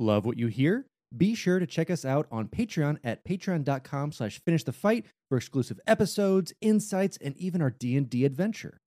Love 0.00 0.24
what 0.24 0.38
you 0.38 0.46
hear? 0.46 0.86
Be 1.14 1.34
sure 1.34 1.58
to 1.58 1.66
check 1.66 1.90
us 1.90 2.06
out 2.06 2.26
on 2.32 2.48
Patreon 2.48 2.96
at 3.04 3.22
patreon.com 3.22 4.12
slash 4.12 4.40
finish 4.46 4.64
the 4.64 4.72
fight 4.72 5.04
for 5.28 5.36
exclusive 5.36 5.78
episodes, 5.86 6.54
insights, 6.62 7.18
and 7.20 7.36
even 7.36 7.60
our 7.60 7.68
D&D 7.68 8.24
adventure. 8.24 8.78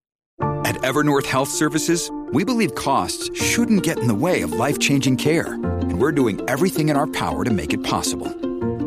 At 0.41 0.76
Evernorth 0.78 1.28
Health 1.28 1.49
Services, 1.49 2.10
we 2.31 2.44
believe 2.44 2.73
costs 2.73 3.29
shouldn't 3.39 3.84
get 3.84 3.99
in 3.99 4.07
the 4.07 4.15
way 4.15 4.41
of 4.41 4.54
life-changing 4.54 5.18
care, 5.18 5.54
and 5.54 6.02
we're 6.02 6.12
doing 6.12 6.41
everything 6.49 6.90
in 6.90 6.97
our 6.97 7.06
power 7.06 7.44
to 7.44 7.52
make 7.52 7.74
it 7.76 7.84
possible. 7.84 8.28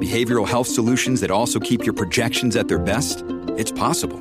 Behavioral 0.00 0.48
health 0.48 0.66
solutions 0.66 1.20
that 1.20 1.30
also 1.30 1.60
keep 1.60 1.84
your 1.84 1.94
projections 1.94 2.56
at 2.56 2.66
their 2.66 2.80
best? 2.80 3.22
It's 3.56 3.70
possible. 3.70 4.18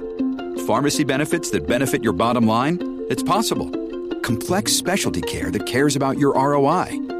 Pharmacy 0.67 1.05
benefits 1.05 1.49
that 1.51 1.65
benefit 1.65 2.03
your 2.03 2.13
bottom 2.13 2.45
line? 2.45 3.03
It's 3.09 3.23
possible. 3.23 3.71
Complex 4.21 4.73
specialty 4.73 5.23
care 5.23 5.49
that 5.49 5.65
cares 5.65 5.95
about 5.95 6.19
your 6.19 6.35
ROI? 6.35 7.14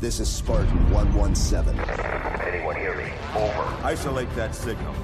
This 0.00 0.18
is 0.18 0.30
Spartan 0.30 0.90
117. 0.90 1.78
Anyone 2.48 2.76
hear 2.76 2.96
me? 2.96 3.12
Over. 3.36 3.84
Isolate 3.84 4.34
that 4.34 4.54
signal. 4.54 4.94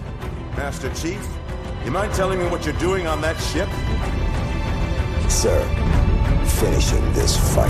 Master 0.56 0.88
Chief, 0.94 1.22
you 1.84 1.90
mind 1.90 2.14
telling 2.14 2.38
me 2.38 2.46
what 2.46 2.64
you're 2.64 2.78
doing 2.78 3.06
on 3.06 3.20
that 3.20 3.36
ship? 3.36 3.68
Sir, 5.30 5.62
finishing 6.58 7.12
this 7.12 7.36
fight. 7.54 7.68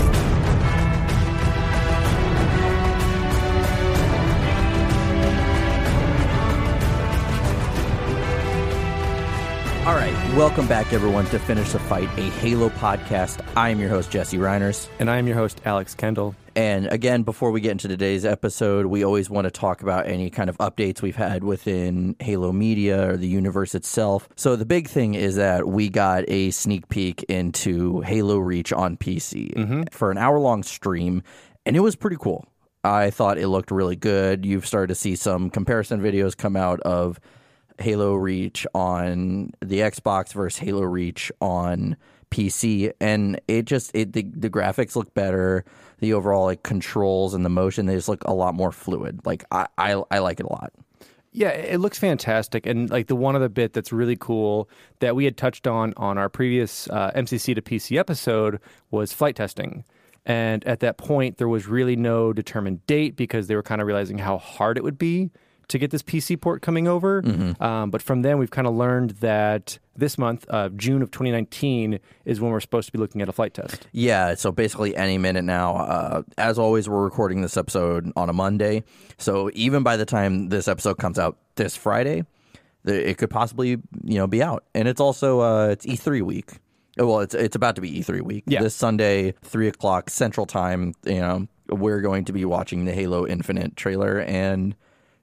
All 9.85 9.95
right, 9.95 10.13
welcome 10.37 10.67
back, 10.67 10.93
everyone, 10.93 11.25
to 11.25 11.39
Finish 11.39 11.73
the 11.73 11.79
Fight, 11.79 12.07
a 12.17 12.29
Halo 12.39 12.69
podcast. 12.69 13.45
I 13.57 13.67
am 13.67 13.81
your 13.81 13.89
host, 13.89 14.11
Jesse 14.11 14.37
Reiners. 14.37 14.87
And 14.99 15.09
I 15.09 15.17
am 15.17 15.27
your 15.27 15.35
host, 15.35 15.59
Alex 15.65 15.93
Kendall. 15.93 16.33
And 16.57 16.87
again, 16.87 17.21
before 17.21 17.51
we 17.51 17.61
get 17.61 17.73
into 17.73 17.87
today's 17.87 18.25
episode, 18.25 18.87
we 18.87 19.05
always 19.05 19.29
want 19.29 19.45
to 19.45 19.51
talk 19.51 19.83
about 19.83 20.07
any 20.07 20.31
kind 20.31 20.49
of 20.49 20.57
updates 20.57 21.03
we've 21.03 21.15
had 21.15 21.43
within 21.43 22.15
Halo 22.19 22.51
Media 22.51 23.11
or 23.11 23.15
the 23.15 23.27
universe 23.27 23.75
itself. 23.75 24.27
So, 24.35 24.55
the 24.55 24.65
big 24.65 24.87
thing 24.87 25.13
is 25.13 25.35
that 25.35 25.67
we 25.67 25.87
got 25.87 26.23
a 26.27 26.49
sneak 26.49 26.89
peek 26.89 27.21
into 27.29 28.01
Halo 28.01 28.39
Reach 28.39 28.73
on 28.73 28.97
PC 28.97 29.53
mm-hmm. 29.53 29.83
for 29.91 30.09
an 30.09 30.17
hour 30.17 30.39
long 30.39 30.63
stream, 30.63 31.21
and 31.67 31.75
it 31.75 31.81
was 31.81 31.95
pretty 31.95 32.17
cool. 32.19 32.47
I 32.83 33.11
thought 33.11 33.37
it 33.37 33.49
looked 33.49 33.69
really 33.69 33.95
good. 33.95 34.43
You've 34.43 34.65
started 34.65 34.87
to 34.87 34.95
see 34.95 35.15
some 35.15 35.51
comparison 35.51 36.01
videos 36.01 36.35
come 36.35 36.55
out 36.55 36.79
of 36.79 37.19
Halo 37.77 38.15
Reach 38.15 38.65
on 38.73 39.51
the 39.63 39.81
Xbox 39.81 40.33
versus 40.33 40.57
Halo 40.57 40.81
Reach 40.81 41.31
on 41.39 41.97
PC, 42.31 42.93
and 42.99 43.39
it 43.47 43.65
just 43.65 43.91
it 43.93 44.13
the, 44.13 44.23
the 44.23 44.49
graphics 44.49 44.95
look 44.95 45.13
better. 45.13 45.63
The 45.99 46.13
overall 46.13 46.45
like 46.45 46.63
controls 46.63 47.33
and 47.33 47.43
the 47.43 47.49
motion 47.49 47.85
they 47.85 47.95
just 47.95 48.09
look 48.09 48.23
a 48.25 48.33
lot 48.33 48.53
more 48.53 48.71
fluid. 48.71 49.21
Like 49.25 49.45
I 49.51 49.67
I, 49.77 50.03
I 50.11 50.19
like 50.19 50.39
it 50.39 50.45
a 50.45 50.49
lot. 50.49 50.73
Yeah, 51.31 51.49
it 51.49 51.79
looks 51.79 51.99
fantastic, 51.99 52.65
and 52.65 52.89
like 52.89 53.07
the 53.07 53.15
one 53.15 53.35
other 53.35 53.49
bit 53.49 53.73
that's 53.73 53.91
really 53.91 54.15
cool 54.15 54.69
that 54.99 55.15
we 55.15 55.25
had 55.25 55.37
touched 55.37 55.67
on 55.67 55.93
on 55.97 56.17
our 56.17 56.29
previous 56.29 56.89
uh, 56.89 57.11
MCC 57.15 57.53
to 57.55 57.61
PC 57.61 57.97
episode 57.97 58.59
was 58.91 59.13
flight 59.13 59.35
testing. 59.35 59.83
And 60.25 60.65
at 60.65 60.81
that 60.81 60.97
point, 60.97 61.37
there 61.37 61.47
was 61.47 61.67
really 61.67 61.95
no 61.95 62.33
determined 62.33 62.85
date 62.85 63.15
because 63.15 63.47
they 63.47 63.55
were 63.55 63.63
kind 63.63 63.79
of 63.79 63.87
realizing 63.87 64.17
how 64.17 64.37
hard 64.37 64.77
it 64.77 64.83
would 64.83 64.97
be 64.97 65.31
to 65.67 65.77
get 65.77 65.91
this 65.91 66.01
PC 66.01 66.39
port 66.39 66.61
coming 66.61 66.87
over. 66.87 67.23
Um, 67.59 67.89
but 67.91 68.01
from 68.01 68.21
then, 68.21 68.37
we've 68.37 68.51
kind 68.51 68.67
of 68.67 68.75
learned 68.75 69.11
that 69.21 69.79
this 69.95 70.17
month, 70.17 70.45
uh, 70.49 70.69
June 70.69 71.01
of 71.01 71.11
2019, 71.11 71.99
is 72.25 72.39
when 72.39 72.51
we're 72.51 72.59
supposed 72.59 72.87
to 72.87 72.91
be 72.91 72.99
looking 72.99 73.21
at 73.21 73.29
a 73.29 73.31
flight 73.31 73.53
test. 73.53 73.87
Yeah, 73.91 74.35
so 74.35 74.51
basically 74.51 74.95
any 74.95 75.17
minute 75.17 75.43
now. 75.43 75.75
Uh, 75.75 76.21
as 76.37 76.57
always, 76.59 76.87
we're 76.87 77.03
recording 77.03 77.41
this 77.41 77.57
episode 77.57 78.11
on 78.15 78.29
a 78.29 78.33
Monday, 78.33 78.83
so 79.17 79.49
even 79.53 79.83
by 79.83 79.97
the 79.97 80.05
time 80.05 80.49
this 80.49 80.67
episode 80.67 80.97
comes 80.97 81.19
out 81.19 81.37
this 81.55 81.75
Friday, 81.75 82.23
it 82.85 83.17
could 83.17 83.29
possibly 83.29 83.69
you 83.69 84.17
know 84.17 84.27
be 84.27 84.41
out. 84.41 84.63
And 84.73 84.87
it's 84.87 85.01
also 85.01 85.41
uh, 85.41 85.67
it's 85.67 85.85
E3 85.85 86.21
week. 86.21 86.51
Well, 86.97 87.19
it's 87.19 87.35
it's 87.35 87.55
about 87.55 87.75
to 87.75 87.81
be 87.81 87.99
E3 87.99 88.21
week. 88.21 88.43
Yeah. 88.47 88.61
This 88.61 88.75
Sunday, 88.75 89.33
three 89.43 89.67
o'clock 89.67 90.09
Central 90.09 90.45
Time. 90.45 90.93
You 91.05 91.19
know, 91.19 91.47
we're 91.69 92.01
going 92.01 92.25
to 92.25 92.33
be 92.33 92.45
watching 92.45 92.85
the 92.85 92.93
Halo 92.93 93.27
Infinite 93.27 93.75
trailer 93.75 94.19
and 94.21 94.75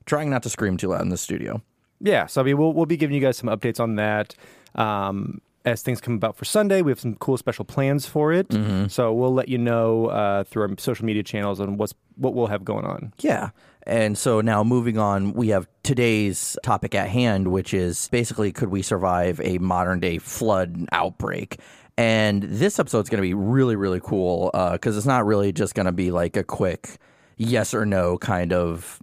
trying 0.06 0.30
not 0.30 0.42
to 0.44 0.50
scream 0.50 0.76
too 0.76 0.88
loud 0.88 1.02
in 1.02 1.08
the 1.08 1.16
studio. 1.16 1.62
Yeah, 2.00 2.26
so 2.26 2.40
I 2.40 2.44
mean, 2.44 2.58
we'll 2.58 2.72
we'll 2.72 2.86
be 2.86 2.96
giving 2.96 3.14
you 3.14 3.20
guys 3.20 3.36
some 3.36 3.48
updates 3.48 3.80
on 3.80 3.96
that 3.96 4.34
um, 4.74 5.40
as 5.64 5.82
things 5.82 6.00
come 6.00 6.14
about 6.14 6.36
for 6.36 6.44
Sunday. 6.44 6.82
We 6.82 6.90
have 6.90 7.00
some 7.00 7.14
cool 7.14 7.36
special 7.38 7.64
plans 7.64 8.06
for 8.06 8.32
it, 8.32 8.52
so 8.90 9.12
we'll 9.12 9.32
let 9.32 9.48
you 9.48 9.58
know 9.58 10.06
uh, 10.06 10.44
through 10.44 10.62
our 10.62 10.70
social 10.78 11.06
media 11.06 11.22
channels 11.22 11.60
on 11.60 11.76
what's 11.76 11.94
what 12.16 12.34
we'll 12.34 12.48
have 12.48 12.64
going 12.64 12.84
on. 12.84 13.12
Yeah. 13.20 13.50
And 13.86 14.16
so 14.16 14.40
now 14.40 14.64
moving 14.64 14.96
on, 14.98 15.34
we 15.34 15.48
have 15.48 15.68
today's 15.82 16.56
topic 16.62 16.94
at 16.94 17.08
hand, 17.08 17.48
which 17.48 17.74
is 17.74 18.08
basically 18.08 18.50
could 18.50 18.70
we 18.70 18.82
survive 18.82 19.40
a 19.42 19.58
modern 19.58 20.00
day 20.00 20.18
flood 20.18 20.86
outbreak? 20.92 21.58
And 21.96 22.42
this 22.42 22.78
episode's 22.78 23.08
going 23.08 23.22
to 23.22 23.26
be 23.26 23.34
really, 23.34 23.76
really 23.76 24.00
cool 24.02 24.50
because 24.72 24.96
it's 24.96 25.06
not 25.06 25.26
really 25.26 25.52
just 25.52 25.74
going 25.74 25.86
to 25.86 25.92
be 25.92 26.10
like 26.10 26.36
a 26.36 26.42
quick 26.42 26.96
yes 27.36 27.74
or 27.74 27.84
no 27.84 28.16
kind 28.18 28.52
of 28.52 29.00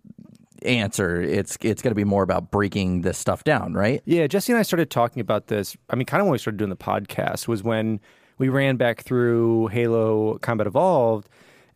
answer. 0.64 1.22
It's 1.22 1.58
it's 1.62 1.82
going 1.82 1.92
to 1.92 1.96
be 1.96 2.04
more 2.04 2.24
about 2.24 2.52
breaking 2.52 3.02
this 3.02 3.18
stuff 3.18 3.44
down, 3.44 3.74
right? 3.74 4.02
Yeah, 4.06 4.28
Jesse 4.28 4.52
and 4.52 4.60
I 4.60 4.64
started 4.64 4.90
talking 4.90 5.20
about 5.20 5.48
this. 5.48 5.76
I 5.90 5.96
mean, 5.96 6.06
kind 6.06 6.22
of 6.22 6.26
when 6.28 6.34
we 6.34 6.38
started 6.38 6.58
doing 6.58 6.70
the 6.70 6.76
podcast 6.76 7.48
was 7.48 7.64
when 7.64 8.00
we 8.38 8.50
ran 8.50 8.78
back 8.78 9.04
through 9.04 9.68
Halo 9.68 10.38
Combat 10.40 10.68
Evolved 10.68 11.30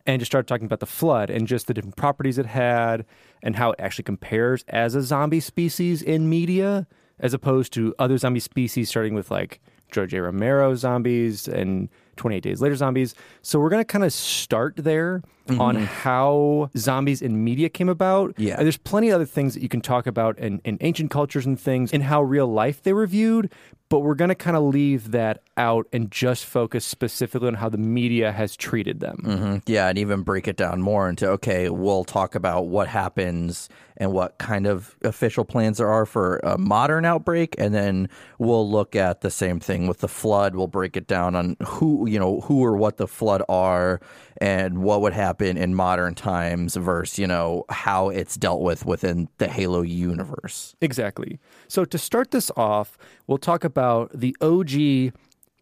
and 0.06 0.20
just 0.20 0.30
started 0.30 0.46
talking 0.46 0.66
about 0.66 0.80
the 0.80 0.86
flood 0.86 1.30
and 1.30 1.46
just 1.46 1.66
the 1.66 1.74
different 1.74 1.96
properties 1.96 2.38
it 2.38 2.46
had 2.46 3.04
and 3.42 3.56
how 3.56 3.72
it 3.72 3.80
actually 3.80 4.04
compares 4.04 4.64
as 4.68 4.94
a 4.94 5.02
zombie 5.02 5.40
species 5.40 6.02
in 6.02 6.28
media 6.28 6.86
as 7.18 7.34
opposed 7.34 7.72
to 7.72 7.94
other 7.98 8.18
zombie 8.18 8.40
species, 8.40 8.88
starting 8.88 9.14
with 9.14 9.30
like 9.30 9.60
George 9.90 10.14
A. 10.14 10.22
Romero 10.22 10.74
zombies 10.74 11.48
and 11.48 11.88
28 12.16 12.42
Days 12.42 12.60
Later 12.60 12.76
zombies. 12.76 13.14
So 13.42 13.58
we're 13.60 13.70
going 13.70 13.80
to 13.80 13.84
kind 13.84 14.04
of 14.04 14.12
start 14.12 14.74
there 14.76 15.22
on 15.48 15.76
how 15.76 16.70
zombies 16.76 17.22
in 17.22 17.44
media 17.44 17.68
came 17.68 17.88
about. 17.88 18.34
Yeah. 18.36 18.56
And 18.56 18.64
there's 18.64 18.76
plenty 18.76 19.10
of 19.10 19.14
other 19.14 19.24
things 19.24 19.54
that 19.54 19.62
you 19.62 19.68
can 19.68 19.80
talk 19.80 20.08
about 20.08 20.36
in, 20.38 20.60
in 20.64 20.76
ancient 20.80 21.12
cultures 21.12 21.46
and 21.46 21.58
things 21.58 21.92
and 21.92 22.02
how 22.02 22.20
real 22.22 22.48
life 22.48 22.82
they 22.82 22.92
were 22.92 23.06
viewed. 23.06 23.52
But 23.88 24.00
we're 24.00 24.16
going 24.16 24.30
to 24.30 24.34
kind 24.34 24.56
of 24.56 24.64
leave 24.64 25.12
that 25.12 25.42
out 25.56 25.86
and 25.92 26.10
just 26.10 26.44
focus 26.44 26.84
specifically 26.84 27.46
on 27.46 27.54
how 27.54 27.68
the 27.68 27.78
media 27.78 28.32
has 28.32 28.56
treated 28.56 28.98
them. 28.98 29.18
hmm 29.24 29.56
Yeah, 29.70 29.86
and 29.86 29.96
even 29.96 30.22
break 30.22 30.48
it 30.48 30.56
down 30.56 30.82
more 30.82 31.08
into 31.08 31.28
okay, 31.28 31.70
we'll 31.70 32.02
talk 32.02 32.34
about 32.34 32.66
what 32.66 32.88
happens 32.88 33.68
and 33.96 34.12
what 34.12 34.38
kind 34.38 34.66
of 34.66 34.96
official 35.02 35.44
plans 35.44 35.78
there 35.78 35.88
are 35.88 36.04
for 36.04 36.38
a 36.42 36.58
modern 36.58 37.04
outbreak, 37.04 37.54
and 37.58 37.72
then 37.72 38.08
we'll 38.40 38.68
look 38.68 38.96
at 38.96 39.20
the 39.20 39.30
same 39.30 39.60
thing 39.60 39.86
with 39.86 39.98
the 40.00 40.08
flood. 40.08 40.56
We'll 40.56 40.66
break 40.66 40.96
it 40.96 41.06
down 41.06 41.36
on 41.36 41.56
who 41.64 42.05
you 42.06 42.18
know 42.18 42.40
who 42.42 42.64
or 42.64 42.76
what 42.76 42.96
the 42.96 43.06
flood 43.06 43.42
are 43.48 44.00
and 44.38 44.78
what 44.78 45.00
would 45.00 45.12
happen 45.12 45.56
in 45.56 45.74
modern 45.74 46.14
times 46.14 46.76
versus 46.76 47.18
you 47.18 47.26
know 47.26 47.64
how 47.68 48.08
it's 48.08 48.36
dealt 48.36 48.60
with 48.62 48.84
within 48.86 49.28
the 49.38 49.48
Halo 49.48 49.82
universe. 49.82 50.74
Exactly. 50.80 51.38
So 51.68 51.84
to 51.84 51.98
start 51.98 52.30
this 52.30 52.50
off, 52.56 52.98
we'll 53.26 53.38
talk 53.38 53.64
about 53.64 54.10
the 54.14 54.36
OG 54.40 55.12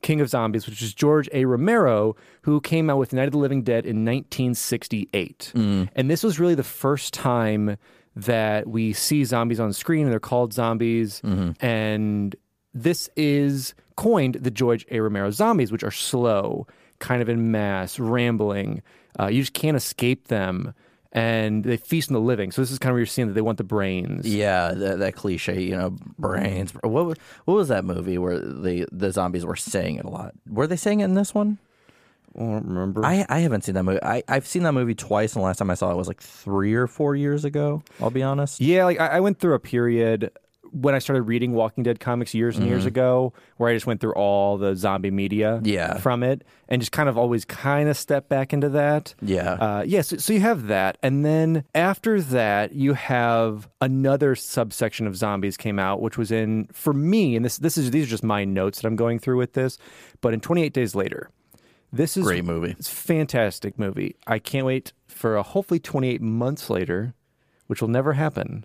King 0.05 0.20
of 0.20 0.29
Zombies, 0.29 0.67
which 0.67 0.82
is 0.82 0.93
George 0.93 1.31
A. 1.32 1.46
Romero, 1.46 2.14
who 2.43 2.61
came 2.61 2.91
out 2.91 2.99
with 2.99 3.14
Night 3.14 3.26
of 3.26 3.32
the 3.32 3.38
Living 3.38 3.62
Dead 3.62 3.87
in 3.87 4.05
1968. 4.05 5.52
Mm. 5.55 5.88
And 5.96 6.11
this 6.11 6.23
was 6.23 6.38
really 6.38 6.55
the 6.55 6.62
first 6.62 7.14
time 7.14 7.79
that 8.14 8.69
we 8.69 8.93
see 8.93 9.25
zombies 9.25 9.58
on 9.58 9.73
screen 9.73 10.05
and 10.05 10.12
they're 10.12 10.20
called 10.20 10.52
zombies. 10.52 11.23
Mm-hmm. 11.25 11.64
And 11.64 12.37
this 12.74 13.08
is 13.16 13.74
coined 13.96 14.34
the 14.34 14.50
George 14.50 14.84
A. 14.90 15.00
Romero 15.00 15.30
zombies, 15.30 15.70
which 15.70 15.84
are 15.84 15.90
slow, 15.92 16.66
kind 16.98 17.22
of 17.22 17.28
in 17.28 17.50
mass, 17.52 17.98
rambling. 17.98 18.82
Uh, 19.18 19.26
you 19.28 19.42
just 19.42 19.54
can't 19.54 19.76
escape 19.76 20.28
them. 20.28 20.74
and 21.12 21.62
they 21.62 21.76
feast 21.76 22.10
on 22.10 22.14
the 22.14 22.20
living. 22.20 22.50
So 22.50 22.60
this 22.60 22.72
is 22.72 22.80
kind 22.80 22.90
of 22.90 22.94
where 22.94 22.98
you're 23.00 23.06
seeing 23.06 23.28
that 23.28 23.34
they 23.34 23.40
want 23.40 23.58
the 23.58 23.62
brains. 23.64 24.26
Yeah, 24.26 24.72
that, 24.72 24.98
that 24.98 25.14
cliche, 25.14 25.62
you 25.62 25.76
know, 25.76 25.96
brains. 26.18 26.72
What 26.82 27.06
was, 27.06 27.18
what 27.44 27.54
was 27.54 27.68
that 27.68 27.84
movie 27.84 28.18
where 28.18 28.36
the 28.40 28.86
the 28.90 29.12
zombies 29.12 29.46
were 29.46 29.54
saying 29.54 29.96
it 29.96 30.04
a 30.04 30.10
lot? 30.10 30.32
Were 30.48 30.66
they 30.66 30.74
saying 30.76 31.00
it 31.00 31.04
in 31.04 31.14
this 31.14 31.32
one? 31.32 31.58
I 32.36 32.40
don't 32.40 32.66
remember. 32.66 33.06
I, 33.06 33.24
I 33.28 33.38
haven't 33.38 33.62
seen 33.62 33.76
that 33.76 33.84
movie. 33.84 34.02
I, 34.02 34.24
I've 34.26 34.44
seen 34.44 34.64
that 34.64 34.72
movie 34.72 34.96
twice, 34.96 35.34
and 35.36 35.40
the 35.42 35.46
last 35.46 35.58
time 35.58 35.70
I 35.70 35.74
saw 35.74 35.92
it 35.92 35.96
was 35.96 36.08
like 36.08 36.20
three 36.20 36.74
or 36.74 36.88
four 36.88 37.14
years 37.14 37.44
ago. 37.44 37.84
I'll 38.00 38.10
be 38.10 38.24
honest. 38.24 38.60
Yeah, 38.60 38.84
like 38.84 38.98
I, 38.98 39.06
I 39.06 39.20
went 39.20 39.38
through 39.38 39.54
a 39.54 39.60
period 39.60 40.32
when 40.74 40.94
I 40.94 40.98
started 40.98 41.22
reading 41.22 41.52
Walking 41.52 41.84
Dead 41.84 42.00
comics 42.00 42.34
years 42.34 42.56
and 42.58 42.66
years 42.66 42.84
ago, 42.84 43.32
where 43.58 43.70
I 43.70 43.74
just 43.74 43.86
went 43.86 44.00
through 44.00 44.14
all 44.14 44.58
the 44.58 44.74
zombie 44.74 45.10
media 45.12 45.60
Yeah. 45.62 45.98
from 45.98 46.22
it, 46.22 46.42
and 46.68 46.82
just 46.82 46.90
kind 46.92 47.08
of 47.08 47.16
always 47.16 47.44
kind 47.44 47.88
of 47.88 47.96
step 47.96 48.28
back 48.28 48.52
into 48.52 48.68
that. 48.70 49.14
Yeah. 49.22 49.52
Uh, 49.52 49.84
yeah, 49.86 50.00
so, 50.02 50.16
so 50.16 50.32
you 50.32 50.40
have 50.40 50.66
that, 50.66 50.98
and 51.02 51.24
then 51.24 51.64
after 51.74 52.20
that, 52.20 52.72
you 52.74 52.94
have 52.94 53.68
another 53.80 54.34
subsection 54.34 55.06
of 55.06 55.16
zombies 55.16 55.56
came 55.56 55.78
out, 55.78 56.02
which 56.02 56.18
was 56.18 56.32
in 56.32 56.66
for 56.72 56.92
me, 56.92 57.36
and 57.36 57.44
this 57.44 57.58
this 57.58 57.78
is 57.78 57.90
these 57.92 58.06
are 58.06 58.10
just 58.10 58.24
my 58.24 58.44
notes 58.44 58.80
that 58.80 58.88
I'm 58.88 58.96
going 58.96 59.18
through 59.20 59.36
with 59.38 59.52
this, 59.52 59.78
but 60.20 60.34
in 60.34 60.40
28 60.40 60.72
Days 60.72 60.94
Later, 60.96 61.30
this 61.92 62.16
is 62.16 62.24
Great 62.24 62.44
movie. 62.44 62.74
It's 62.78 62.88
a 62.90 62.94
fantastic 62.96 63.78
movie. 63.78 64.16
I 64.26 64.40
can't 64.40 64.66
wait 64.66 64.92
for 65.06 65.36
a 65.36 65.42
hopefully 65.44 65.78
28 65.78 66.20
months 66.20 66.68
later, 66.68 67.14
which 67.68 67.80
will 67.80 67.88
never 67.88 68.14
happen. 68.14 68.64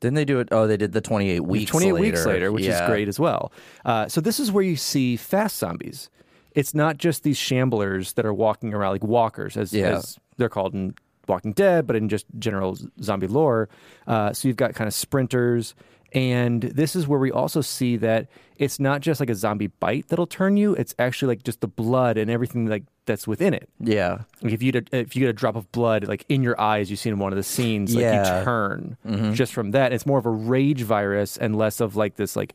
Didn't 0.00 0.14
they 0.14 0.24
do 0.24 0.40
it? 0.40 0.48
Oh, 0.50 0.66
they 0.66 0.76
did 0.76 0.92
the 0.92 1.00
28 1.00 1.40
weeks 1.40 1.70
28 1.70 1.92
later. 1.92 2.00
weeks 2.02 2.26
later, 2.26 2.52
which 2.52 2.64
Yeah. 2.64 2.82
is 2.82 2.88
great 2.88 3.06
as 3.08 3.20
well. 3.20 3.52
Uh, 3.84 4.08
so 4.08 4.20
this 4.20 4.40
is 4.40 4.50
where 4.50 4.64
you 4.64 4.76
see 4.76 5.16
fast 5.16 5.58
zombies. 5.58 6.08
It's 6.54 6.74
not 6.74 6.96
just 6.96 7.22
these 7.22 7.38
shamblers 7.38 8.14
that 8.14 8.24
are 8.26 8.34
walking 8.34 8.74
around 8.74 8.92
like 8.92 9.04
walkers, 9.04 9.56
as, 9.56 9.72
Yeah. 9.72 9.96
as 9.98 10.18
they're 10.36 10.48
called 10.48 10.74
in 10.74 10.94
Walking 11.28 11.52
Dead, 11.52 11.86
but 11.86 11.94
in 11.96 12.08
just 12.08 12.26
general 12.38 12.76
zombie 13.02 13.28
lore. 13.28 13.68
Uh, 14.06 14.32
so 14.32 14.48
you've 14.48 14.56
got 14.56 14.74
kind 14.74 14.88
of 14.88 14.94
sprinters. 14.94 15.74
And 16.12 16.62
this 16.62 16.96
is 16.96 17.06
where 17.06 17.18
we 17.18 17.30
also 17.30 17.60
see 17.60 17.96
that 17.98 18.28
it's 18.56 18.80
not 18.80 19.00
just 19.00 19.20
like 19.20 19.30
a 19.30 19.34
zombie 19.34 19.68
bite 19.68 20.08
that'll 20.08 20.26
turn 20.26 20.56
you. 20.56 20.74
It's 20.74 20.94
actually 20.98 21.28
like 21.36 21.44
just 21.44 21.60
the 21.60 21.68
blood 21.68 22.18
and 22.18 22.30
everything 22.30 22.66
like 22.66 22.84
that's 23.06 23.26
within 23.26 23.54
it. 23.54 23.68
Yeah. 23.78 24.18
Like 24.42 24.52
if 24.52 24.62
you 24.62 24.72
get 24.72 24.88
a, 24.92 24.98
if 24.98 25.16
you 25.16 25.20
get 25.20 25.30
a 25.30 25.32
drop 25.32 25.56
of 25.56 25.70
blood 25.72 26.06
like 26.08 26.24
in 26.28 26.42
your 26.42 26.60
eyes, 26.60 26.90
you 26.90 26.96
see 26.96 27.10
in 27.10 27.18
one 27.18 27.32
of 27.32 27.36
the 27.36 27.42
scenes, 27.42 27.94
like 27.94 28.02
Yeah. 28.02 28.38
you 28.38 28.44
turn 28.44 28.96
mm-hmm. 29.06 29.32
just 29.34 29.52
from 29.52 29.70
that. 29.70 29.92
It's 29.92 30.06
more 30.06 30.18
of 30.18 30.26
a 30.26 30.30
rage 30.30 30.82
virus 30.82 31.36
and 31.36 31.56
less 31.56 31.80
of 31.80 31.96
like 31.96 32.16
this 32.16 32.36
like 32.36 32.54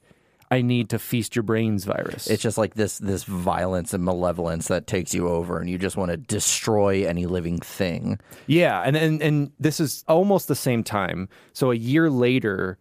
I 0.52 0.62
need 0.62 0.90
to 0.92 1.00
feast 1.00 1.36
your 1.36 1.44
brains 1.44 1.86
virus. 1.86 2.28
It's 2.28 2.44
just 2.44 2.58
like 2.58 2.76
this 2.76 3.00
this 3.00 3.24
violence 3.24 3.94
and 3.94 4.04
malevolence 4.04 4.68
that 4.68 4.86
takes 4.86 5.14
you 5.14 5.28
over, 5.28 5.60
and 5.60 5.68
you 5.68 5.78
just 5.80 5.98
want 5.98 6.12
to 6.12 6.18
destroy 6.18 7.06
any 7.08 7.26
living 7.26 7.58
thing. 7.58 8.20
yeah, 8.46 8.82
and, 8.82 8.96
and 8.96 9.22
and 9.24 9.52
this 9.60 9.80
is 9.80 10.04
almost 10.08 10.48
the 10.48 10.56
same 10.56 10.84
time. 10.84 11.30
So 11.54 11.72
a 11.72 11.76
year 11.76 12.12
later 12.12 12.78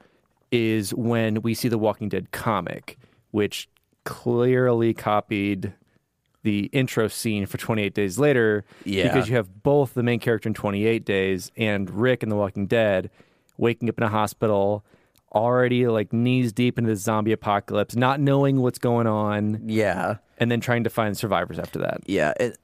is 0.55 0.95
when 0.95 1.43
we 1.43 1.53
see 1.55 1.69
the 1.69 1.79
Walking 1.79 2.09
Dead 2.09 2.31
comic, 2.31 2.97
which 3.33 3.69
clearly 4.05 4.95
copied 4.95 5.73
the 6.43 6.67
intro 6.67 7.09
scene 7.09 7.47
for 7.47 7.57
28 7.59 7.95
Days 7.95 8.19
Later 8.19 8.65
Yeah. 8.85 9.05
because 9.05 9.29
you 9.29 9.37
have 9.37 9.63
both 9.63 9.95
the 9.95 10.03
main 10.03 10.21
character 10.21 10.49
in 10.49 10.55
28 10.55 11.05
Days 11.05 11.51
and 11.57 11.91
Rick 11.91 12.23
in 12.23 12.29
The 12.29 12.37
Walking 12.37 12.67
Dead 12.67 13.11
waking 13.57 13.89
up 13.89 13.97
in 13.99 14.05
a 14.05 14.09
hospital, 14.09 14.85
already 15.35 15.87
like 15.89 16.13
knees 16.13 16.53
deep 16.53 16.79
into 16.79 16.91
the 16.91 16.97
zombie 16.97 17.33
apocalypse, 17.33 17.97
not 17.97 18.21
knowing 18.21 18.61
what's 18.61 18.79
going 18.79 19.07
on, 19.07 19.61
Yeah. 19.65 20.17
and 20.39 20.51
then 20.51 20.61
trying 20.61 20.85
to 20.85 20.91
find 20.91 21.17
survivors 21.17 21.59
after 21.59 21.79
that. 21.81 22.01
Yeah, 22.07 22.33
it, 22.39 22.59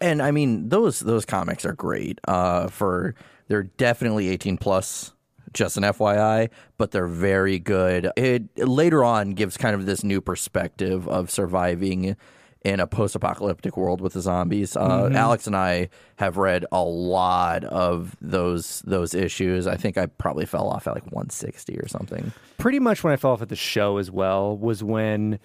and 0.00 0.20
I 0.22 0.30
mean 0.32 0.68
those 0.70 1.00
those 1.00 1.24
comics 1.24 1.64
are 1.64 1.72
great. 1.74 2.18
Uh, 2.26 2.66
for 2.68 3.14
they're 3.48 3.64
definitely 3.64 4.28
eighteen 4.28 4.56
plus. 4.56 5.12
Just 5.52 5.76
an 5.76 5.82
FYI, 5.82 6.50
but 6.78 6.92
they're 6.92 7.06
very 7.06 7.58
good. 7.58 8.10
It 8.16 8.56
later 8.56 9.02
on 9.04 9.32
gives 9.32 9.56
kind 9.56 9.74
of 9.74 9.86
this 9.86 10.04
new 10.04 10.20
perspective 10.20 11.08
of 11.08 11.30
surviving 11.30 12.16
in 12.62 12.78
a 12.78 12.86
post-apocalyptic 12.86 13.76
world 13.76 14.00
with 14.00 14.12
the 14.12 14.20
zombies. 14.20 14.76
Uh, 14.76 15.10
Alex 15.14 15.46
and 15.46 15.56
I 15.56 15.88
have 16.16 16.36
read 16.36 16.66
a 16.70 16.82
lot 16.82 17.64
of 17.64 18.16
those 18.20 18.80
those 18.86 19.14
issues. 19.14 19.66
I 19.66 19.76
think 19.76 19.96
I 19.96 20.06
probably 20.06 20.44
fell 20.46 20.68
off 20.68 20.86
at 20.86 20.94
like 20.94 21.04
160 21.06 21.78
or 21.78 21.88
something. 21.88 22.32
Pretty 22.58 22.78
much 22.78 23.02
when 23.02 23.12
I 23.12 23.16
fell 23.16 23.32
off 23.32 23.42
at 23.42 23.48
the 23.48 23.56
show 23.56 23.96
as 23.96 24.10
well 24.10 24.56
was 24.56 24.84
when 24.84 25.38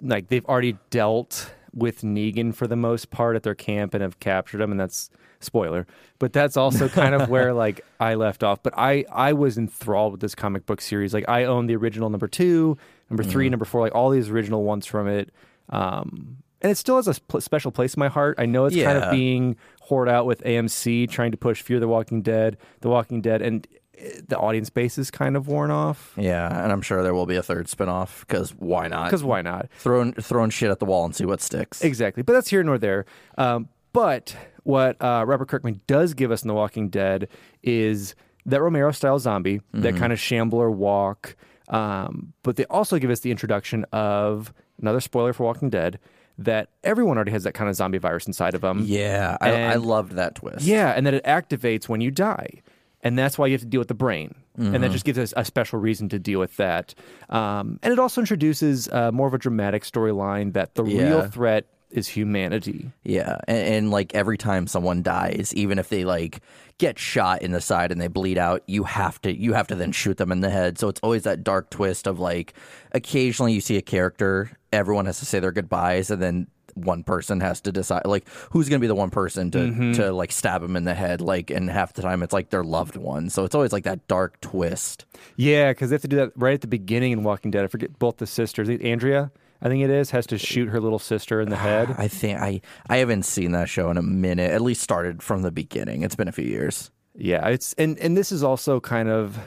like 0.00 0.28
they've 0.28 0.46
already 0.46 0.78
dealt 0.90 1.52
with 1.74 2.02
Negan 2.02 2.54
for 2.54 2.66
the 2.66 2.76
most 2.76 3.10
part 3.10 3.34
at 3.34 3.42
their 3.42 3.54
camp 3.54 3.94
and 3.94 4.02
have 4.02 4.20
captured 4.20 4.60
him, 4.60 4.70
and 4.70 4.78
that's 4.78 5.10
spoiler. 5.44 5.86
But 6.18 6.32
that's 6.32 6.56
also 6.56 6.88
kind 6.88 7.14
of 7.14 7.28
where 7.28 7.52
like 7.52 7.84
I 8.00 8.14
left 8.14 8.42
off. 8.42 8.62
But 8.62 8.74
I 8.76 9.04
I 9.10 9.32
was 9.32 9.58
enthralled 9.58 10.12
with 10.12 10.20
this 10.20 10.34
comic 10.34 10.66
book 10.66 10.80
series. 10.80 11.12
Like 11.12 11.28
I 11.28 11.44
own 11.44 11.66
the 11.66 11.76
original 11.76 12.10
number 12.10 12.28
two, 12.28 12.76
number 13.10 13.22
3 13.22 13.48
number 13.48 13.64
four, 13.64 13.80
like 13.80 13.94
all 13.94 14.10
these 14.10 14.30
original 14.30 14.64
ones 14.64 14.86
from 14.86 15.08
it. 15.08 15.30
Um, 15.70 16.38
and 16.60 16.70
it 16.70 16.76
still 16.76 16.96
has 16.96 17.08
a 17.08 17.14
sp- 17.18 17.40
special 17.40 17.72
place 17.72 17.94
in 17.94 18.00
my 18.00 18.08
heart. 18.08 18.36
I 18.38 18.46
know 18.46 18.66
it's 18.66 18.76
kind 18.76 18.98
of 18.98 19.10
being 19.10 19.56
hoarded 19.80 20.14
out 20.14 20.26
with 20.26 20.42
AMC 20.44 21.10
trying 21.10 21.32
to 21.32 21.36
push 21.36 21.60
Fear 21.60 21.80
the 21.80 21.88
Walking 21.88 22.22
Dead, 22.22 22.56
The 22.80 22.88
Walking 22.88 23.20
Dead, 23.20 23.42
and 23.42 23.66
eh, 23.98 24.20
the 24.28 24.38
audience 24.38 24.70
base 24.70 24.96
is 24.96 25.10
kind 25.10 25.36
of 25.36 25.48
worn 25.48 25.72
off. 25.72 26.12
Yeah, 26.16 26.62
and 26.62 26.70
I'm 26.70 26.80
sure 26.82 27.02
there 27.02 27.14
will 27.14 27.26
be 27.26 27.36
a 27.36 27.42
third 27.42 27.66
spinoff 27.66 28.20
because 28.20 28.50
why 28.52 28.86
not? 28.86 29.06
Because 29.06 29.24
why 29.24 29.42
not? 29.42 29.68
throwing 29.76 30.12
throwing 30.14 30.50
shit 30.50 30.70
at 30.70 30.78
the 30.78 30.84
wall 30.84 31.04
and 31.04 31.14
see 31.16 31.24
what 31.24 31.40
sticks. 31.40 31.82
Exactly. 31.82 32.22
But 32.22 32.34
that's 32.34 32.48
here 32.48 32.62
nor 32.62 32.78
there. 32.78 33.06
Um, 33.36 33.68
but 33.92 34.36
what 34.64 35.00
uh, 35.02 35.24
Robert 35.26 35.48
Kirkman 35.48 35.80
does 35.86 36.14
give 36.14 36.30
us 36.30 36.42
in 36.42 36.48
The 36.48 36.54
Walking 36.54 36.88
Dead 36.88 37.28
is 37.62 38.14
that 38.46 38.60
Romero 38.60 38.92
style 38.92 39.18
zombie, 39.18 39.60
that 39.72 39.96
kind 39.96 40.12
of 40.12 40.20
shambler 40.20 40.70
walk. 40.70 41.36
Um, 41.68 42.32
but 42.42 42.56
they 42.56 42.64
also 42.66 42.98
give 42.98 43.10
us 43.10 43.20
the 43.20 43.30
introduction 43.30 43.84
of 43.92 44.52
another 44.80 45.00
spoiler 45.00 45.32
for 45.32 45.44
Walking 45.44 45.70
Dead 45.70 45.98
that 46.38 46.70
everyone 46.82 47.16
already 47.16 47.30
has 47.30 47.44
that 47.44 47.52
kind 47.54 47.68
of 47.70 47.76
zombie 47.76 47.98
virus 47.98 48.26
inside 48.26 48.54
of 48.54 48.60
them. 48.62 48.82
Yeah, 48.84 49.36
I, 49.40 49.52
I 49.62 49.74
loved 49.76 50.12
that 50.12 50.34
twist. 50.34 50.64
Yeah, 50.64 50.90
and 50.90 51.06
that 51.06 51.14
it 51.14 51.24
activates 51.24 51.88
when 51.88 52.00
you 52.00 52.10
die. 52.10 52.62
And 53.04 53.18
that's 53.18 53.36
why 53.36 53.46
you 53.46 53.52
have 53.52 53.62
to 53.62 53.66
deal 53.66 53.80
with 53.80 53.88
the 53.88 53.94
brain. 53.94 54.34
And 54.56 54.82
that 54.82 54.90
just 54.92 55.04
gives 55.04 55.18
us 55.18 55.32
a 55.36 55.44
special 55.44 55.78
reason 55.80 56.08
to 56.10 56.18
deal 56.18 56.38
with 56.38 56.56
that. 56.58 56.94
Um, 57.30 57.78
and 57.82 57.92
it 57.92 57.98
also 57.98 58.20
introduces 58.20 58.86
uh, 58.88 59.10
more 59.10 59.26
of 59.26 59.34
a 59.34 59.38
dramatic 59.38 59.82
storyline 59.82 60.52
that 60.52 60.74
the 60.74 60.84
real 60.84 61.26
threat 61.28 61.66
is 61.92 62.08
humanity. 62.08 62.90
yeah, 63.04 63.38
and, 63.46 63.74
and 63.74 63.90
like 63.90 64.14
every 64.14 64.38
time 64.38 64.66
someone 64.66 65.02
dies, 65.02 65.52
even 65.54 65.78
if 65.78 65.88
they 65.88 66.04
like 66.04 66.40
get 66.78 66.98
shot 66.98 67.42
in 67.42 67.52
the 67.52 67.60
side 67.60 67.92
and 67.92 68.00
they 68.00 68.08
bleed 68.08 68.38
out, 68.38 68.62
you 68.66 68.84
have 68.84 69.20
to 69.22 69.34
you 69.34 69.52
have 69.52 69.66
to 69.68 69.74
then 69.74 69.92
shoot 69.92 70.16
them 70.16 70.32
in 70.32 70.40
the 70.40 70.50
head. 70.50 70.78
So 70.78 70.88
it's 70.88 71.00
always 71.02 71.22
that 71.24 71.44
dark 71.44 71.70
twist 71.70 72.06
of 72.06 72.18
like 72.18 72.54
occasionally 72.92 73.52
you 73.52 73.60
see 73.60 73.76
a 73.76 73.82
character, 73.82 74.50
everyone 74.72 75.06
has 75.06 75.18
to 75.20 75.26
say 75.26 75.40
their 75.40 75.52
goodbyes, 75.52 76.10
and 76.10 76.22
then 76.22 76.46
one 76.74 77.04
person 77.04 77.40
has 77.40 77.60
to 77.60 77.70
decide 77.70 78.00
like 78.06 78.26
who's 78.50 78.70
going 78.70 78.80
to 78.80 78.82
be 78.82 78.86
the 78.86 78.94
one 78.94 79.10
person 79.10 79.50
to 79.50 79.58
mm-hmm. 79.58 79.92
to 79.92 80.10
like 80.10 80.32
stab 80.32 80.62
them 80.62 80.74
in 80.74 80.84
the 80.84 80.94
head 80.94 81.20
like 81.20 81.50
and 81.50 81.68
half 81.68 81.92
the 81.92 82.00
time 82.00 82.22
it's 82.22 82.32
like 82.32 82.48
their 82.48 82.64
loved 82.64 82.96
one 82.96 83.28
so 83.28 83.44
it's 83.44 83.54
always 83.54 83.74
like 83.74 83.84
that 83.84 84.08
dark 84.08 84.40
twist 84.40 85.04
Yeah, 85.36 85.70
because 85.70 85.90
they 85.90 85.94
have 85.94 86.02
to 86.02 86.08
do 86.08 86.16
that 86.16 86.32
right 86.36 86.54
at 86.54 86.60
the 86.60 86.66
beginning 86.66 87.12
in 87.12 87.24
Walking 87.24 87.50
Dead. 87.50 87.64
I 87.64 87.66
forget 87.66 87.98
both 87.98 88.18
the 88.18 88.26
sisters. 88.26 88.68
Andrea, 88.68 89.30
I 89.62 89.68
think 89.68 89.84
it 89.84 89.90
is, 89.90 90.10
has 90.10 90.26
to 90.26 90.38
shoot 90.38 90.68
her 90.68 90.80
little 90.80 90.98
sister 90.98 91.40
in 91.40 91.48
the 91.48 91.56
head. 91.68 91.94
I 91.96 92.08
think 92.08 92.40
I 92.40 92.60
I 92.88 92.98
haven't 92.98 93.24
seen 93.24 93.52
that 93.52 93.68
show 93.68 93.90
in 93.90 93.96
a 93.96 94.02
minute. 94.02 94.50
At 94.50 94.60
least 94.60 94.82
started 94.82 95.22
from 95.22 95.42
the 95.42 95.52
beginning. 95.52 96.02
It's 96.02 96.16
been 96.16 96.28
a 96.28 96.32
few 96.32 96.44
years. 96.44 96.90
Yeah, 97.14 97.46
it's 97.48 97.72
and 97.74 97.98
and 97.98 98.16
this 98.16 98.32
is 98.32 98.42
also 98.42 98.80
kind 98.80 99.08
of 99.08 99.38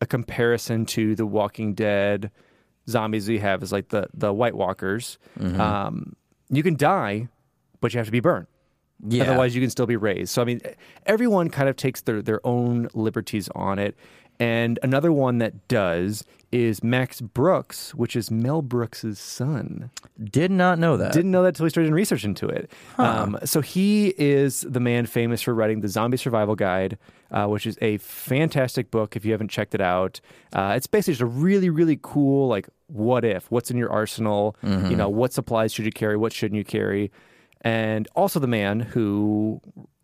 a 0.00 0.06
comparison 0.06 0.86
to 0.86 1.14
the 1.14 1.26
Walking 1.26 1.74
Dead 1.74 2.30
zombies 2.88 3.28
we 3.28 3.38
have 3.38 3.62
is 3.62 3.72
like 3.72 3.88
the 3.88 4.08
the 4.14 4.32
White 4.32 4.54
Walkers. 4.54 5.18
Mm-hmm. 5.38 5.60
Um, 5.60 6.16
you 6.48 6.62
can 6.62 6.76
die, 6.76 7.28
but 7.80 7.92
you 7.92 7.98
have 7.98 8.06
to 8.06 8.12
be 8.12 8.20
burned. 8.20 8.46
Yeah. 9.06 9.24
Otherwise, 9.24 9.54
you 9.54 9.60
can 9.60 9.70
still 9.70 9.86
be 9.86 9.96
raised. 9.96 10.30
So 10.30 10.42
I 10.42 10.44
mean, 10.44 10.60
everyone 11.06 11.50
kind 11.50 11.68
of 11.68 11.76
takes 11.76 12.02
their 12.02 12.22
their 12.22 12.44
own 12.46 12.88
liberties 12.94 13.48
on 13.54 13.78
it. 13.78 13.96
And 14.40 14.78
another 14.82 15.12
one 15.12 15.38
that 15.38 15.66
does 15.68 16.24
is 16.50 16.82
Max 16.82 17.20
Brooks, 17.20 17.94
which 17.94 18.16
is 18.16 18.30
Mel 18.30 18.62
Brooks's 18.62 19.18
son. 19.18 19.90
Did 20.22 20.50
not 20.50 20.78
know 20.78 20.96
that. 20.96 21.12
Didn't 21.12 21.30
know 21.30 21.42
that 21.42 21.48
until 21.48 21.66
he 21.66 21.70
started 21.70 21.92
research 21.92 22.24
into 22.24 22.48
it. 22.48 22.70
Um, 22.96 23.38
so 23.44 23.60
he 23.60 24.14
is 24.16 24.62
the 24.62 24.80
man 24.80 25.06
famous 25.06 25.42
for 25.42 25.54
writing 25.54 25.80
the 25.80 25.88
Zombie 25.88 26.16
Survival 26.16 26.54
Guide, 26.54 26.96
uh, 27.30 27.46
which 27.46 27.66
is 27.66 27.76
a 27.82 27.98
fantastic 27.98 28.90
book. 28.90 29.14
If 29.14 29.24
you 29.24 29.32
haven't 29.32 29.48
checked 29.48 29.74
it 29.74 29.80
out, 29.80 30.20
uh, 30.54 30.72
it's 30.76 30.86
basically 30.86 31.12
just 31.14 31.22
a 31.22 31.26
really, 31.26 31.68
really 31.70 31.98
cool 32.00 32.48
like 32.48 32.68
what 32.86 33.24
if, 33.24 33.50
what's 33.50 33.70
in 33.70 33.76
your 33.76 33.90
arsenal, 33.90 34.56
you 34.62 34.96
know, 34.96 35.10
what 35.10 35.32
supplies 35.34 35.72
should 35.74 35.84
you 35.84 35.92
carry, 35.92 36.16
what 36.16 36.32
shouldn't 36.32 36.56
you 36.56 36.64
carry, 36.64 37.10
and 37.60 38.08
also 38.16 38.40
the 38.40 38.46
man 38.46 38.80
who 38.80 39.60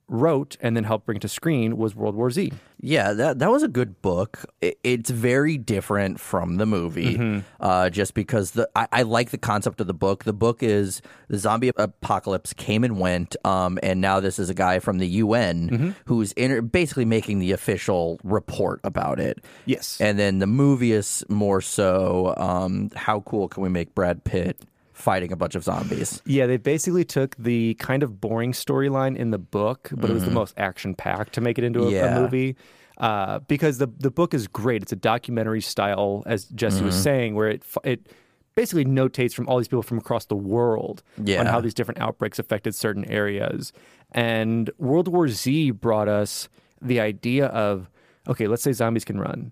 wrote 0.09 0.57
and 0.61 0.77
then 0.77 0.85
helped 0.85 1.07
bring 1.07 1.19
to 1.21 1.29
screen 1.29 1.77
was 1.79 1.95
World 1.97 2.15
War 2.15 2.31
Z. 2.31 2.53
Yeah, 2.81 3.15
that 3.15 3.39
that 3.39 3.51
was 3.51 3.63
a 3.63 3.69
good 3.69 4.03
book. 4.03 4.45
It, 4.61 4.79
it's 4.85 5.09
very 5.11 5.57
different 5.57 6.21
from 6.21 6.57
the 6.57 6.67
movie, 6.67 7.17
Mm-hmm. 7.17 7.39
uh, 7.61 7.89
just 7.89 8.13
because 8.13 8.51
the 8.51 8.69
I, 8.77 8.87
I 8.93 9.03
like 9.03 9.31
the 9.31 9.39
concept 9.39 9.81
of 9.81 9.87
the 9.87 9.95
book. 9.95 10.25
The 10.25 10.35
book 10.35 10.63
is 10.63 11.01
the 11.29 11.39
zombie 11.39 11.71
apocalypse 11.75 12.53
came 12.53 12.85
and 12.85 12.99
went, 13.01 13.37
um, 13.47 13.79
and 13.83 14.01
now 14.03 14.21
this 14.21 14.39
is 14.39 14.51
a 14.51 14.55
guy 14.55 14.79
from 14.81 14.99
the 14.99 15.09
UN 15.09 15.71
Mm-hmm. 15.71 15.91
who's 16.05 16.33
inter- 16.33 16.61
basically 16.61 17.07
making 17.07 17.39
the 17.39 17.53
official 17.53 18.21
report 18.23 18.81
about 18.85 19.19
it. 19.21 19.43
Yes. 19.65 19.99
and 20.01 20.19
then 20.19 20.39
the 20.41 20.47
movie 20.47 20.93
is 20.93 21.25
more 21.31 21.61
so 21.63 22.35
um, 22.37 22.91
how 22.95 23.21
cool 23.21 23.49
can 23.49 23.63
we 23.63 23.69
make 23.71 23.95
Brad 23.95 24.25
Pitt 24.25 24.59
fighting 24.95 25.31
a 25.33 25.37
bunch 25.37 25.55
of 25.55 25.65
zombies? 25.65 26.23
Yeah, 26.25 26.47
they 26.47 26.57
basically 26.57 27.05
took 27.05 27.37
the 27.37 27.75
kind 27.75 28.03
of 28.03 28.21
boring 28.21 28.53
storyline 28.53 29.17
in 29.17 29.31
the 29.31 29.39
book, 29.39 29.91
but 29.93 30.09
it 30.09 30.15
was 30.15 30.25
the 30.25 30.31
most 30.31 30.55
action 30.57 30.95
packed 30.95 31.35
to 31.35 31.41
make 31.43 31.59
it 31.59 31.65
into 31.65 31.81
a, 31.81 31.89
a 31.89 31.91
Mm-hmm. 31.93 32.21
Movie. 32.23 32.57
Uh, 32.97 33.41
because 33.41 33.79
the 33.79 33.89
the 33.99 34.11
book 34.11 34.33
is 34.33 34.47
great. 34.47 34.81
It's 34.83 34.93
a 34.93 34.97
documentary 34.97 35.61
style, 35.61 36.23
as 36.27 36.45
Jesse 36.47 36.83
was 36.85 36.95
Mm-hmm. 36.95 37.03
saying, 37.03 37.35
where 37.35 37.49
it 37.51 37.65
it 37.83 38.07
basically 38.55 38.85
notates 38.85 39.35
from 39.35 39.49
all 39.49 39.59
these 39.59 39.67
people 39.67 39.83
from 39.83 39.99
across 39.99 40.27
the 40.27 40.37
world 40.37 41.03
on 41.41 41.47
how 41.47 41.61
these 41.61 41.75
different 41.75 42.01
outbreaks 42.01 42.39
affected 42.39 42.73
certain 42.73 43.05
areas. 43.07 43.73
And 44.13 44.71
World 44.79 45.09
War 45.09 45.27
Z 45.29 45.73
brought 45.73 46.07
us 46.07 46.49
the 46.81 47.01
idea 47.01 47.47
of 47.47 47.91
okay, 48.29 48.47
let's 48.47 48.63
say 48.63 48.71
zombies 48.73 49.05
can 49.05 49.19
run, 49.19 49.51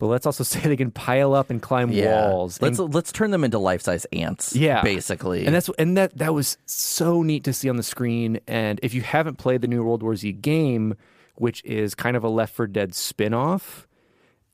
but 0.00 0.08
let's 0.08 0.26
also 0.26 0.42
say 0.52 0.58
they 0.60 0.76
can 0.76 0.90
pile 0.90 1.32
up 1.34 1.50
and 1.50 1.62
climb 1.62 1.92
walls. 1.94 2.60
Let's 2.60 2.80
let's 2.80 3.12
turn 3.12 3.30
them 3.30 3.44
into 3.44 3.58
life 3.60 3.82
size 3.82 4.04
ants. 4.12 4.56
yeah, 4.56 4.82
basically. 4.82 5.46
and 5.46 5.54
that's 5.54 5.70
and 5.78 5.96
that 5.96 6.18
that 6.18 6.34
was 6.34 6.58
so 6.66 7.22
neat 7.22 7.44
to 7.44 7.52
see 7.52 7.68
on 7.70 7.76
the 7.76 7.84
screen. 7.84 8.40
And 8.48 8.80
if 8.82 8.92
you 8.94 9.02
haven't 9.02 9.36
played 9.38 9.60
the 9.60 9.68
new 9.68 9.84
World 9.84 10.02
War 10.02 10.16
Z 10.16 10.32
game, 10.32 10.94
which 11.36 11.64
is 11.64 11.94
kind 11.94 12.16
of 12.16 12.24
a 12.24 12.28
Left 12.28 12.52
4 12.54 12.66
Dead 12.66 12.94
spin-off, 12.94 13.86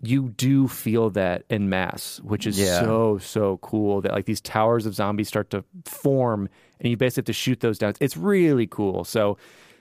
you 0.02 0.28
do 0.28 0.68
feel 0.68 1.08
that 1.10 1.44
in 1.48 1.70
mass, 1.70 2.20
which 2.22 2.46
is 2.46 2.58
Yeah. 2.58 2.80
so 2.80 3.18
so 3.18 3.56
cool. 3.62 4.02
That 4.02 4.12
like 4.12 4.26
these 4.26 4.42
towers 4.42 4.84
of 4.84 4.94
zombies 4.94 5.28
start 5.28 5.48
to 5.50 5.64
form, 5.86 6.48
and 6.80 6.90
you 6.90 6.96
basically 6.98 7.20
have 7.22 7.26
to 7.26 7.32
shoot 7.32 7.60
those 7.60 7.78
down. 7.78 7.94
It's 8.00 8.16
really 8.16 8.66
cool. 8.66 9.04
So, 9.04 9.38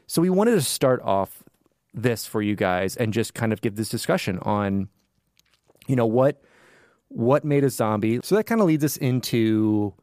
so 0.08 0.22
we 0.22 0.30
wanted 0.30 0.52
to 0.52 0.62
start 0.62 1.02
off 1.02 1.44
this 1.94 2.26
for 2.26 2.42
you 2.42 2.56
guys 2.56 2.96
and 2.96 3.14
just 3.14 3.34
kind 3.34 3.52
of 3.54 3.62
give 3.62 3.76
this 3.76 3.90
discussion 3.90 4.38
on, 4.40 4.90
you 5.88 5.96
know 5.96 6.06
what 6.06 6.42
what 7.10 7.46
made 7.46 7.64
a 7.64 7.70
zombie. 7.70 8.20
So 8.24 8.36
that 8.36 8.46
kind 8.46 8.60
of 8.62 8.68
leads 8.68 8.84
us 8.84 8.98
into 8.98 9.94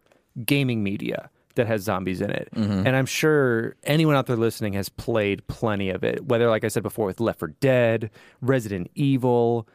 gaming 0.47 0.83
media 0.83 1.29
that 1.57 1.67
has 1.67 1.83
zombies 1.83 2.21
in 2.23 2.31
it. 2.31 2.49
Mm-hmm. 2.55 2.87
And 2.87 2.97
I'm 2.97 3.05
sure 3.07 3.77
anyone 3.85 4.15
out 4.17 4.27
there 4.27 4.37
listening 4.37 4.73
has 4.75 4.89
played 4.89 5.47
plenty 5.49 5.91
of 5.91 6.03
it, 6.05 6.25
whether, 6.25 6.49
like 6.49 6.65
I 6.65 6.69
said 6.69 6.83
before, 6.83 7.05
with 7.07 7.21
Left 7.21 7.41
4 7.41 7.49
Dead, 7.61 8.11
Resident 8.41 8.91
Evil, 8.95 9.69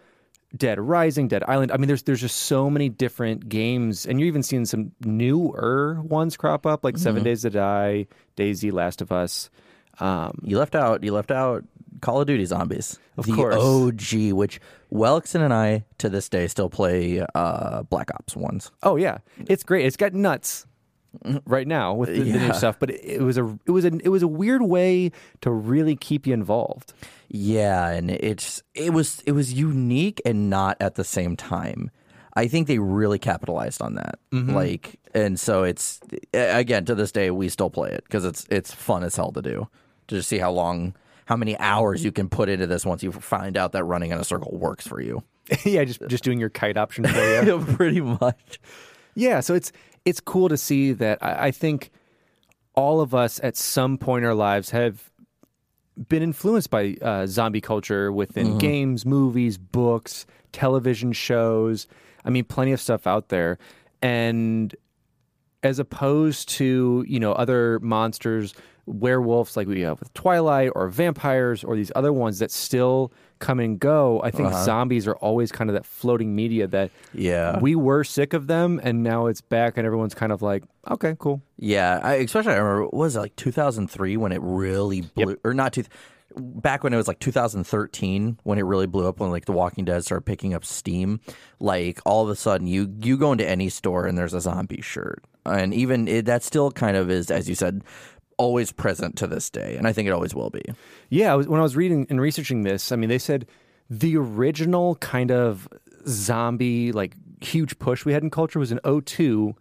Dead 0.56 0.80
Rising, 0.80 1.28
Dead 1.28 1.44
Island. 1.48 1.72
I 1.72 1.78
mean, 1.78 1.88
there's 1.88 2.04
there's 2.04 2.22
just 2.22 2.38
so 2.44 2.70
many 2.70 2.90
different 2.90 3.48
games, 3.50 4.06
and 4.08 4.20
you're 4.20 4.28
even 4.28 4.42
seeing 4.42 4.66
some 4.66 4.94
newer 5.06 6.02
ones 6.02 6.38
crop 6.38 6.66
up, 6.66 6.84
like 6.84 6.96
Mm-hmm. 6.96 7.04
Seven 7.04 7.24
Days 7.24 7.42
to 7.44 7.50
Die, 7.52 8.08
DayZ, 8.38 8.72
Last 8.72 9.02
of 9.02 9.12
Us. 9.12 9.50
Um, 10.00 10.40
You 10.44 10.58
left 10.58 10.74
out. 10.74 11.04
You 11.04 11.12
left 11.12 11.30
out 11.32 11.64
Call 12.02 12.22
of 12.22 12.28
Duty 12.28 12.46
Zombies, 12.46 13.00
Of 13.18 13.26
the 13.26 13.34
course. 13.34 13.56
OG, 13.56 14.32
which 14.34 14.60
Welkson 14.92 15.42
and 15.42 15.54
I 15.54 15.86
to 15.98 16.10
this 16.10 16.30
day 16.30 16.48
still 16.48 16.70
play 16.70 17.26
uh, 17.36 17.84
Black 17.84 18.12
Ops 18.14 18.36
ones. 18.36 18.72
Oh 18.84 18.96
yeah, 18.96 19.20
it's 19.48 19.64
great. 19.64 19.86
It's 19.86 19.98
got 19.98 20.14
nuts 20.14 20.66
right 21.46 21.68
now 21.68 21.94
with 21.94 22.10
the, 22.10 22.20
the 22.22 22.40
new 22.40 22.54
stuff, 22.54 22.78
but 22.80 22.90
it, 22.92 23.04
it 23.04 23.22
was 23.22 23.38
a 23.38 23.58
it 23.66 23.72
was 23.72 23.86
a 23.86 23.92
it 24.04 24.10
was 24.10 24.24
a 24.24 24.28
weird 24.28 24.62
way 24.62 25.12
to 25.42 25.52
really 25.52 25.96
keep 25.96 26.28
you 26.28 26.34
involved. 26.34 26.94
Yeah, 27.30 27.90
and 27.90 28.12
it's 28.12 28.62
it 28.74 28.94
was 28.94 29.22
it 29.26 29.32
was 29.34 29.54
unique 29.54 30.22
and 30.26 30.50
not 30.50 30.78
at 30.80 30.96
the 30.96 31.04
same 31.04 31.36
time. 31.36 31.92
I 32.36 32.48
think 32.48 32.68
they 32.68 32.78
really 32.78 33.18
capitalized 33.18 33.82
on 33.82 33.96
that. 33.96 34.20
Mm-hmm. 34.32 34.54
Like, 34.54 35.00
and 35.16 35.40
so 35.40 35.64
it's 35.64 36.00
again 36.34 36.86
to 36.86 36.94
this 36.94 37.12
day 37.12 37.32
we 37.32 37.50
still 37.50 37.72
play 37.72 37.90
it 37.90 38.04
because 38.04 38.26
it's 38.26 38.46
it's 38.52 38.72
fun 38.74 39.04
as 39.04 39.16
hell 39.16 39.32
to 39.32 39.42
do 39.42 39.68
to 40.08 40.16
just 40.16 40.30
see 40.30 40.38
how 40.38 40.52
long, 40.52 40.96
how 41.28 41.36
many 41.36 41.58
hours 41.60 42.06
you 42.06 42.12
can 42.12 42.30
put 42.30 42.48
into 42.48 42.66
this 42.66 42.86
once 42.86 43.04
you 43.04 43.12
find 43.12 43.58
out 43.58 43.74
that 43.74 43.84
running 43.84 44.12
in 44.12 44.18
a 44.18 44.24
circle 44.24 44.58
works 44.58 44.88
for 44.88 45.02
you. 45.02 45.22
yeah, 45.66 45.84
just 45.84 46.02
just 46.08 46.24
doing 46.24 46.40
your 46.40 46.50
kite 46.50 46.78
option 46.78 47.06
for 47.06 47.44
you. 47.44 47.60
Pretty 47.76 48.02
much. 48.02 48.60
yeah, 49.14 49.42
so 49.42 49.54
it's 49.54 49.72
it's 50.06 50.22
cool 50.22 50.50
to 50.50 50.58
see 50.58 50.94
that. 50.94 51.20
I, 51.22 51.48
I 51.48 51.52
think 51.52 51.92
all 52.76 53.02
of 53.02 53.14
us 53.14 53.40
at 53.44 53.58
some 53.58 53.98
point 53.98 54.24
in 54.24 54.30
our 54.30 54.36
lives 54.36 54.70
have 54.70 55.12
been 56.08 56.24
influenced 56.24 56.70
by 56.70 56.96
uh, 57.02 57.28
zombie 57.28 57.62
culture 57.62 58.12
within 58.12 58.58
games, 58.58 59.06
movies, 59.06 59.58
books, 59.58 60.26
television 60.54 61.12
shows. 61.12 61.88
I 62.24 62.30
mean, 62.30 62.46
plenty 62.46 62.72
of 62.72 62.80
stuff 62.80 63.06
out 63.06 63.30
there, 63.30 63.58
and 64.02 64.74
as 65.62 65.78
opposed 65.78 66.48
to 66.50 67.04
you 67.06 67.20
know 67.20 67.34
other 67.34 67.80
monsters 67.80 68.54
werewolves 68.88 69.56
like 69.58 69.68
we 69.68 69.82
have 69.82 70.00
with 70.00 70.14
twilight 70.14 70.72
or 70.74 70.88
vampires 70.90 71.64
or 71.64 71.76
these 71.76 71.92
other 71.96 72.12
ones 72.14 72.40
that 72.40 72.50
still 72.50 73.12
come 73.40 73.60
and 73.60 73.80
go 73.80 74.22
i 74.24 74.32
think 74.32 74.48
uh-huh. 74.48 74.64
zombies 74.64 75.06
are 75.08 75.16
always 75.18 75.52
kind 75.52 75.70
of 75.70 75.74
that 75.74 75.86
floating 75.86 76.36
media 76.36 76.66
that 76.68 76.90
Yeah. 77.14 77.60
we 77.60 77.76
were 77.76 78.04
sick 78.04 78.34
of 78.34 78.48
them 78.48 78.80
and 78.82 79.04
now 79.04 79.28
it's 79.28 79.42
back 79.42 79.78
and 79.78 79.86
everyone's 79.86 80.16
kind 80.16 80.32
of 80.32 80.42
like 80.42 80.64
okay 80.90 81.16
cool 81.20 81.42
Yeah, 81.58 82.00
I, 82.02 82.14
especially 82.16 82.54
I 82.54 82.58
remember 82.58 82.84
what 82.86 82.94
was 82.94 83.16
it 83.16 83.20
like 83.20 83.36
2003 83.36 84.18
when 84.18 84.32
it 84.32 84.42
really 84.42 85.02
blew, 85.02 85.38
or 85.44 85.54
not 85.54 85.74
two, 85.74 85.84
back 86.36 86.84
when 86.84 86.94
it 86.94 86.98
was 86.98 87.08
like 87.08 87.20
2013 87.20 88.40
when 88.44 88.58
it 88.58 88.64
really 88.64 88.86
blew 88.88 89.08
up 89.08 89.20
when 89.20 89.32
like 89.32 89.46
The 89.46 89.52
Walking 89.52 89.86
Dead 89.86 90.04
started 90.04 90.26
picking 90.26 90.54
up 90.54 90.64
steam. 90.64 91.20
Like 91.60 92.00
all 92.06 92.24
of 92.24 92.30
a 92.30 92.36
sudden, 92.36 92.68
you 92.68 92.94
you 93.02 93.18
go 93.18 93.32
into 93.32 93.48
any 93.48 93.70
store 93.70 94.06
and 94.06 94.18
there's 94.18 94.34
a 94.34 94.42
zombie 94.42 94.82
shirt, 94.82 95.24
and 95.46 95.74
even 95.74 96.08
it, 96.08 96.26
that 96.26 96.44
still 96.44 96.72
kind 96.72 96.96
of 96.96 97.10
is, 97.10 97.32
as 97.32 97.50
you 97.50 97.56
said, 97.56 97.84
always 98.38 98.72
present 98.72 99.18
to 99.18 99.28
this 99.28 99.50
day, 99.50 99.76
and 99.78 99.88
I 99.88 99.94
think 99.94 100.08
it 100.08 100.12
always 100.12 100.34
will 100.34 100.50
be. 100.50 100.64
Yeah, 101.10 101.36
when 101.36 101.60
I 101.60 101.64
was 101.64 101.76
reading 101.76 102.08
and 102.10 102.22
researching 102.22 102.64
this, 102.64 102.92
I 102.92 102.96
mean, 102.96 103.10
they 103.10 103.18
said 103.18 103.48
the 103.90 104.18
original 104.18 104.96
kind 104.96 105.32
of 105.32 105.68
zombie, 106.08 106.92
like 106.92 107.16
huge 107.42 107.78
push 107.80 108.06
we 108.06 108.14
had 108.14 108.24
in 108.24 108.30
culture 108.30 108.60
was 108.60 108.72
in 108.72 108.80
02 108.84 109.56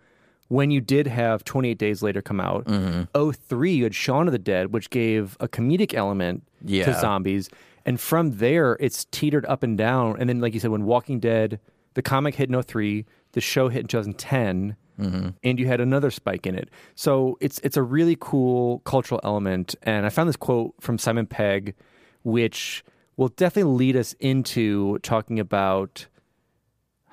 when 0.48 0.70
you 0.70 0.80
did 0.80 1.06
have 1.06 1.44
28 1.44 1.76
Days 1.76 2.02
Later 2.02 2.22
come 2.22 2.40
out. 2.40 2.64
Mm-hmm. 2.66 3.30
03, 3.30 3.72
you 3.72 3.84
had 3.84 3.94
Shaun 3.94 4.28
of 4.28 4.32
the 4.32 4.38
Dead, 4.38 4.72
which 4.72 4.90
gave 4.90 5.36
a 5.40 5.48
comedic 5.48 5.92
element 5.94 6.44
to 6.66 7.00
zombies. 7.00 7.50
And 7.84 8.00
from 8.00 8.38
there, 8.38 8.76
it's 8.80 9.06
teetered 9.06 9.44
up 9.46 9.62
and 9.62 9.76
down. 9.76 10.16
And 10.18 10.28
then, 10.28 10.40
like 10.40 10.54
you 10.54 10.60
said, 10.60 10.70
when 10.70 10.84
Walking 10.84 11.20
Dead, 11.20 11.60
the 11.94 12.02
comic 12.02 12.34
hit 12.36 12.50
in 12.50 12.62
03, 12.62 13.04
the 13.32 13.40
show 13.40 13.68
hit 13.68 13.80
in 13.80 13.86
2010 13.88 14.76
and 14.98 15.58
you 15.58 15.66
had 15.66 15.80
another 15.80 16.10
spike 16.10 16.46
in 16.46 16.54
it. 16.54 16.70
So 16.94 17.36
it's 17.40 17.58
it's 17.60 17.76
a 17.76 17.82
really 17.82 18.16
cool 18.18 18.80
cultural 18.80 19.20
element. 19.24 19.74
And 19.82 20.06
I 20.06 20.08
found 20.08 20.28
this 20.28 20.36
quote 20.36 20.74
from 20.80 20.98
Simon 20.98 21.26
Pegg, 21.26 21.74
which 22.22 22.84
will 23.16 23.28
definitely 23.28 23.72
lead 23.72 23.96
us 23.96 24.14
into 24.20 24.98
talking 24.98 25.38
about 25.40 26.06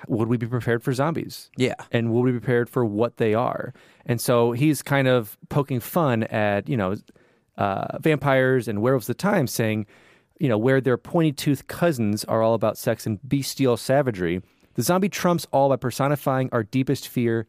would 0.07 0.27
we 0.27 0.37
be 0.37 0.47
prepared 0.47 0.83
for 0.83 0.93
zombies? 0.93 1.49
Yeah. 1.57 1.75
And 1.91 2.11
would 2.11 2.21
we 2.21 2.31
be 2.31 2.39
prepared 2.39 2.69
for 2.69 2.83
what 2.85 3.17
they 3.17 3.33
are? 3.33 3.73
And 4.05 4.19
so 4.19 4.51
he's 4.51 4.81
kind 4.81 5.07
of 5.07 5.37
poking 5.49 5.79
fun 5.79 6.23
at, 6.23 6.67
you 6.67 6.77
know, 6.77 6.95
uh, 7.57 7.99
vampires 7.99 8.67
and 8.67 8.81
werewolves 8.81 9.09
at 9.09 9.17
the 9.17 9.21
time, 9.21 9.47
saying, 9.47 9.85
you 10.39 10.49
know, 10.49 10.57
where 10.57 10.81
their 10.81 10.97
pointy 10.97 11.31
toothed 11.31 11.67
cousins 11.67 12.25
are 12.25 12.41
all 12.41 12.53
about 12.53 12.77
sex 12.77 13.05
and 13.05 13.19
bestial 13.27 13.77
savagery, 13.77 14.41
the 14.73 14.81
zombie 14.81 15.09
trumps 15.09 15.45
all 15.51 15.69
by 15.69 15.75
personifying 15.75 16.49
our 16.51 16.63
deepest 16.63 17.07
fear, 17.07 17.47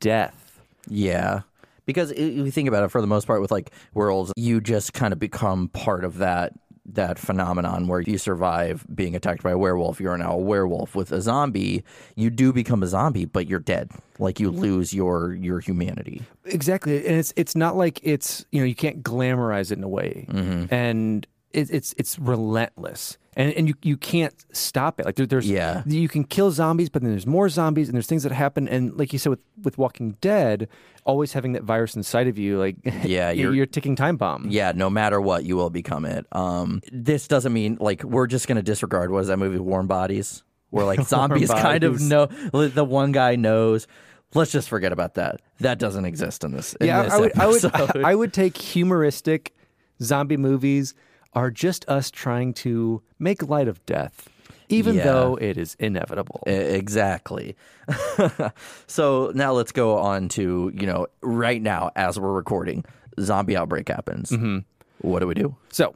death. 0.00 0.60
Yeah. 0.88 1.40
Because 1.86 2.10
i- 2.12 2.14
if 2.16 2.46
you 2.46 2.50
think 2.50 2.68
about 2.68 2.84
it, 2.84 2.88
for 2.90 3.00
the 3.00 3.06
most 3.06 3.26
part, 3.26 3.40
with 3.40 3.50
like 3.50 3.70
worlds, 3.92 4.32
you 4.36 4.60
just 4.60 4.92
kind 4.94 5.12
of 5.12 5.18
become 5.18 5.68
part 5.68 6.04
of 6.04 6.18
that 6.18 6.52
that 6.86 7.18
phenomenon 7.18 7.88
where 7.88 8.00
you 8.00 8.18
survive 8.18 8.84
being 8.94 9.16
attacked 9.16 9.42
by 9.42 9.50
a 9.52 9.56
werewolf. 9.56 10.00
You're 10.00 10.18
now 10.18 10.32
a 10.34 10.38
werewolf. 10.38 10.94
With 10.94 11.12
a 11.12 11.22
zombie, 11.22 11.82
you 12.14 12.28
do 12.28 12.52
become 12.52 12.82
a 12.82 12.86
zombie, 12.86 13.24
but 13.24 13.48
you're 13.48 13.58
dead. 13.58 13.90
Like 14.18 14.38
you 14.38 14.50
lose 14.50 14.92
your 14.92 15.32
your 15.34 15.60
humanity. 15.60 16.22
Exactly, 16.44 16.98
and 17.06 17.16
it's 17.16 17.32
it's 17.36 17.56
not 17.56 17.74
like 17.76 18.00
it's 18.02 18.44
you 18.52 18.60
know 18.60 18.66
you 18.66 18.74
can't 18.74 19.02
glamorize 19.02 19.72
it 19.72 19.78
in 19.78 19.84
a 19.84 19.88
way, 19.88 20.26
Mm-hmm. 20.30 20.74
and 20.74 21.26
it, 21.54 21.70
it's 21.70 21.94
it's 21.96 22.18
relentless, 22.18 23.18
and 23.36 23.52
and 23.54 23.68
you 23.68 23.74
you 23.82 23.96
can't 23.96 24.34
stop 24.52 25.00
it. 25.00 25.06
Like 25.06 25.16
there, 25.16 25.26
there's 25.26 25.48
Yeah. 25.48 25.82
you 25.86 26.08
can 26.08 26.24
kill 26.24 26.50
zombies, 26.50 26.88
but 26.88 27.02
then 27.02 27.10
there's 27.10 27.26
more 27.26 27.48
zombies, 27.48 27.88
and 27.88 27.94
there's 27.94 28.06
things 28.06 28.22
that 28.24 28.32
happen, 28.32 28.68
and 28.68 28.96
like 28.98 29.12
you 29.12 29.18
said 29.18 29.30
with 29.30 29.40
with 29.62 29.78
Walking 29.78 30.16
Dead, 30.20 30.68
always 31.04 31.32
having 31.32 31.52
that 31.52 31.62
virus 31.62 31.96
inside 31.96 32.28
of 32.28 32.38
you, 32.38 32.58
like 32.58 32.76
Yeah, 33.04 33.30
you're, 33.30 33.54
you're- 33.54 33.66
ticking 33.66 33.96
time 33.96 34.16
bomb. 34.16 34.46
Yeah, 34.50 34.72
no 34.74 34.90
matter 34.90 35.20
what, 35.20 35.44
you 35.44 35.56
will 35.56 35.70
become 35.70 36.04
it. 36.04 36.26
Um, 36.32 36.80
this 36.92 37.28
doesn't 37.28 37.52
mean 37.52 37.78
like 37.80 38.02
we're 38.04 38.26
just 38.26 38.46
going 38.48 38.56
to 38.56 38.62
disregard 38.62 39.10
what 39.10 39.20
is 39.20 39.28
that 39.28 39.38
movie, 39.38 39.58
Warm 39.58 39.86
Bodies, 39.86 40.42
where 40.70 40.84
like 40.84 41.00
zombies 41.06 41.50
kind 41.50 41.84
of 41.84 42.00
know. 42.00 42.26
The 42.26 42.84
one 42.84 43.12
guy 43.12 43.36
knows. 43.36 43.86
Let's 44.36 44.50
just 44.50 44.68
forget 44.68 44.90
about 44.90 45.14
that. 45.14 45.40
That 45.60 45.78
doesn't 45.78 46.04
exist 46.06 46.42
in 46.42 46.50
this. 46.50 46.74
In 46.74 46.88
yeah, 46.88 47.04
this 47.04 47.12
I 47.12 47.20
would, 47.20 47.38
I 47.38 47.46
would, 47.46 47.64
episode. 47.64 48.04
I 48.04 48.14
would 48.16 48.32
take 48.32 48.56
humoristic 48.56 49.54
zombie 50.02 50.36
movies 50.36 50.92
are 51.34 51.50
just 51.50 51.88
us 51.88 52.10
trying 52.10 52.52
to 52.54 53.02
make 53.18 53.42
light 53.48 53.68
of 53.68 53.84
death, 53.86 54.28
even 54.68 54.94
Yeah. 54.96 55.04
though 55.04 55.36
it 55.40 55.56
is 55.58 55.76
inevitable. 55.78 56.42
Exactly. 56.46 57.56
so 58.86 59.32
now 59.34 59.52
let's 59.52 59.72
go 59.72 59.98
on 59.98 60.28
to, 60.30 60.72
you 60.74 60.86
know, 60.86 61.06
right 61.22 61.60
now 61.60 61.90
as 61.96 62.18
we're 62.18 62.32
recording, 62.32 62.84
zombie 63.20 63.56
outbreak 63.56 63.88
happens. 63.88 64.30
Mm-hmm. 64.30 64.58
What 64.98 65.20
do 65.20 65.26
we 65.26 65.34
do? 65.34 65.56
So, 65.70 65.94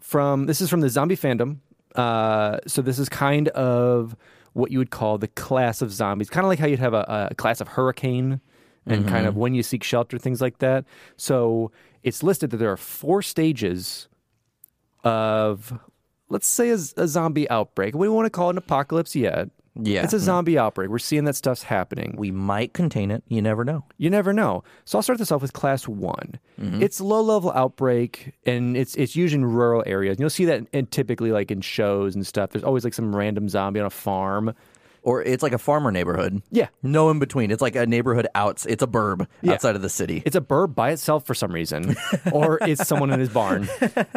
from 0.00 0.46
this 0.46 0.60
is 0.60 0.68
from 0.68 0.80
the 0.80 0.88
zombie 0.88 1.16
fandom. 1.16 1.58
Uh, 1.94 2.58
so 2.66 2.82
this 2.82 2.98
is 2.98 3.08
kind 3.08 3.48
of 3.48 4.16
what 4.52 4.70
you 4.70 4.78
would 4.78 4.90
call 4.90 5.18
the 5.18 5.28
class 5.28 5.82
of 5.82 5.92
zombies, 5.92 6.28
kind 6.30 6.44
of 6.44 6.48
like 6.48 6.58
how 6.58 6.66
you'd 6.66 6.78
have 6.80 6.94
a, 6.94 7.28
a 7.30 7.34
class 7.36 7.60
of 7.60 7.68
hurricane 7.68 8.40
and 8.86 9.06
kind 9.06 9.26
of 9.26 9.36
when 9.36 9.54
you 9.54 9.62
seek 9.62 9.84
shelter, 9.84 10.18
things 10.18 10.40
like 10.40 10.58
that. 10.58 10.84
So 11.16 11.70
it's 12.02 12.22
listed 12.24 12.50
that 12.50 12.56
there 12.56 12.72
are 12.72 12.76
four 12.76 13.22
stages 13.22 14.08
of, 15.04 15.78
let's 16.28 16.46
say, 16.46 16.70
a, 16.70 16.78
a 16.96 17.08
zombie 17.08 17.48
outbreak. 17.50 17.94
We 17.94 18.06
don't 18.06 18.16
want 18.16 18.26
to 18.26 18.30
call 18.30 18.48
it 18.48 18.52
an 18.52 18.58
apocalypse 18.58 19.14
yet. 19.16 19.50
Yeah. 19.76 20.02
It's 20.02 20.12
a 20.12 20.18
zombie 20.18 20.58
outbreak. 20.58 20.90
We're 20.90 20.98
seeing 20.98 21.24
that 21.24 21.36
stuff's 21.36 21.62
happening. 21.62 22.14
We 22.18 22.30
might 22.30 22.72
contain 22.72 23.10
it. 23.10 23.22
You 23.28 23.40
never 23.40 23.64
know. 23.64 23.84
You 23.98 24.10
never 24.10 24.32
know. 24.32 24.64
So 24.84 24.98
I'll 24.98 25.02
start 25.02 25.18
this 25.18 25.30
off 25.30 25.42
with 25.42 25.52
class 25.52 25.86
one. 25.86 26.38
Mm-hmm. 26.60 26.82
It's 26.82 27.00
low 27.00 27.22
level 27.22 27.52
outbreak, 27.52 28.32
and 28.44 28.76
it's 28.76 28.94
it's 28.96 29.14
usually 29.14 29.42
in 29.42 29.46
rural 29.46 29.84
areas. 29.86 30.14
And 30.14 30.20
You'll 30.20 30.30
see 30.30 30.44
that 30.46 30.66
in, 30.72 30.86
typically 30.86 31.30
like 31.30 31.50
in 31.50 31.60
shows 31.60 32.14
and 32.14 32.26
stuff. 32.26 32.50
There's 32.50 32.64
always 32.64 32.84
like 32.84 32.94
some 32.94 33.14
random 33.14 33.48
zombie 33.48 33.80
on 33.80 33.86
a 33.86 33.90
farm. 33.90 34.54
Or 35.02 35.22
it's 35.22 35.42
like 35.42 35.52
a 35.52 35.58
farmer 35.58 35.90
neighborhood. 35.90 36.42
Yeah. 36.50 36.68
No 36.82 37.08
in 37.10 37.18
between. 37.18 37.50
It's 37.50 37.62
like 37.62 37.74
a 37.74 37.86
neighborhood 37.86 38.26
out. 38.34 38.64
It's 38.68 38.82
a 38.82 38.86
burb 38.86 39.26
Yeah. 39.42 39.54
outside 39.54 39.74
of 39.76 39.82
the 39.82 39.88
city. 39.88 40.22
It's 40.26 40.36
a 40.36 40.40
burb 40.42 40.74
by 40.74 40.90
itself 40.90 41.24
for 41.26 41.34
some 41.34 41.52
reason, 41.52 41.96
or 42.32 42.58
it's 42.60 42.86
someone 42.86 43.10
in 43.10 43.18
his 43.18 43.30
barn, 43.30 43.66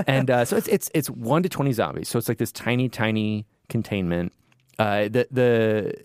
and 0.07 0.29
uh, 0.29 0.43
so 0.45 0.57
it's 0.57 0.67
it's 0.67 0.91
it's 0.93 1.09
one 1.09 1.41
to 1.43 1.49
twenty 1.49 1.71
zombies. 1.71 2.09
So 2.09 2.19
it's 2.19 2.27
like 2.27 2.37
this 2.37 2.51
tiny 2.51 2.89
tiny 2.89 3.45
containment. 3.69 4.33
Uh, 4.77 5.03
the 5.03 5.27
the 5.31 5.95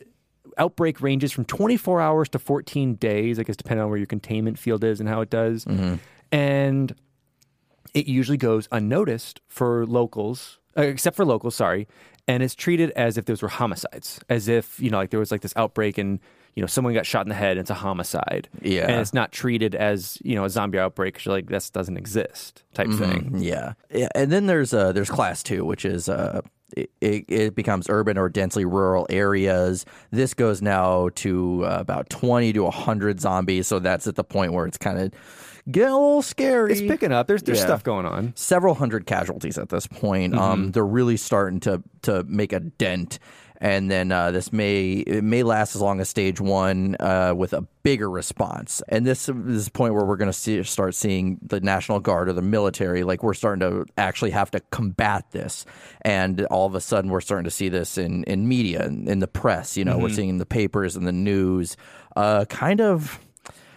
outbreak 0.58 1.00
ranges 1.00 1.30
from 1.32 1.44
24 1.44 2.00
hours 2.00 2.28
to 2.28 2.38
14 2.38 2.94
days, 2.97 3.38
I 3.38 3.44
guess, 3.44 3.56
depending 3.56 3.82
on 3.85 3.90
where 3.90 3.97
your 3.99 4.06
containment 4.08 4.58
field 4.58 4.82
is 4.82 4.99
and 5.00 5.08
how 5.08 5.20
it 5.20 5.30
does. 5.30 5.64
And 6.32 6.94
it 7.94 8.06
usually 8.06 8.38
goes 8.38 8.68
unnoticed 8.73 9.40
for 9.47 9.87
locals, 9.87 10.58
uh, 10.76 10.82
except 10.82 11.16
for 11.16 11.25
locals, 11.25 11.54
sorry. 11.54 11.87
And 12.28 12.42
it's 12.42 12.54
treated 12.54 12.90
as 12.90 13.16
if 13.16 13.25
those 13.25 13.42
were 13.42 13.49
homicides, 13.49 14.20
as 14.28 14.47
if, 14.47 14.78
you 14.78 14.90
know, 14.90 14.99
like 14.99 15.11
there 15.11 15.18
was 15.18 15.32
like 15.32 15.40
this 15.40 15.54
outbreak 15.56 15.97
and, 15.99 16.20
you 16.54 16.61
know, 16.61 16.66
someone 16.66 16.92
got 16.92 17.06
shot 17.06 17.25
in 17.25 17.30
the 17.30 17.35
head 17.35 17.52
and 17.52 17.61
it's 17.61 17.70
a 17.70 17.75
homicide. 17.75 18.49
Yeah. 18.61 18.82
And 18.82 19.00
it's 19.00 19.14
not 19.14 19.32
treated 19.32 19.75
as, 19.75 20.18
you 20.23 20.35
know, 20.35 20.44
a 20.44 20.50
zombie 20.50 20.78
outbreak 20.78 21.14
'cause 21.14 21.25
you're 21.25 21.35
like, 21.35 21.49
this 21.49 21.70
doesn't 21.70 21.97
exist 21.97 22.62
type 22.75 22.90
thing. 22.90 23.32
Yeah, 23.38 23.73
yeah, 23.90 24.08
and 24.14 24.30
then 24.30 24.47
there's 24.47 24.75
uh, 24.75 24.92
there's 24.92 25.11
class 25.11 25.42
two, 25.42 25.64
which 25.64 25.85
is 25.85 26.08
uh, 26.08 26.42
it, 26.76 26.90
it, 27.00 27.54
becomes 27.54 27.87
urban 27.88 28.18
or 28.18 28.28
densely 28.28 28.64
rural 28.64 29.06
areas. 29.08 29.87
This 30.11 30.35
goes 30.35 30.61
now 30.61 31.08
to 31.16 31.64
uh, 31.64 31.78
about 31.80 32.11
twenty 32.11 32.52
to 32.52 32.70
hundred 32.70 33.20
zombies, 33.20 33.66
so 33.66 33.78
that's 33.78 34.06
at 34.06 34.16
the 34.16 34.25
point 34.25 34.52
where 34.52 34.66
it's 34.66 34.78
kind 34.78 34.99
of 34.99 35.12
getting 35.70 35.92
a 35.92 35.98
little 35.98 36.22
scary. 36.22 36.72
It's 36.72 36.80
picking 36.80 37.12
up. 37.12 37.26
There's, 37.26 37.42
there's 37.42 37.58
Yeah. 37.58 37.64
stuff 37.66 37.84
going 37.84 38.06
on. 38.06 38.32
several 38.37 38.75
hundred 38.75 39.06
casualties 39.06 39.58
at 39.58 39.68
this 39.68 39.87
point. 39.87 40.32
Mm-hmm. 40.34 40.42
Um, 40.42 40.70
they're 40.72 40.84
really 40.87 41.16
starting 41.16 41.60
to 41.60 41.82
to 42.02 42.25
make 42.25 42.52
a 42.52 42.60
dent, 42.60 43.18
and 43.60 43.90
then 43.90 44.12
uh, 44.12 44.30
this 44.30 44.52
may 44.52 44.92
it 44.92 45.25
may 45.25 45.42
last 45.42 45.75
as 45.75 45.82
long 45.82 46.00
as 46.00 46.08
stage 46.08 46.40
one 46.40 46.96
uh, 47.00 47.34
with 47.37 47.52
a 47.52 47.62
bigger 47.82 48.08
response. 48.10 48.82
And 48.88 49.04
this 49.06 49.28
is 49.28 49.64
the 49.66 49.70
point 49.72 49.94
where 49.94 50.04
we're 50.04 50.16
going 50.16 50.30
to 50.30 50.38
see 50.38 50.62
start 50.62 50.94
seeing 50.94 51.38
the 51.42 51.60
National 51.60 51.98
Guard 52.00 52.28
or 52.28 52.32
the 52.32 52.42
military 52.42 53.02
like 53.02 53.22
we're 53.22 53.34
starting 53.34 53.60
to 53.60 53.84
actually 53.98 54.30
have 54.30 54.50
to 54.52 54.60
combat 54.70 55.30
this, 55.32 55.66
and 56.02 56.44
all 56.46 56.66
of 56.66 56.75
a 56.75 56.80
sudden 56.80 57.10
we're 57.10 57.20
starting 57.20 57.44
to 57.44 57.50
see 57.50 57.68
this 57.68 57.98
in 57.98 58.25
in 58.25 58.46
media 58.48 58.87
in, 58.87 59.08
in 59.08 59.18
the 59.18 59.28
press. 59.28 59.76
You 59.76 59.84
know, 59.84 59.94
Mm-hmm. 59.94 60.02
we're 60.02 60.08
seeing 60.10 60.28
in 60.30 60.38
the 60.38 60.46
papers 60.46 60.94
and 60.96 61.06
the 61.06 61.12
news, 61.12 61.76
uh, 62.16 62.44
kind 62.46 62.80
of 62.80 63.18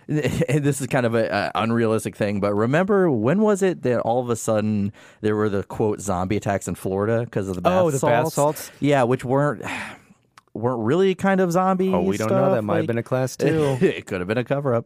this 0.07 0.81
is 0.81 0.87
kind 0.87 1.05
of 1.05 1.15
a, 1.15 1.27
a 1.27 1.51
unrealistic 1.55 2.15
thing, 2.15 2.39
but 2.39 2.53
remember 2.53 3.09
when 3.11 3.41
was 3.41 3.61
it 3.61 3.83
that 3.83 3.99
all 4.01 4.21
of 4.21 4.29
a 4.29 4.35
sudden 4.35 4.91
there 5.21 5.35
were 5.35 5.49
the 5.49 5.63
quote 5.63 6.01
zombie 6.01 6.37
attacks 6.37 6.67
in 6.67 6.75
Florida 6.75 7.21
because 7.25 7.47
of 7.47 7.55
the 7.55 7.61
bath 7.61 7.81
Oh, 7.81 7.91
the 7.91 7.99
bath 7.99 8.33
salts? 8.33 8.71
Yeah, 8.79 9.03
which 9.03 9.23
weren't 9.23 9.63
weren't 10.53 10.81
really 10.81 11.15
kind 11.15 11.39
of 11.39 11.51
zombie. 11.51 11.93
Oh, 11.93 12.01
we 12.01 12.17
don't 12.17 12.29
know. 12.29 12.53
That 12.53 12.63
might 12.63 12.77
have 12.77 12.87
been 12.87 12.97
a 12.97 13.03
class 13.03 13.37
two. 13.37 13.77
it 13.81 14.05
could 14.05 14.19
have 14.19 14.27
been 14.27 14.37
a 14.37 14.43
cover 14.43 14.73
up. 14.75 14.85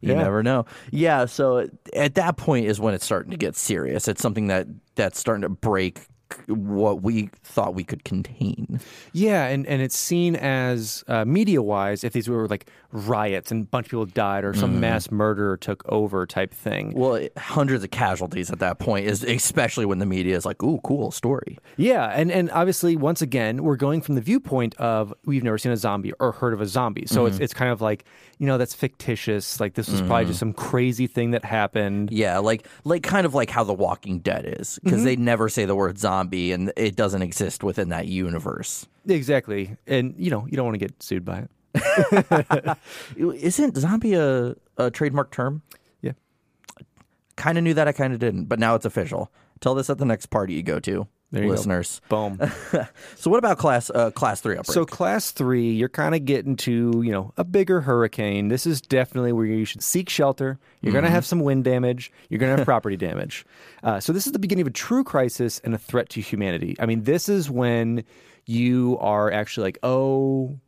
You 0.00 0.10
Yeah. 0.12 0.22
never 0.22 0.42
know. 0.42 0.66
Yeah, 0.90 1.26
so 1.26 1.68
at 1.94 2.14
that 2.16 2.36
point 2.36 2.66
is 2.66 2.80
when 2.80 2.94
it's 2.94 3.04
starting 3.04 3.30
to 3.30 3.36
get 3.36 3.56
serious. 3.56 4.08
It's 4.08 4.20
something 4.20 4.48
that 4.48 4.66
that's 4.96 5.18
starting 5.18 5.42
to 5.42 5.48
break 5.48 6.00
what 6.46 7.02
we 7.02 7.30
thought 7.42 7.74
we 7.74 7.84
could 7.84 8.04
contain. 8.04 8.80
Yeah, 9.12 9.46
and, 9.46 9.66
and 9.66 9.80
it's 9.82 9.96
seen 9.96 10.36
as 10.36 11.04
uh, 11.08 11.24
media 11.24 11.62
wise 11.62 12.04
if 12.04 12.12
these 12.12 12.28
were 12.28 12.46
like 12.48 12.68
riots 12.92 13.50
and 13.50 13.64
a 13.64 13.66
bunch 13.66 13.86
of 13.86 13.90
people 13.90 14.06
died 14.06 14.44
or 14.44 14.54
some 14.54 14.78
mass 14.80 15.10
murder 15.10 15.56
took 15.56 15.82
over 15.90 16.26
type 16.26 16.52
thing. 16.54 16.92
Well, 16.94 17.14
it- 17.16 17.36
hundreds 17.38 17.84
of 17.84 17.90
casualties 17.90 18.50
at 18.50 18.58
that 18.60 18.78
point 18.78 19.06
is 19.06 19.22
especially 19.22 19.84
when 19.86 19.98
the 19.98 20.06
media 20.06 20.36
is 20.36 20.44
like, 20.44 20.62
"Ooh, 20.62 20.80
cool 20.84 21.10
story." 21.10 21.58
Yeah, 21.76 22.06
and, 22.06 22.30
and 22.32 22.50
obviously, 22.52 22.96
once 22.96 23.22
again, 23.22 23.62
we're 23.62 23.76
going 23.76 24.00
from 24.00 24.14
the 24.14 24.20
viewpoint 24.20 24.74
of 24.76 25.12
we've 25.24 25.42
never 25.44 25.58
seen 25.58 25.72
a 25.72 25.76
zombie 25.76 26.12
or 26.20 26.32
heard 26.32 26.52
of 26.52 26.60
a 26.60 26.66
zombie. 26.66 27.06
So 27.06 27.26
it's, 27.26 27.38
it's 27.38 27.54
kind 27.54 27.70
of 27.70 27.80
like, 27.80 28.04
you 28.38 28.46
know, 28.46 28.58
that's 28.58 28.74
fictitious. 28.74 29.60
Like, 29.60 29.74
this 29.74 29.88
was 29.88 30.00
probably 30.02 30.26
just 30.26 30.38
some 30.38 30.52
crazy 30.52 31.06
thing 31.06 31.32
that 31.32 31.44
happened. 31.44 32.10
Yeah, 32.10 32.38
like 32.38 32.66
like 32.84 33.02
kind 33.02 33.26
of 33.26 33.34
like 33.34 33.50
how 33.50 33.64
The 33.64 33.72
Walking 33.74 34.18
Dead 34.20 34.44
is 34.60 34.78
because 34.82 34.98
Mm-hmm. 34.98 35.04
they 35.04 35.16
never 35.16 35.48
say 35.48 35.64
the 35.64 35.74
word 35.74 35.98
zombie 35.98 36.23
and 36.32 36.72
it 36.76 36.96
doesn't 36.96 37.22
exist 37.22 37.62
within 37.62 37.88
that 37.90 38.06
universe. 38.06 38.86
Exactly. 39.06 39.76
And, 39.86 40.14
you 40.16 40.30
know, 40.30 40.46
you 40.46 40.56
don't 40.56 40.66
want 40.66 40.74
to 40.74 40.78
get 40.78 41.02
sued 41.02 41.24
by 41.24 41.46
it. 41.74 42.78
Isn't 43.16 43.76
zombie 43.76 44.14
a, 44.14 44.54
a 44.76 44.90
trademark 44.90 45.30
term? 45.30 45.62
Yeah. 46.00 46.12
Kind 47.36 47.58
of 47.58 47.64
knew 47.64 47.74
that, 47.74 47.88
I 47.88 47.92
kind 47.92 48.12
of 48.12 48.18
didn't, 48.18 48.44
but 48.44 48.58
now 48.58 48.74
it's 48.74 48.84
official. 48.84 49.32
Tell 49.60 49.74
this 49.74 49.90
at 49.90 49.98
the 49.98 50.04
next 50.04 50.26
party 50.26 50.54
you 50.54 50.62
go 50.62 50.80
to, 50.80 51.06
There 51.34 51.42
you 51.42 51.48
go. 51.48 51.54
listeners. 51.56 52.00
Boom. 52.08 52.40
So, 53.16 53.30
what 53.30 53.38
about 53.38 53.58
class 53.58 53.90
uh, 53.90 54.10
class 54.10 54.40
three 54.40 54.56
outbreak? 54.56 54.74
So 54.74 54.84
class 54.84 55.30
three, 55.30 55.72
you're 55.72 55.88
kind 55.88 56.14
of 56.14 56.24
getting 56.24 56.56
to 56.56 57.02
you 57.04 57.10
know 57.10 57.32
a 57.36 57.44
bigger 57.44 57.80
hurricane. 57.80 58.48
This 58.48 58.66
is 58.66 58.80
definitely 58.80 59.32
where 59.32 59.46
you 59.46 59.64
should 59.64 59.82
seek 59.82 60.08
shelter. 60.08 60.58
You're 60.80 60.92
going 60.92 61.04
to 61.04 61.10
have 61.10 61.24
some 61.24 61.40
wind 61.40 61.64
damage. 61.64 62.12
You're 62.28 62.38
going 62.38 62.52
to 62.52 62.58
have 62.58 62.64
property 62.66 62.96
damage. 62.96 63.44
Uh, 63.82 64.00
so 64.00 64.12
this 64.12 64.26
is 64.26 64.32
the 64.32 64.38
beginning 64.38 64.62
of 64.62 64.68
a 64.68 64.72
true 64.72 65.02
crisis 65.04 65.60
and 65.64 65.74
a 65.74 65.78
threat 65.78 66.08
to 66.10 66.20
humanity. 66.20 66.76
I 66.78 66.86
mean, 66.86 67.04
this 67.04 67.28
is 67.28 67.50
when 67.50 68.04
you 68.46 68.98
are 69.00 69.32
actually 69.32 69.64
like, 69.68 69.78
oh, 69.82 70.58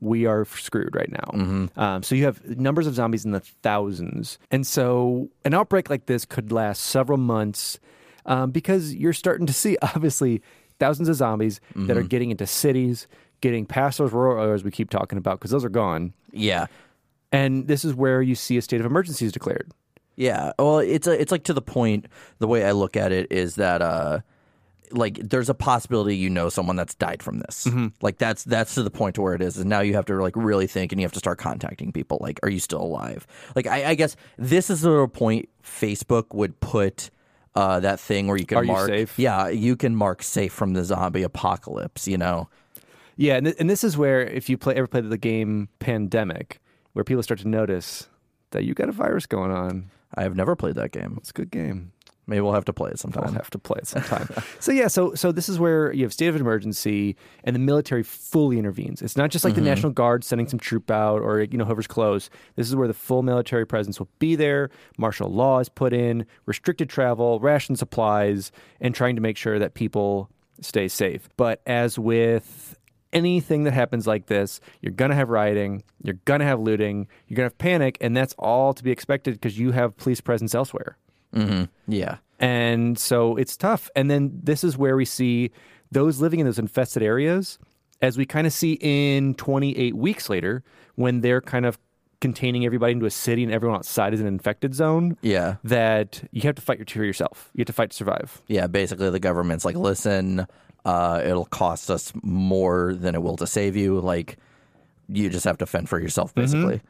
we 0.00 0.24
are 0.26 0.46
screwed 0.46 0.94
right 0.96 1.10
now. 1.12 1.68
Um, 1.76 2.02
so 2.02 2.14
you 2.14 2.24
have 2.24 2.42
numbers 2.58 2.86
of 2.86 2.94
zombies 2.94 3.24
in 3.26 3.32
the 3.32 3.40
thousands, 3.40 4.38
and 4.50 4.66
so 4.66 5.28
an 5.44 5.52
outbreak 5.54 5.90
like 5.90 6.06
this 6.06 6.24
could 6.24 6.50
last 6.50 6.82
several 6.84 7.18
months 7.18 7.78
um, 8.26 8.50
because 8.50 8.94
you're 8.94 9.12
starting 9.12 9.46
to 9.46 9.52
see 9.52 9.76
obviously 9.82 10.42
thousands 10.78 11.08
of 11.08 11.16
zombies 11.16 11.60
that 11.74 11.96
are 11.96 12.02
getting 12.02 12.30
into 12.30 12.46
cities, 12.46 13.06
getting 13.40 13.66
past 13.66 13.98
those 13.98 14.12
rural 14.12 14.42
areas 14.42 14.64
we 14.64 14.70
keep 14.70 14.90
talking 14.90 15.18
about 15.18 15.38
because 15.38 15.50
those 15.50 15.64
are 15.64 15.68
gone, 15.70 16.12
yeah, 16.32 16.66
and 17.30 17.66
this 17.68 17.84
is 17.84 17.94
where 17.94 18.22
you 18.22 18.34
see 18.34 18.56
a 18.56 18.62
state 18.62 18.80
of 18.80 18.86
emergency 18.86 19.24
is 19.26 19.32
declared. 19.32 19.72
Yeah. 20.16 20.52
Well, 20.58 20.78
it's 20.80 21.06
a, 21.06 21.18
it's 21.18 21.32
like 21.32 21.44
to 21.44 21.54
the 21.54 21.62
point. 21.62 22.06
The 22.38 22.46
way 22.46 22.64
I 22.64 22.72
look 22.72 22.96
at 22.96 23.12
it 23.12 23.32
is 23.32 23.54
that 23.56 23.80
uh, 23.80 24.20
like 24.90 25.16
there's 25.16 25.48
a 25.48 25.54
possibility 25.54 26.16
you 26.16 26.28
know 26.28 26.48
someone 26.48 26.76
that's 26.76 26.94
died 26.94 27.22
from 27.22 27.38
this. 27.38 27.66
Like 28.02 28.18
that's 28.18 28.44
that's 28.44 28.74
to 28.74 28.82
the 28.82 28.90
point 28.90 29.14
to 29.16 29.22
where 29.22 29.34
it 29.34 29.42
is, 29.42 29.56
and 29.58 29.68
now 29.70 29.80
you 29.80 29.94
have 29.94 30.04
to 30.06 30.14
like 30.20 30.36
really 30.36 30.66
think, 30.66 30.92
and 30.92 31.00
you 31.00 31.04
have 31.04 31.12
to 31.12 31.18
start 31.18 31.38
contacting 31.38 31.92
people. 31.92 32.18
Like, 32.20 32.40
are 32.42 32.50
you 32.50 32.60
still 32.60 32.82
alive? 32.82 33.26
Like, 33.56 33.66
I, 33.66 33.90
I 33.90 33.94
guess 33.94 34.16
this 34.36 34.70
is 34.70 34.82
the 34.82 35.08
point 35.08 35.48
Facebook 35.64 36.34
would 36.34 36.60
put. 36.60 37.10
Uh, 37.54 37.80
that 37.80 38.00
thing 38.00 38.28
where 38.28 38.36
you 38.38 38.46
can 38.46 38.58
Are 38.58 38.64
you 38.64 38.72
mark, 38.72 38.88
safe? 38.88 39.18
yeah, 39.18 39.48
you 39.48 39.76
can 39.76 39.94
mark 39.94 40.22
safe 40.22 40.52
from 40.52 40.72
the 40.72 40.84
zombie 40.84 41.22
apocalypse. 41.22 42.08
You 42.08 42.16
know, 42.16 42.48
Yeah, 43.16 43.34
and, 43.36 43.44
th- 43.46 43.56
and 43.60 43.68
this 43.68 43.84
is 43.84 43.96
where 43.98 44.22
if 44.22 44.48
you 44.48 44.56
play 44.56 44.74
ever 44.74 44.86
played 44.86 45.08
the 45.10 45.18
game 45.18 45.68
Pandemic, 45.78 46.60
where 46.94 47.04
people 47.04 47.22
start 47.22 47.40
to 47.40 47.48
notice 47.48 48.08
that 48.52 48.64
you 48.64 48.72
got 48.74 48.88
a 48.88 48.92
virus 48.92 49.26
going 49.26 49.50
on. 49.50 49.90
I 50.14 50.22
have 50.22 50.34
never 50.36 50.56
played 50.56 50.74
that 50.76 50.92
game. 50.92 51.16
It's 51.18 51.30
a 51.30 51.34
good 51.34 51.50
game. 51.50 51.92
Maybe 52.26 52.40
we'll 52.40 52.52
have 52.52 52.64
to 52.66 52.72
play 52.72 52.90
it 52.90 53.00
sometime. 53.00 53.34
have 53.34 53.50
to 53.50 53.58
play 53.58 53.78
it 53.78 53.88
sometime. 53.88 54.28
so 54.60 54.70
yeah, 54.70 54.86
so 54.86 55.14
so 55.14 55.32
this 55.32 55.48
is 55.48 55.58
where 55.58 55.92
you 55.92 56.04
have 56.04 56.12
state 56.12 56.28
of 56.28 56.36
emergency 56.36 57.16
and 57.42 57.54
the 57.54 57.60
military 57.60 58.04
fully 58.04 58.58
intervenes. 58.58 59.02
It's 59.02 59.16
not 59.16 59.30
just 59.30 59.44
like 59.44 59.54
the 59.54 59.60
mm-hmm. 59.60 59.70
National 59.70 59.92
Guard 59.92 60.22
sending 60.22 60.46
some 60.46 60.60
troop 60.60 60.90
out 60.90 61.20
or 61.20 61.40
you 61.40 61.58
know 61.58 61.64
whoever's 61.64 61.88
close. 61.88 62.30
This 62.54 62.68
is 62.68 62.76
where 62.76 62.86
the 62.86 62.94
full 62.94 63.22
military 63.22 63.66
presence 63.66 63.98
will 63.98 64.08
be 64.20 64.36
there. 64.36 64.70
Martial 64.98 65.28
law 65.30 65.58
is 65.58 65.68
put 65.68 65.92
in, 65.92 66.24
restricted 66.46 66.88
travel, 66.88 67.40
ration 67.40 67.74
supplies, 67.74 68.52
and 68.80 68.94
trying 68.94 69.16
to 69.16 69.22
make 69.22 69.36
sure 69.36 69.58
that 69.58 69.74
people 69.74 70.30
stay 70.60 70.86
safe. 70.86 71.28
But 71.36 71.60
as 71.66 71.98
with 71.98 72.78
anything 73.12 73.64
that 73.64 73.72
happens 73.72 74.06
like 74.06 74.26
this, 74.26 74.60
you're 74.80 74.92
going 74.92 75.10
to 75.10 75.16
have 75.16 75.28
rioting, 75.28 75.82
you're 76.02 76.18
going 76.24 76.40
to 76.40 76.46
have 76.46 76.60
looting, 76.60 77.08
you're 77.26 77.36
going 77.36 77.48
to 77.48 77.52
have 77.52 77.58
panic, 77.58 77.98
and 78.00 78.16
that's 78.16 78.34
all 78.38 78.72
to 78.74 78.82
be 78.82 78.90
expected 78.90 79.34
because 79.34 79.58
you 79.58 79.72
have 79.72 79.96
police 79.96 80.20
presence 80.20 80.54
elsewhere. 80.54 80.96
Yeah. 81.88 82.16
And 82.38 82.98
so 82.98 83.36
it's 83.36 83.56
tough. 83.56 83.90
And 83.94 84.10
then 84.10 84.40
this 84.42 84.64
is 84.64 84.76
where 84.76 84.96
we 84.96 85.04
see 85.04 85.50
those 85.90 86.20
living 86.20 86.40
in 86.40 86.46
those 86.46 86.58
infested 86.58 87.02
areas, 87.02 87.58
as 88.00 88.18
we 88.18 88.26
kind 88.26 88.46
of 88.46 88.52
see 88.52 88.78
in 88.80 89.34
28 89.34 89.96
weeks 89.96 90.28
later, 90.28 90.64
when 90.96 91.20
they're 91.20 91.40
kind 91.40 91.66
of 91.66 91.78
containing 92.20 92.64
everybody 92.64 92.92
into 92.92 93.06
a 93.06 93.10
city 93.10 93.42
and 93.42 93.52
everyone 93.52 93.76
outside 93.76 94.14
is 94.14 94.20
an 94.20 94.26
infected 94.26 94.74
zone. 94.74 95.16
Yeah. 95.22 95.56
That 95.64 96.26
you 96.32 96.42
have 96.42 96.54
to 96.54 96.62
fight 96.62 96.88
for 96.90 97.04
yourself. 97.04 97.50
You 97.54 97.62
have 97.62 97.66
to 97.66 97.72
fight 97.72 97.90
to 97.90 97.96
survive. 97.96 98.40
Yeah, 98.46 98.66
basically 98.68 99.10
the 99.10 99.20
government's 99.20 99.64
like, 99.64 99.76
listen, 99.76 100.46
uh, 100.84 101.22
it'll 101.24 101.46
cost 101.46 101.90
us 101.90 102.12
more 102.22 102.94
than 102.94 103.14
it 103.14 103.22
will 103.22 103.36
to 103.36 103.46
save 103.46 103.76
you. 103.76 104.00
Like, 104.00 104.38
you 105.08 105.28
just 105.28 105.44
have 105.44 105.58
to 105.58 105.66
fend 105.66 105.88
for 105.88 106.00
yourself, 106.00 106.34
basically. 106.34 106.80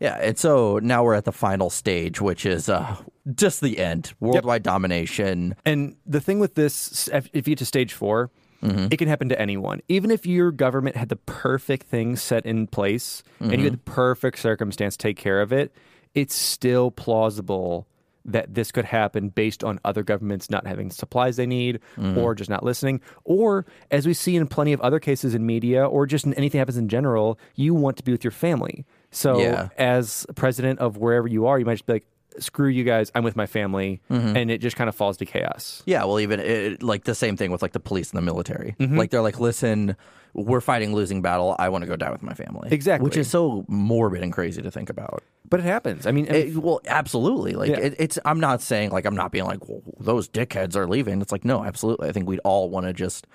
Yeah, 0.00 0.14
and 0.14 0.38
so 0.38 0.78
now 0.82 1.04
we're 1.04 1.14
at 1.14 1.26
the 1.26 1.32
final 1.32 1.68
stage, 1.68 2.22
which 2.22 2.46
is 2.46 2.70
uh, 2.70 2.96
just 3.34 3.60
the 3.60 3.78
end, 3.78 4.14
worldwide 4.18 4.62
domination. 4.62 5.54
And 5.66 5.96
the 6.06 6.20
thing 6.20 6.38
with 6.38 6.54
this, 6.54 7.08
if 7.08 7.28
if 7.34 7.46
you 7.46 7.52
get 7.52 7.58
to 7.58 7.66
stage 7.66 7.92
4 7.92 8.30
mm-hmm. 8.62 8.86
it 8.90 8.96
can 8.96 9.08
happen 9.08 9.28
to 9.28 9.40
anyone. 9.40 9.82
Even 9.88 10.10
if 10.10 10.24
your 10.24 10.52
government 10.52 10.96
had 10.96 11.10
the 11.10 11.16
perfect 11.16 11.86
things 11.86 12.22
set 12.22 12.46
in 12.46 12.66
place 12.66 13.22
and 13.40 13.52
you 13.52 13.58
had 13.58 13.66
mm-hmm. 13.66 13.72
the 13.72 13.90
perfect 13.90 14.38
circumstance 14.38 14.96
to 14.96 15.02
take 15.02 15.18
care 15.18 15.42
of 15.42 15.52
it, 15.52 15.70
it's 16.14 16.34
still 16.34 16.90
plausible 16.90 17.86
that 18.24 18.54
this 18.54 18.70
could 18.70 18.84
happen 18.84 19.28
based 19.28 19.64
on 19.64 19.80
other 19.84 20.02
governments 20.02 20.50
not 20.50 20.66
having 20.66 20.88
the 20.88 20.94
supplies 20.94 21.36
they 21.36 21.46
need 21.46 21.80
mm-hmm. 21.96 22.18
or 22.18 22.34
just 22.34 22.50
not 22.50 22.62
listening. 22.62 23.00
Or, 23.24 23.66
as 23.90 24.06
we 24.06 24.14
see 24.14 24.36
in 24.36 24.46
plenty 24.46 24.72
of 24.72 24.80
other 24.80 25.00
cases 25.00 25.34
in 25.34 25.46
media 25.46 25.86
or 25.86 26.06
just 26.06 26.26
in 26.26 26.34
anything 26.34 26.58
happens 26.58 26.76
in 26.76 26.88
general, 26.88 27.38
you 27.54 27.74
want 27.74 27.96
to 27.96 28.02
be 28.02 28.12
with 28.12 28.24
your 28.24 28.30
family. 28.30 28.84
So, 29.10 29.40
Yeah. 29.40 29.68
as 29.76 30.26
president 30.36 30.78
of 30.78 30.96
wherever 30.96 31.26
you 31.26 31.46
are, 31.46 31.58
you 31.58 31.64
might 31.64 31.74
just 31.74 31.86
be 31.86 31.94
like, 31.94 32.06
screw 32.38 32.68
you 32.68 32.84
guys, 32.84 33.10
I'm 33.14 33.24
with 33.24 33.34
my 33.34 33.46
family. 33.46 34.00
Mm-hmm. 34.10 34.36
And 34.36 34.50
it 34.52 34.58
just 34.58 34.76
kind 34.76 34.88
of 34.88 34.94
falls 34.94 35.16
to 35.18 35.26
chaos. 35.26 35.82
Yeah, 35.84 36.04
well, 36.04 36.20
even 36.20 36.38
it, 36.38 36.82
like 36.82 37.04
the 37.04 37.14
same 37.14 37.36
thing 37.36 37.50
with 37.50 37.60
like 37.60 37.72
the 37.72 37.80
police 37.80 38.10
and 38.10 38.18
the 38.18 38.22
military. 38.22 38.76
Mm-hmm. 38.78 38.96
Like 38.96 39.10
they're 39.10 39.20
like, 39.20 39.40
listen, 39.40 39.96
we're 40.32 40.60
fighting 40.60 40.94
losing 40.94 41.22
battle. 41.22 41.56
I 41.58 41.68
want 41.70 41.82
to 41.82 41.88
go 41.88 41.96
die 41.96 42.12
with 42.12 42.22
my 42.22 42.34
family. 42.34 42.68
Exactly. 42.70 43.04
which 43.04 43.16
is 43.16 43.28
so 43.28 43.64
morbid 43.66 44.22
and 44.22 44.32
crazy 44.32 44.62
to 44.62 44.70
think 44.70 44.90
about. 44.90 45.24
But 45.48 45.58
it 45.58 45.64
happens. 45.64 46.06
I 46.06 46.12
mean, 46.12 46.26
It- 46.26 46.56
well, 46.56 46.80
absolutely. 46.86 47.54
Like 47.54 47.70
Yeah. 47.70 47.78
it, 47.80 47.94
it's. 47.98 48.16
I'm 48.24 48.38
not 48.38 48.62
saying 48.62 48.90
like 48.90 49.06
I'm 49.06 49.16
not 49.16 49.32
being 49.32 49.44
like 49.46 49.68
well, 49.68 49.82
those 49.98 50.28
dickheads 50.28 50.76
are 50.76 50.86
leaving. 50.86 51.20
It's 51.20 51.32
like 51.32 51.44
no, 51.44 51.64
absolutely. 51.64 52.08
I 52.08 52.12
think 52.12 52.28
we'd 52.28 52.38
all 52.44 52.70
want 52.70 52.86
to 52.86 52.92
just 52.92 53.26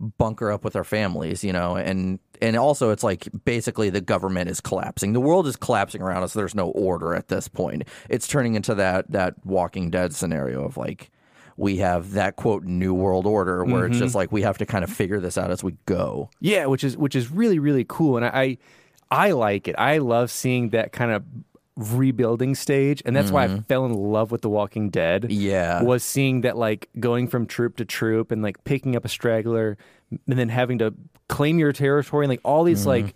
bunker 0.00 0.50
up 0.50 0.64
with 0.64 0.76
our 0.76 0.84
families, 0.84 1.42
you 1.42 1.52
know, 1.52 1.76
and 1.76 2.18
and 2.42 2.56
also 2.56 2.90
it's 2.90 3.02
like 3.02 3.28
basically 3.44 3.90
the 3.90 4.00
government 4.00 4.50
is 4.50 4.60
collapsing. 4.60 5.12
The 5.12 5.20
world 5.20 5.46
is 5.46 5.56
collapsing 5.56 6.02
around 6.02 6.22
us. 6.22 6.32
There's 6.32 6.54
no 6.54 6.68
order 6.68 7.14
at 7.14 7.28
this 7.28 7.48
point. 7.48 7.84
It's 8.08 8.26
turning 8.26 8.54
into 8.54 8.74
that 8.74 9.10
that 9.10 9.34
Walking 9.44 9.90
Dead 9.90 10.14
scenario 10.14 10.64
of 10.64 10.76
like 10.76 11.10
we 11.56 11.78
have 11.78 12.12
that 12.12 12.36
quote 12.36 12.64
new 12.64 12.92
world 12.92 13.26
order 13.26 13.64
where 13.64 13.86
it's 13.86 13.98
just 13.98 14.10
mm-hmm. 14.10 14.18
like 14.18 14.32
we 14.32 14.42
have 14.42 14.58
to 14.58 14.66
kind 14.66 14.84
of 14.84 14.90
figure 14.90 15.20
this 15.20 15.38
out 15.38 15.50
as 15.50 15.64
we 15.64 15.76
go. 15.86 16.28
Yeah, 16.40 16.66
which 16.66 16.84
is 16.84 16.96
which 16.96 17.16
is 17.16 17.30
really 17.30 17.58
really 17.58 17.84
cool, 17.88 18.16
and 18.16 18.26
I 18.26 18.30
I, 18.30 18.58
I 19.10 19.30
like 19.32 19.68
it. 19.68 19.74
I 19.78 19.98
love 19.98 20.30
seeing 20.30 20.70
that 20.70 20.92
kind 20.92 21.12
of 21.12 21.24
rebuilding 21.76 22.54
stage, 22.54 23.02
and 23.04 23.14
that's 23.14 23.30
why 23.30 23.44
I 23.44 23.60
fell 23.60 23.84
in 23.84 23.92
love 23.92 24.30
with 24.32 24.42
The 24.42 24.48
Walking 24.48 24.88
Dead. 24.90 25.22
Mm-hmm. 25.22 25.40
Yeah. 25.40 25.82
was 25.82 26.02
seeing 26.02 26.40
that 26.40 26.56
like 26.56 26.88
going 26.98 27.28
from 27.28 27.46
troop 27.46 27.76
to 27.76 27.84
troop 27.84 28.30
and 28.32 28.42
like 28.42 28.64
picking 28.64 28.96
up 28.96 29.04
a 29.04 29.08
straggler, 29.08 29.76
and 30.10 30.38
then 30.38 30.48
having 30.48 30.78
to 30.78 30.94
claim 31.28 31.58
your 31.58 31.72
territory, 31.72 32.24
and 32.24 32.30
like 32.30 32.40
all 32.44 32.64
these 32.64 32.80
Mm-hmm. 32.80 33.06
like 33.06 33.14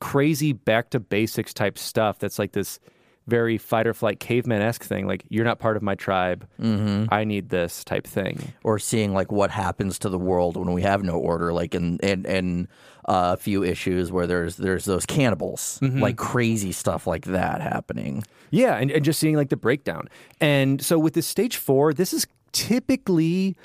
crazy 0.00 0.52
back 0.52 0.90
to 0.90 0.98
basics 0.98 1.54
type 1.54 1.78
stuff. 1.78 2.18
That's 2.18 2.38
like 2.38 2.52
this 2.52 2.80
very 3.28 3.56
fight 3.58 3.86
or 3.86 3.94
flight 3.94 4.18
caveman 4.20 4.60
esque 4.62 4.82
thing. 4.82 5.06
Like 5.06 5.24
you're 5.28 5.44
not 5.44 5.58
part 5.58 5.76
of 5.76 5.82
my 5.82 5.94
tribe. 5.94 6.46
Mm-hmm. 6.60 7.12
I 7.14 7.24
need 7.24 7.48
this 7.50 7.84
type 7.84 8.06
thing. 8.06 8.52
or 8.64 8.78
seeing 8.78 9.14
like 9.14 9.30
what 9.30 9.50
happens 9.50 9.98
to 10.00 10.08
the 10.08 10.18
world 10.18 10.56
when 10.56 10.72
we 10.72 10.82
have 10.82 11.02
no 11.04 11.14
order 11.18 11.52
like 11.52 11.74
in 11.74 11.98
in, 11.98 12.24
in 12.26 12.68
uh, 13.08 13.34
a 13.34 13.36
few 13.36 13.62
issues 13.64 14.10
where 14.12 14.26
there's 14.26 14.56
there's 14.56 14.84
those 14.84 15.04
cannibals 15.06 15.78
like 15.82 16.16
crazy 16.16 16.72
stuff 16.72 17.06
like 17.06 17.24
that 17.26 17.60
happening 17.60 18.22
Yeah, 18.50 18.76
and, 18.76 18.90
and 18.90 19.04
just 19.04 19.18
seeing 19.18 19.36
like 19.36 19.48
the 19.50 19.56
breakdown. 19.56 20.08
And 20.40 20.80
so 20.82 20.98
with 20.98 21.14
this 21.14 21.26
stage 21.26 21.56
four, 21.56 21.92
this 21.92 22.12
is 22.12 22.26
typically 22.52 23.56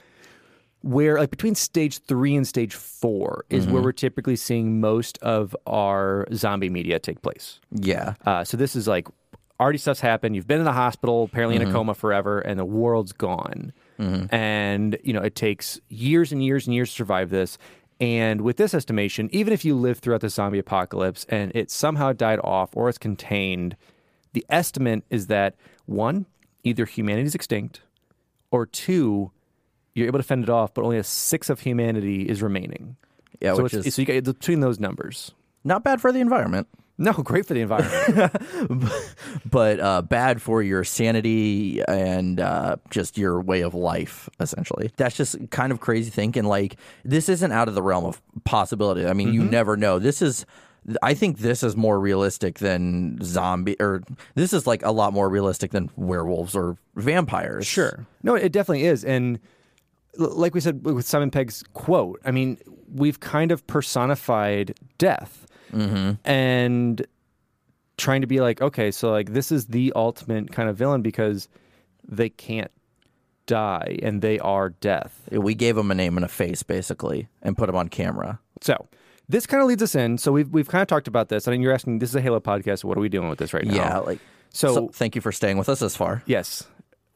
where 0.81 1.17
like 1.17 1.29
between 1.31 1.55
stage 1.55 1.99
three 1.99 2.35
and 2.35 2.47
stage 2.47 2.73
four 2.73 3.45
is 3.49 3.65
where 3.67 3.81
we're 3.81 3.91
typically 3.91 4.35
seeing 4.35 4.79
most 4.79 5.17
of 5.21 5.55
our 5.65 6.25
zombie 6.33 6.69
media 6.69 6.99
take 6.99 7.21
place. 7.21 7.59
yeah 7.71 8.13
Uh, 8.25 8.43
so 8.43 8.55
this 8.57 8.75
is 8.75 8.87
like 8.87 9.07
already 9.59 9.77
stuff's 9.77 9.99
happened. 9.99 10.35
You've 10.35 10.47
been 10.47 10.59
in 10.59 10.65
the 10.65 10.73
hospital, 10.73 11.23
apparently 11.23 11.55
in 11.55 11.61
a 11.61 11.65
mm-hmm. 11.65 11.73
coma 11.73 11.93
forever, 11.93 12.39
and 12.39 12.59
the 12.59 12.65
world's 12.65 13.11
gone. 13.11 13.73
Mm-hmm. 13.99 14.33
And 14.33 14.97
you 15.03 15.13
know 15.13 15.21
it 15.21 15.35
takes 15.35 15.79
years 15.89 16.31
and 16.31 16.43
years 16.43 16.67
and 16.67 16.75
years 16.75 16.89
to 16.89 16.95
survive 16.95 17.29
this. 17.29 17.57
And 17.99 18.41
with 18.41 18.57
this 18.57 18.75
estimation, 18.75 19.27
even 19.31 19.53
if 19.53 19.65
you 19.65 19.75
live 19.75 19.99
throughout 19.99 20.21
the 20.21 20.29
zombie 20.29 20.59
apocalypse 20.59 21.25
and 21.29 21.51
it 21.55 21.71
somehow 21.71 22.13
died 22.13 22.39
off 22.43 22.69
or 22.75 22.89
it's 22.89 22.99
contained, 22.99 23.75
the 24.33 24.45
estimate 24.49 25.03
is 25.09 25.27
that 25.27 25.55
one, 25.87 26.27
either 26.63 26.85
humanity 26.85 27.25
is 27.25 27.33
extinct, 27.33 27.81
or 28.51 28.67
two, 28.67 29.31
you're 29.95 30.05
able 30.05 30.19
to 30.19 30.23
fend 30.23 30.43
it 30.43 30.49
off, 30.49 30.75
but 30.75 30.83
only 30.83 30.99
a 30.99 31.03
sixth 31.03 31.49
of 31.49 31.61
humanity 31.61 32.29
is 32.29 32.43
remaining. 32.43 32.97
yeah 33.41 33.55
so 33.55 33.63
which 33.63 33.73
is 33.73 33.95
so 33.95 34.01
you 34.01 34.05
get 34.05 34.23
between 34.23 34.59
those 34.59 34.79
numbers. 34.79 35.31
not 35.63 35.83
bad 35.83 35.99
for 35.99 36.11
the 36.11 36.19
environment 36.19 36.67
No, 36.99 37.13
great 37.13 37.45
for 37.45 37.53
the 37.53 37.61
environment. 37.61 38.91
but 39.49 39.79
uh, 39.79 40.01
bad 40.01 40.41
for 40.41 40.63
your 40.63 40.83
sanity 40.83 41.81
and 41.87 42.39
uh, 42.39 42.77
just 42.89 43.17
your 43.17 43.39
way 43.39 43.61
of 43.61 43.75
life, 43.75 44.29
essentially. 44.39 44.91
That's 44.97 45.15
just 45.15 45.49
kind 45.51 45.71
of 45.71 45.79
crazy 45.79 46.09
thinking. 46.09 46.45
Like, 46.45 46.77
this 47.05 47.29
isn't 47.29 47.51
out 47.51 47.67
of 47.67 47.75
the 47.75 47.83
realm 47.83 48.05
of 48.05 48.21
possibility. 48.45 49.05
I 49.05 49.13
mean, 49.13 49.31
you 49.33 49.43
never 49.43 49.77
know. 49.77 49.99
This 49.99 50.21
is. 50.21 50.45
I 51.03 51.15
think 51.15 51.39
this 51.39 51.63
is 51.63 51.75
more 51.75 51.99
realistic 51.99 52.59
than 52.59 53.21
zombie, 53.21 53.75
or 53.77 54.01
this 54.35 54.53
is 54.53 54.65
like 54.65 54.85
a 54.85 54.91
lot 54.91 55.11
more 55.11 55.27
realistic 55.27 55.71
than 55.71 55.89
werewolves 55.97 56.55
or 56.55 56.77
vampires. 56.95 57.67
Sure. 57.67 58.07
No, 58.23 58.35
it 58.35 58.53
definitely 58.53 58.85
is. 58.85 59.03
And 59.03 59.39
like 60.15 60.53
we 60.53 60.61
said 60.61 60.85
with 60.85 61.05
Simon 61.05 61.29
Pegg's 61.29 61.61
quote, 61.73 62.21
I 62.23 62.31
mean, 62.31 62.57
we've 62.93 63.19
kind 63.19 63.51
of 63.51 63.67
personified 63.67 64.75
death 64.97 65.46
Mm-hmm. 65.73 66.11
and 66.29 67.05
trying 67.97 68.21
to 68.21 68.27
be 68.27 68.39
like, 68.41 68.61
okay, 68.61 68.91
so 68.91 69.11
like 69.11 69.33
this 69.33 69.51
is 69.51 69.67
the 69.67 69.91
ultimate 69.95 70.51
kind 70.51 70.69
of 70.69 70.77
villain 70.77 71.01
because 71.01 71.47
they 72.07 72.29
can't 72.29 72.71
die 73.47 73.97
and 74.03 74.21
they 74.21 74.39
are 74.39 74.69
death. 74.69 75.27
We 75.31 75.55
gave 75.55 75.75
them 75.75 75.89
a 75.91 75.95
name 75.95 76.17
and 76.17 76.25
a 76.25 76.29
face, 76.29 76.63
basically, 76.63 77.27
and 77.41 77.57
put 77.57 77.67
them 77.67 77.75
on 77.75 77.89
camera. 77.89 78.39
So 78.61 78.87
this 79.29 79.45
kind 79.47 79.61
of 79.61 79.67
leads 79.67 79.81
us 79.81 79.95
in. 79.95 80.17
So 80.17 80.31
we've 80.31 80.49
we've 80.49 80.67
kind 80.67 80.81
of 80.81 80.87
talked 80.87 81.07
about 81.07 81.29
this. 81.29 81.47
I 81.47 81.51
mean, 81.51 81.61
you're 81.61 81.73
asking, 81.73 81.99
this 81.99 82.09
is 82.09 82.15
a 82.15 82.21
Halo 82.21 82.39
podcast. 82.39 82.83
What 82.83 82.97
are 82.97 83.01
we 83.01 83.09
doing 83.09 83.29
with 83.29 83.39
this 83.39 83.53
right 83.53 83.65
now? 83.65 83.73
Yeah, 83.75 83.97
like 83.99 84.19
So- 84.53 84.73
so. 84.73 84.87
Thank 84.89 85.15
you 85.15 85.21
for 85.21 85.31
staying 85.31 85.57
with 85.57 85.69
us 85.69 85.79
this 85.79 85.95
far. 85.95 86.23
Yes. 86.25 86.67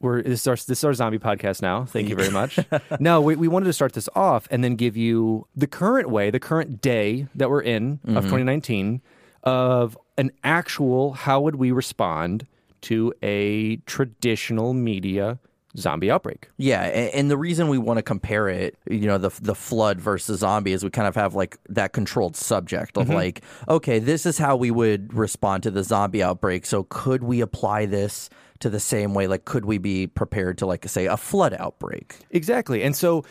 We're 0.02 0.22
this 0.22 0.40
is 0.40 0.46
our 0.48 0.56
this 0.56 0.78
is 0.78 0.84
our 0.84 0.94
zombie 0.94 1.18
podcast 1.18 1.62
now. 1.62 1.84
Thank 1.84 2.08
you 2.08 2.16
very 2.16 2.30
much. 2.30 2.58
no, 3.00 3.20
we, 3.20 3.36
we 3.36 3.48
wanted 3.48 3.66
to 3.66 3.72
start 3.72 3.92
this 3.92 4.08
off 4.14 4.48
and 4.50 4.62
then 4.62 4.76
give 4.76 4.96
you 4.96 5.46
the 5.56 5.68
current 5.68 6.10
way, 6.10 6.30
the 6.30 6.40
current 6.40 6.80
day 6.80 7.28
that 7.36 7.48
we're 7.48 7.62
in 7.62 8.00
of 8.04 8.08
mm-hmm. 8.08 8.16
2019 8.16 9.00
of 9.44 9.96
an 10.18 10.30
actual 10.44 11.12
how 11.12 11.40
would 11.40 11.56
we 11.56 11.70
respond 11.70 12.46
to 12.82 13.14
a 13.22 13.76
traditional 13.86 14.74
media 14.74 15.38
zombie 15.76 16.10
outbreak. 16.10 16.50
Yeah, 16.58 16.82
and 16.82 17.30
the 17.30 17.36
reason 17.36 17.68
we 17.68 17.78
want 17.78 17.98
to 17.98 18.02
compare 18.02 18.48
it, 18.48 18.76
you 18.88 19.06
know, 19.06 19.18
the 19.18 19.30
the 19.40 19.54
flood 19.54 20.00
versus 20.00 20.40
zombie 20.40 20.72
is 20.72 20.84
we 20.84 20.90
kind 20.90 21.08
of 21.08 21.14
have 21.14 21.34
like 21.34 21.58
that 21.68 21.92
controlled 21.92 22.36
subject 22.36 22.96
of 22.98 23.06
mm-hmm. 23.06 23.14
like, 23.14 23.42
okay, 23.68 23.98
this 23.98 24.26
is 24.26 24.38
how 24.38 24.56
we 24.56 24.70
would 24.70 25.14
respond 25.14 25.62
to 25.62 25.70
the 25.70 25.82
zombie 25.82 26.22
outbreak. 26.22 26.66
So 26.66 26.86
could 26.90 27.22
we 27.22 27.40
apply 27.40 27.86
this 27.86 28.28
to 28.62 28.70
the 28.70 28.80
same 28.80 29.14
way? 29.14 29.26
Like, 29.26 29.44
could 29.44 29.64
we 29.64 29.78
be 29.78 30.06
prepared 30.06 30.58
to 30.58 30.66
like 30.66 30.88
say 30.88 31.06
a 31.06 31.16
flood 31.16 31.54
outbreak? 31.58 32.16
Exactly. 32.30 32.82
And 32.82 32.96
so 32.96 33.24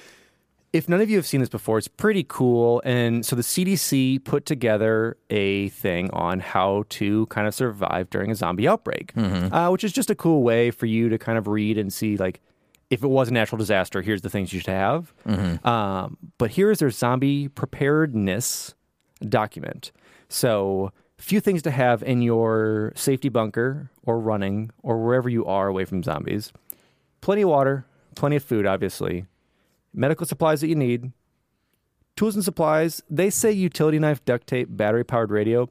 if 0.74 0.88
none 0.88 1.02
of 1.02 1.10
you 1.10 1.18
have 1.18 1.28
seen 1.28 1.42
this 1.42 1.50
before, 1.50 1.78
it's 1.78 1.90
pretty 1.90 2.24
cool. 2.28 2.82
And 2.86 3.26
so 3.26 3.36
the 3.36 3.42
CDC 3.42 4.24
put 4.24 4.46
together 4.46 5.18
a 5.30 5.68
thing 5.70 6.10
on 6.12 6.40
how 6.40 6.86
to 6.90 7.26
kind 7.26 7.46
of 7.46 7.54
survive 7.54 8.10
during 8.10 8.32
a 8.32 8.36
zombie 8.36 8.68
outbreak, 8.70 9.12
uh, 9.18 9.68
which 9.70 9.84
is 9.84 9.92
just 9.92 10.10
a 10.10 10.16
cool 10.16 10.44
way 10.44 10.72
for 10.72 10.86
you 10.86 11.10
to 11.10 11.18
kind 11.18 11.38
of 11.38 11.48
read 11.48 11.78
and 11.78 11.92
see, 11.92 12.16
like, 12.16 12.40
if 12.90 13.04
it 13.04 13.08
was 13.08 13.30
a 13.30 13.34
natural 13.34 13.58
disaster, 13.58 14.02
here's 14.02 14.22
the 14.22 14.30
things 14.30 14.54
you 14.54 14.60
should 14.60 14.68
have. 14.68 15.14
Um, 15.66 16.18
but 16.38 16.52
here 16.52 16.72
is 16.72 16.80
their 16.80 16.90
zombie 16.90 17.48
preparedness 17.50 18.74
document. 19.28 19.92
So, 20.30 20.92
few 21.22 21.40
things 21.40 21.62
to 21.62 21.72
have 21.72 22.04
in 22.04 22.22
your 22.22 22.92
safety 22.96 23.30
bunker 23.30 23.90
or 24.04 24.20
running 24.20 24.72
or 24.82 24.98
wherever 24.98 25.30
you 25.30 25.46
are 25.46 25.68
away 25.68 25.86
from 25.86 26.04
zombies. 26.04 26.52
Plenty 27.22 27.44
of 27.44 27.50
water, 27.50 27.86
plenty 28.16 28.36
of 28.36 28.44
food, 28.44 28.66
obviously. 28.66 29.26
Medical 29.94 30.26
supplies 30.26 30.62
that 30.62 30.68
you 30.68 30.76
need. 30.76 31.12
Tools 32.16 32.36
and 32.36 32.44
supplies. 32.44 33.02
They 33.10 33.30
say 33.30 33.52
utility 33.52 34.00
knife, 34.00 34.24
duct 34.26 34.48
tape, 34.48 34.68
battery 34.72 35.04
powered 35.04 35.32
radio. 35.32 35.70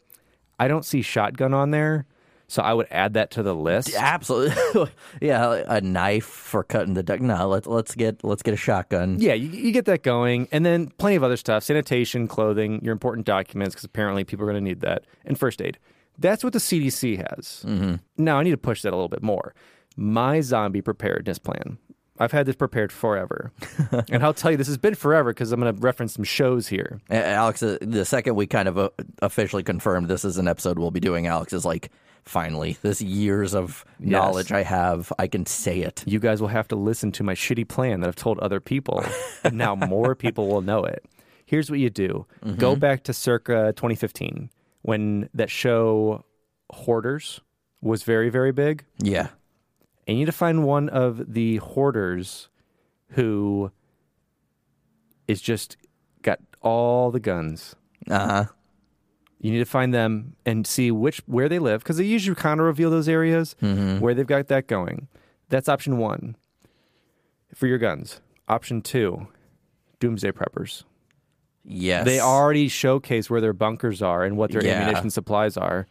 I 0.59 0.69
don't 0.69 0.85
see 0.85 1.03
shotgun 1.03 1.53
on 1.53 1.71
there. 1.71 2.07
So 2.51 2.63
I 2.63 2.75
would 2.75 2.89
add 2.91 3.15
that 3.15 3.31
to 3.33 3.45
the 3.45 3.55
list. 3.55 3.95
Absolutely, 3.97 4.91
yeah. 5.21 5.63
A 5.69 5.81
knife 5.81 6.25
for 6.25 6.65
cutting 6.65 6.95
the 6.95 7.03
duck. 7.05 7.21
No, 7.21 7.49
let's 7.49 7.69
let's 7.69 7.95
get 7.95 8.25
let's 8.25 8.43
get 8.43 8.53
a 8.53 8.57
shotgun. 8.57 9.19
Yeah, 9.21 9.35
you, 9.35 9.49
you 9.49 9.71
get 9.71 9.85
that 9.85 10.03
going, 10.03 10.49
and 10.51 10.67
then 10.67 10.89
plenty 10.99 11.15
of 11.15 11.23
other 11.23 11.37
stuff: 11.37 11.63
sanitation, 11.63 12.27
clothing, 12.27 12.81
your 12.83 12.91
important 12.91 13.25
documents, 13.25 13.77
because 13.77 13.85
apparently 13.85 14.25
people 14.25 14.45
are 14.45 14.51
going 14.51 14.63
to 14.65 14.69
need 14.69 14.81
that, 14.81 15.05
and 15.25 15.39
first 15.39 15.63
aid. 15.63 15.79
That's 16.19 16.43
what 16.43 16.53
the 16.53 16.59
CDC 16.59 17.19
has. 17.19 17.65
Mm-hmm. 17.65 17.95
Now 18.19 18.41
I 18.41 18.43
need 18.43 18.51
to 18.51 18.59
push 18.59 18.83
that 18.83 18.93
a 18.93 18.97
little 18.97 19.09
bit 19.09 19.23
more. 19.23 19.55
My 19.97 20.41
zombie 20.41 20.83
preparedness 20.83 21.39
plan. 21.39 21.79
I've 22.19 22.33
had 22.33 22.47
this 22.47 22.57
prepared 22.57 22.91
forever, 22.91 23.53
and 24.11 24.25
I'll 24.25 24.35
tell 24.35 24.51
you 24.51 24.57
this 24.57 24.67
has 24.67 24.77
been 24.77 24.97
forever 24.97 25.31
because 25.31 25.53
I'm 25.53 25.61
going 25.61 25.73
to 25.73 25.81
reference 25.81 26.15
some 26.15 26.25
shows 26.25 26.67
here. 26.67 27.01
Alex, 27.09 27.61
the 27.61 28.05
second 28.05 28.35
we 28.35 28.49
kind 28.49 28.69
of 28.69 28.77
uh, 28.77 28.91
officially 29.23 29.63
confirmed 29.63 30.09
this 30.09 30.25
is 30.25 30.37
an 30.37 30.49
episode 30.49 30.81
we'll 30.81 30.91
be 30.91 31.01
doing, 31.01 31.29
Alex 31.29 31.53
is 31.53 31.65
like, 31.65 31.91
finally, 32.25 32.77
this 32.83 33.01
years 33.03 33.55
of 33.55 33.85
knowledge 33.99 34.53
I 34.53 34.63
have, 34.63 35.13
I 35.19 35.27
can 35.27 35.47
say 35.47 35.81
it. 35.81 36.03
You 36.07 36.19
guys 36.21 36.41
will 36.41 36.49
have 36.49 36.69
to 36.69 36.77
listen 36.77 37.13
to 37.13 37.23
my 37.23 37.35
shitty 37.35 37.67
plan 37.69 38.01
that 38.01 38.09
I've 38.09 38.17
told 38.17 38.39
other 38.39 38.61
people, 38.61 39.05
and 39.45 39.57
now 39.59 39.75
more 39.75 40.15
people 40.15 40.49
will 40.49 40.63
know 40.63 40.85
it. 40.85 41.05
Here's 41.47 41.71
what 41.71 41.81
you 41.81 41.91
do: 41.91 42.27
go 42.59 42.77
back 42.77 43.03
to 43.05 43.13
circa 43.13 43.73
2015 43.77 44.51
when 44.83 45.29
that 45.35 45.51
show 45.51 46.25
Hoarders 46.73 47.41
was 47.81 48.03
very, 48.05 48.29
very 48.31 48.53
big. 48.53 48.85
Yeah. 49.03 49.29
and 50.07 50.17
you 50.17 50.23
need 50.23 50.27
to 50.27 50.33
find 50.33 50.65
one 50.65 50.89
of 50.89 51.33
the 51.35 51.57
hoarders 51.57 52.49
who 53.11 53.73
is 55.27 55.41
just 55.41 55.77
got 56.23 56.39
all 56.61 57.11
the 57.11 57.21
guns. 57.21 57.75
Uh 58.09 58.27
huh. 58.27 58.45
You 59.41 59.51
need 59.51 59.59
to 59.59 59.65
find 59.65 59.95
them 59.95 60.35
and 60.45 60.67
see 60.67 60.91
which 60.91 61.23
where 61.27 61.49
they 61.49 61.59
live 61.59 61.83
because 61.83 61.97
they 61.97 62.05
usually 62.05 62.35
kind 62.37 62.61
of 62.61 62.67
reveal 62.67 62.91
those 62.91 63.09
areas 63.09 63.57
where 63.61 64.13
they've 64.15 64.27
got 64.27 64.49
that 64.49 64.67
going. 64.67 65.09
That's 65.49 65.69
option 65.69 65.97
one 65.99 66.37
for 67.55 67.67
your 67.67 67.79
guns. 67.79 68.21
Option 68.49 68.83
two, 68.83 69.29
doomsday 69.99 70.33
preppers. 70.33 70.85
Yes. 71.65 72.05
They 72.05 72.21
already 72.21 72.69
showcase 72.69 73.29
where 73.31 73.41
their 73.41 73.53
bunkers 73.53 74.03
are 74.03 74.25
and 74.25 74.37
what 74.37 74.51
their 74.51 74.65
Yeah. 74.65 74.81
ammunition 74.81 75.11
supplies 75.11 75.57
are. 75.57 75.87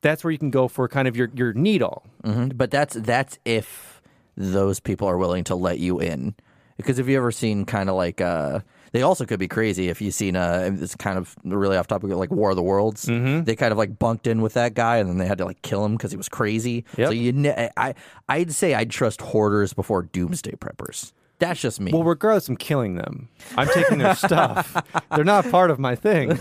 That's 0.00 0.24
where 0.24 0.30
you 0.30 0.38
can 0.38 0.50
go 0.50 0.66
for 0.68 0.88
kind 0.88 1.06
of 1.08 1.16
your 1.16 1.28
your 1.34 1.52
need 1.52 1.82
all. 1.82 2.04
Mhm. 2.24 2.56
But 2.56 2.70
that's 2.70 2.94
that's 2.94 3.38
if 3.44 4.00
those 4.36 4.80
people 4.80 5.06
are 5.08 5.18
willing 5.18 5.44
to 5.44 5.54
let 5.54 5.78
you 5.78 5.98
in. 6.00 6.34
Because 6.78 6.96
have 6.96 7.08
you 7.08 7.16
ever 7.18 7.30
seen 7.32 7.64
kind 7.66 7.88
of 7.90 7.96
like 7.96 8.20
uh 8.20 8.60
they 8.92 9.02
also 9.02 9.24
could 9.24 9.38
be 9.40 9.48
crazy 9.48 9.88
if 9.88 10.00
you've 10.00 10.14
seen 10.14 10.36
uh 10.36 10.70
it's 10.80 10.94
kind 10.94 11.18
of 11.18 11.34
really 11.44 11.76
off 11.76 11.86
topic 11.86 12.10
like 12.10 12.30
War 12.30 12.50
of 12.50 12.56
the 12.56 12.62
Worlds. 12.62 13.06
Mm-hmm. 13.06 13.44
They 13.44 13.56
kind 13.56 13.72
of 13.72 13.78
like 13.78 13.98
bunked 13.98 14.26
in 14.26 14.40
with 14.40 14.54
that 14.54 14.74
guy 14.74 14.98
and 14.98 15.08
then 15.08 15.18
they 15.18 15.26
had 15.26 15.38
to 15.38 15.44
like 15.44 15.60
kill 15.62 15.84
him 15.84 15.96
because 15.96 16.10
he 16.10 16.16
was 16.16 16.28
crazy. 16.28 16.84
Yep. 16.96 17.08
So 17.08 17.12
you 17.12 17.32
ne- 17.32 17.70
I 17.76 17.94
I'd 18.28 18.52
say 18.52 18.74
I'd 18.74 18.90
trust 18.90 19.20
hoarders 19.20 19.72
before 19.72 20.02
doomsday 20.02 20.52
preppers. 20.52 21.12
That's 21.38 21.60
just 21.60 21.80
me. 21.80 21.90
Well, 21.92 22.04
regardless, 22.04 22.48
I'm 22.48 22.56
killing 22.56 22.94
them. 22.94 23.28
I'm 23.56 23.66
taking 23.66 23.98
their 23.98 24.14
stuff. 24.14 24.80
They're 25.12 25.24
not 25.24 25.50
part 25.50 25.72
of 25.72 25.80
my 25.80 25.96
thing. 25.96 26.38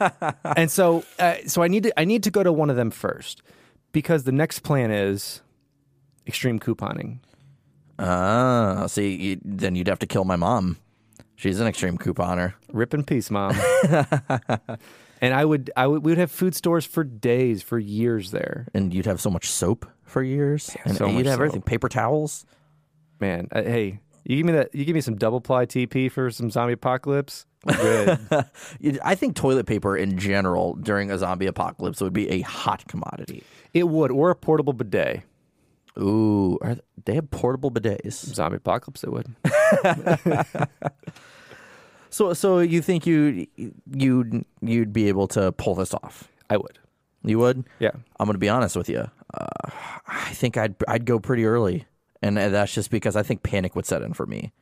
and 0.44 0.70
so, 0.70 1.04
uh, 1.18 1.36
so 1.46 1.62
I 1.62 1.68
need 1.68 1.84
to 1.84 1.98
I 1.98 2.04
need 2.04 2.22
to 2.24 2.30
go 2.30 2.42
to 2.42 2.52
one 2.52 2.68
of 2.68 2.76
them 2.76 2.90
first 2.90 3.40
because 3.92 4.24
the 4.24 4.32
next 4.32 4.58
plan 4.58 4.90
is 4.90 5.40
extreme 6.26 6.60
couponing. 6.60 7.20
Ah, 7.98 8.86
see, 8.88 9.14
you, 9.14 9.40
then 9.42 9.74
you'd 9.74 9.88
have 9.88 10.00
to 10.00 10.06
kill 10.06 10.24
my 10.24 10.36
mom. 10.36 10.76
She's 11.42 11.58
an 11.58 11.66
extreme 11.66 11.98
couponer. 11.98 12.54
Rip 12.72 12.94
in 12.94 13.02
peace, 13.02 13.28
mom. 13.28 13.50
and 15.20 15.34
I 15.34 15.44
would 15.44 15.72
I 15.76 15.88
would 15.88 16.04
we 16.04 16.12
would 16.12 16.18
have 16.18 16.30
food 16.30 16.54
stores 16.54 16.86
for 16.86 17.02
days, 17.02 17.64
for 17.64 17.80
years 17.80 18.30
there. 18.30 18.68
and 18.74 18.94
you'd 18.94 19.06
have 19.06 19.20
so 19.20 19.28
much 19.28 19.50
soap 19.50 19.84
for 20.04 20.22
years, 20.22 20.76
and 20.84 20.96
so 20.96 21.08
you'd 21.08 21.26
have 21.26 21.40
everything, 21.40 21.62
soap. 21.62 21.66
paper 21.66 21.88
towels. 21.88 22.46
Man, 23.18 23.48
uh, 23.50 23.64
hey, 23.64 23.98
you 24.24 24.36
give 24.36 24.46
me 24.46 24.52
that. 24.52 24.72
You 24.72 24.84
give 24.84 24.94
me 24.94 25.00
some 25.00 25.16
double 25.16 25.40
ply 25.40 25.66
TP 25.66 26.12
for 26.12 26.30
some 26.30 26.48
zombie 26.48 26.74
apocalypse. 26.74 27.44
Good. 27.66 28.20
I 29.04 29.16
think 29.16 29.34
toilet 29.34 29.66
paper 29.66 29.96
in 29.96 30.18
general 30.18 30.74
during 30.74 31.10
a 31.10 31.18
zombie 31.18 31.46
apocalypse 31.46 32.00
would 32.00 32.12
be 32.12 32.30
a 32.30 32.42
hot 32.42 32.86
commodity. 32.86 33.42
it 33.74 33.88
would, 33.88 34.12
or 34.12 34.30
a 34.30 34.36
portable 34.36 34.74
bidet. 34.74 35.22
Ooh, 35.98 36.58
are 36.62 36.74
th- 36.74 36.84
they 37.04 37.14
have 37.16 37.30
portable 37.30 37.70
bidets? 37.70 38.12
Zombie 38.12 38.56
apocalypse, 38.56 39.04
it 39.04 39.12
would. 39.12 39.34
So, 42.12 42.34
so 42.34 42.58
you 42.58 42.82
think 42.82 43.06
you 43.06 43.46
you'd 43.90 44.44
you'd 44.60 44.92
be 44.92 45.08
able 45.08 45.26
to 45.28 45.50
pull 45.52 45.74
this 45.74 45.94
off? 45.94 46.28
I 46.50 46.58
would. 46.58 46.78
You 47.24 47.38
would? 47.38 47.64
Yeah. 47.78 47.92
I'm 48.20 48.26
going 48.26 48.34
to 48.34 48.38
be 48.38 48.50
honest 48.50 48.76
with 48.76 48.90
you. 48.90 49.10
Uh, 49.32 49.70
I 50.06 50.30
think 50.34 50.58
I'd 50.58 50.74
I'd 50.86 51.06
go 51.06 51.18
pretty 51.18 51.46
early, 51.46 51.86
and 52.20 52.36
that's 52.36 52.74
just 52.74 52.90
because 52.90 53.16
I 53.16 53.22
think 53.22 53.42
panic 53.42 53.74
would 53.74 53.86
set 53.86 54.02
in 54.02 54.12
for 54.12 54.26
me. 54.26 54.52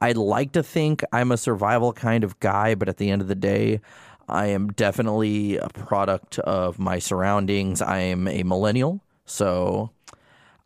I'd 0.00 0.18
like 0.18 0.52
to 0.52 0.62
think 0.62 1.02
I'm 1.10 1.32
a 1.32 1.38
survival 1.38 1.94
kind 1.94 2.24
of 2.24 2.38
guy, 2.40 2.74
but 2.74 2.90
at 2.90 2.98
the 2.98 3.10
end 3.10 3.22
of 3.22 3.28
the 3.28 3.34
day, 3.34 3.80
I 4.28 4.48
am 4.48 4.68
definitely 4.68 5.56
a 5.56 5.68
product 5.70 6.38
of 6.40 6.78
my 6.78 6.98
surroundings. 6.98 7.80
I 7.80 8.00
am 8.00 8.28
a 8.28 8.42
millennial, 8.42 9.00
so 9.24 9.92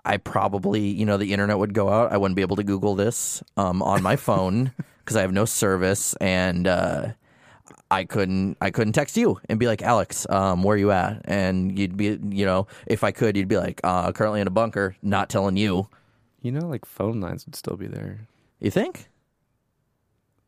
I 0.05 0.17
probably, 0.17 0.89
you 0.89 1.07
know, 1.07 1.19
the 1.19 1.33
internet 1.33 1.59
would 1.59 1.73
go 1.73 1.89
out. 1.89 2.11
I 2.11 2.17
wouldn't 2.17 2.35
be 2.35 2.43
able 2.43 2.57
to 2.57 2.65
Google 2.65 2.97
this 2.97 3.45
um, 3.57 3.81
on 3.81 4.03
my 4.03 4.17
phone 4.17 4.73
because 5.05 5.17
I 5.17 5.23
have 5.23 5.33
no 5.33 5.45
service, 5.45 6.15
and 6.15 6.67
uh, 6.67 7.09
I 7.91 8.05
couldn't, 8.05 8.57
I 8.61 8.71
couldn't 8.71 8.95
text 8.95 9.17
you 9.17 9.39
and 9.49 9.59
be 9.59 9.67
like, 9.67 9.83
Alex, 9.83 10.27
um, 10.31 10.63
where 10.63 10.77
you 10.77 10.91
at? 10.93 11.21
And 11.25 11.79
you'd 11.79 11.97
be, 11.97 12.19
you 12.31 12.47
know, 12.47 12.67
if 12.87 13.05
I 13.05 13.11
could, 13.11 13.37
you'd 13.37 13.49
be 13.49 13.59
like, 13.59 13.81
uh, 13.85 14.13
currently 14.13 14.41
in 14.41 14.47
a 14.47 14.51
bunker, 14.51 14.97
not 15.03 15.29
telling 15.29 15.57
you. 15.57 15.89
You 16.41 16.53
know, 16.53 16.67
like 16.67 16.85
phone 16.85 17.21
lines 17.21 17.45
would 17.47 17.55
still 17.55 17.77
be 17.77 17.87
there. 17.87 18.27
You 18.61 18.71
think? 18.71 19.09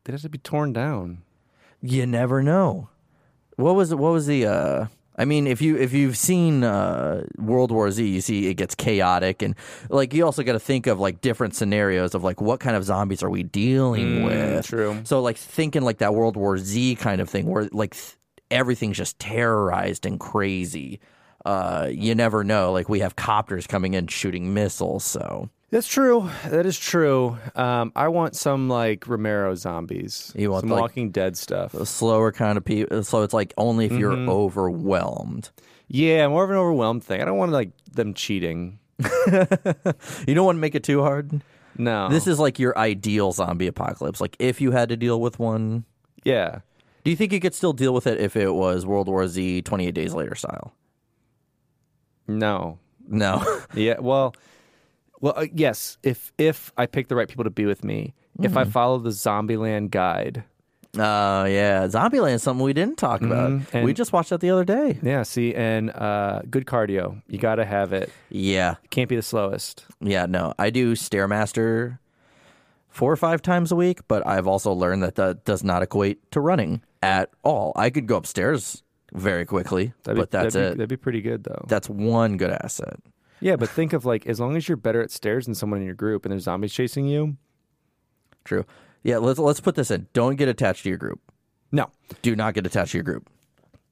They'd 0.03 0.13
have 0.13 0.21
to 0.21 0.29
be 0.29 0.37
torn 0.37 0.73
down. 0.73 1.23
You 1.81 2.05
never 2.05 2.41
know. 2.41 2.89
What 3.57 3.75
was 3.75 3.93
what 3.93 4.11
was 4.11 4.25
the? 4.27 4.45
Uh, 4.45 4.87
I 5.17 5.25
mean, 5.25 5.47
if 5.47 5.61
you 5.61 5.77
if 5.77 5.93
you've 5.93 6.17
seen 6.17 6.63
uh, 6.63 7.23
World 7.37 7.71
War 7.71 7.89
Z, 7.89 8.05
you 8.05 8.21
see 8.21 8.47
it 8.47 8.55
gets 8.55 8.75
chaotic, 8.75 9.41
and 9.41 9.55
like 9.89 10.13
you 10.13 10.25
also 10.25 10.43
got 10.43 10.53
to 10.53 10.59
think 10.59 10.87
of 10.87 10.99
like 10.99 11.21
different 11.21 11.55
scenarios 11.55 12.13
of 12.15 12.23
like 12.23 12.41
what 12.41 12.59
kind 12.59 12.75
of 12.75 12.83
zombies 12.83 13.23
are 13.23 13.29
we 13.29 13.43
dealing 13.43 14.23
with? 14.25 14.65
true. 14.65 14.99
So 15.05 15.21
like 15.21 15.37
thinking 15.37 15.83
like 15.83 15.99
that 15.99 16.13
World 16.13 16.35
War 16.35 16.57
Z 16.57 16.95
kind 16.95 17.21
of 17.21 17.29
thing, 17.29 17.45
where 17.45 17.69
like 17.71 17.93
th- 17.93 18.17
everything's 18.51 18.97
just 18.97 19.17
terrorized 19.19 20.05
and 20.05 20.19
crazy. 20.19 20.99
Uh, 21.45 21.89
you 21.91 22.15
never 22.15 22.43
know. 22.43 22.71
Like 22.71 22.89
we 22.89 22.99
have 22.99 23.15
copters 23.15 23.67
coming 23.67 23.93
in 23.93 24.07
shooting 24.07 24.53
missiles, 24.53 25.05
so 25.05 25.49
That's 25.71 25.87
true. 25.87 26.29
That 26.47 26.65
is 26.65 26.77
true. 26.77 27.37
Um, 27.55 27.91
I 27.95 28.07
want 28.07 28.35
some 28.35 28.69
like 28.69 29.07
Romero 29.07 29.55
zombies. 29.55 30.31
You 30.35 30.51
want, 30.51 30.61
some 30.61 30.69
like- 30.69 30.81
Walking 30.81 31.11
Dead 31.11 31.35
stuff. 31.37 31.71
the 31.73 31.85
slower 31.85 32.31
kind 32.31 32.57
of 32.57 32.63
people. 32.63 33.03
So 33.03 33.23
it's 33.23 33.33
like 33.33 33.53
only 33.57 33.85
if 33.85 33.91
you're 33.91 34.13
overwhelmed. 34.13 35.49
Yeah, 35.87 36.27
more 36.27 36.43
of 36.43 36.49
an 36.49 36.55
overwhelmed 36.55 37.03
thing. 37.03 37.21
I 37.21 37.25
don't 37.25 37.37
want 37.37 37.51
like 37.51 37.71
them 37.91 38.13
cheating. 38.13 38.79
You 40.27 40.33
don't 40.33 40.45
want 40.45 40.55
to 40.57 40.61
make 40.61 40.75
it 40.75 40.83
too 40.83 41.01
hard. 41.01 41.41
No. 41.77 42.09
This 42.09 42.25
is 42.27 42.39
like 42.39 42.57
your 42.57 42.77
ideal 42.77 43.31
zombie 43.33 43.67
apocalypse. 43.67 44.21
Like 44.21 44.35
if 44.39 44.61
you 44.61 44.71
had 44.71 44.89
to 44.89 44.95
deal 44.97 45.19
with 45.19 45.39
one, 45.39 45.83
yeah. 46.23 46.59
do 47.03 47.11
you 47.11 47.17
think 47.17 47.33
you 47.33 47.39
could 47.39 47.53
still 47.53 47.73
deal 47.73 47.93
with 47.93 48.07
it 48.07 48.19
if 48.19 48.35
it 48.35 48.53
was 48.53 48.85
World 48.85 49.07
War 49.09 49.27
Z 49.27 49.61
28 49.63 49.91
days 49.93 50.13
later 50.13 50.35
style? 50.35 50.73
No. 52.27 52.79
No. 53.07 53.43
Yeah. 53.75 53.99
Well. 53.99 54.33
Well, 55.21 55.33
uh, 55.35 55.45
yes. 55.53 55.97
If 56.03 56.31
if 56.37 56.71
I 56.77 56.85
pick 56.85 57.07
the 57.07 57.15
right 57.15 57.27
people 57.27 57.43
to 57.45 57.49
be 57.49 57.65
with 57.65 57.83
me, 57.83 58.13
if 58.41 58.51
Mm-hmm. 58.51 58.57
I 58.57 58.63
follow 58.65 58.97
the 58.99 59.09
Zombieland 59.11 59.91
guide. 59.91 60.43
Oh 60.97 61.43
yeah, 61.43 61.87
Zombieland 61.87 62.35
is 62.35 62.43
something 62.43 62.63
we 62.63 62.71
didn't 62.73 62.97
talk 62.97 63.21
about. 63.21 63.51
Mhm, 63.51 63.65
and- 63.73 63.85
we 63.85 63.93
just 63.93 64.13
watched 64.13 64.29
that 64.29 64.39
the 64.39 64.49
other 64.51 64.63
day. 64.63 64.97
Yeah. 65.03 65.23
See, 65.23 65.53
and 65.53 65.89
uh, 65.91 66.41
good 66.49 66.65
cardio. 66.65 67.21
You 67.27 67.37
got 67.37 67.55
to 67.55 67.65
have 67.65 67.91
it. 67.91 68.09
Yeah, 68.29 68.75
Can't 68.91 69.09
be 69.09 69.15
the 69.17 69.21
slowest. 69.21 69.85
yeah. 69.99 70.25
No, 70.25 70.53
I 70.57 70.69
do 70.69 70.93
Stairmaster 70.93 71.99
four 72.89 73.11
or 73.11 73.17
five 73.17 73.41
times 73.41 73.73
a 73.73 73.75
week, 73.75 73.99
but 74.07 74.25
I've 74.25 74.47
also 74.47 74.71
learned 74.71 75.03
that 75.03 75.15
that 75.15 75.43
does 75.43 75.63
not 75.65 75.81
equate 75.83 76.31
to 76.31 76.39
running 76.39 76.81
at 77.03 77.29
all. 77.43 77.73
I 77.75 77.89
could 77.89 78.07
go 78.07 78.15
upstairs 78.15 78.81
very 79.13 79.45
quickly, 79.45 79.93
That'd 80.03 80.15
be, 80.15 80.21
but 80.21 80.31
that's 80.31 80.53
that'd 80.53 80.69
be, 80.69 80.73
it. 80.73 80.77
That'd 80.77 80.89
be 80.89 80.97
pretty 80.97 81.21
good 81.21 81.43
though. 81.43 81.65
That's 81.67 81.89
one 81.89 82.37
good 82.37 82.51
asset. 82.51 82.97
Yeah, 83.39 83.55
but 83.55 83.69
think 83.69 83.93
of 83.93 84.05
like 84.05 84.25
as 84.27 84.39
long 84.39 84.55
as 84.55 84.67
you're 84.67 84.77
better 84.77 85.01
at 85.01 85.11
stairs 85.11 85.45
than 85.45 85.55
someone 85.55 85.79
in 85.79 85.85
your 85.85 85.95
group, 85.95 86.25
and 86.25 86.31
there's 86.31 86.43
zombies 86.43 86.73
chasing 86.73 87.05
you. 87.05 87.37
True. 88.43 88.65
Yeah, 89.03 89.17
let's 89.17 89.39
let's 89.39 89.59
put 89.59 89.75
this 89.75 89.91
in. 89.91 90.07
Don't 90.13 90.35
get 90.35 90.47
attached 90.47 90.83
to 90.83 90.89
your 90.89 90.97
group. 90.97 91.19
No. 91.71 91.89
Do 92.21 92.35
not 92.35 92.53
get 92.53 92.65
attached 92.65 92.91
to 92.91 92.97
your 92.97 93.03
group. 93.03 93.29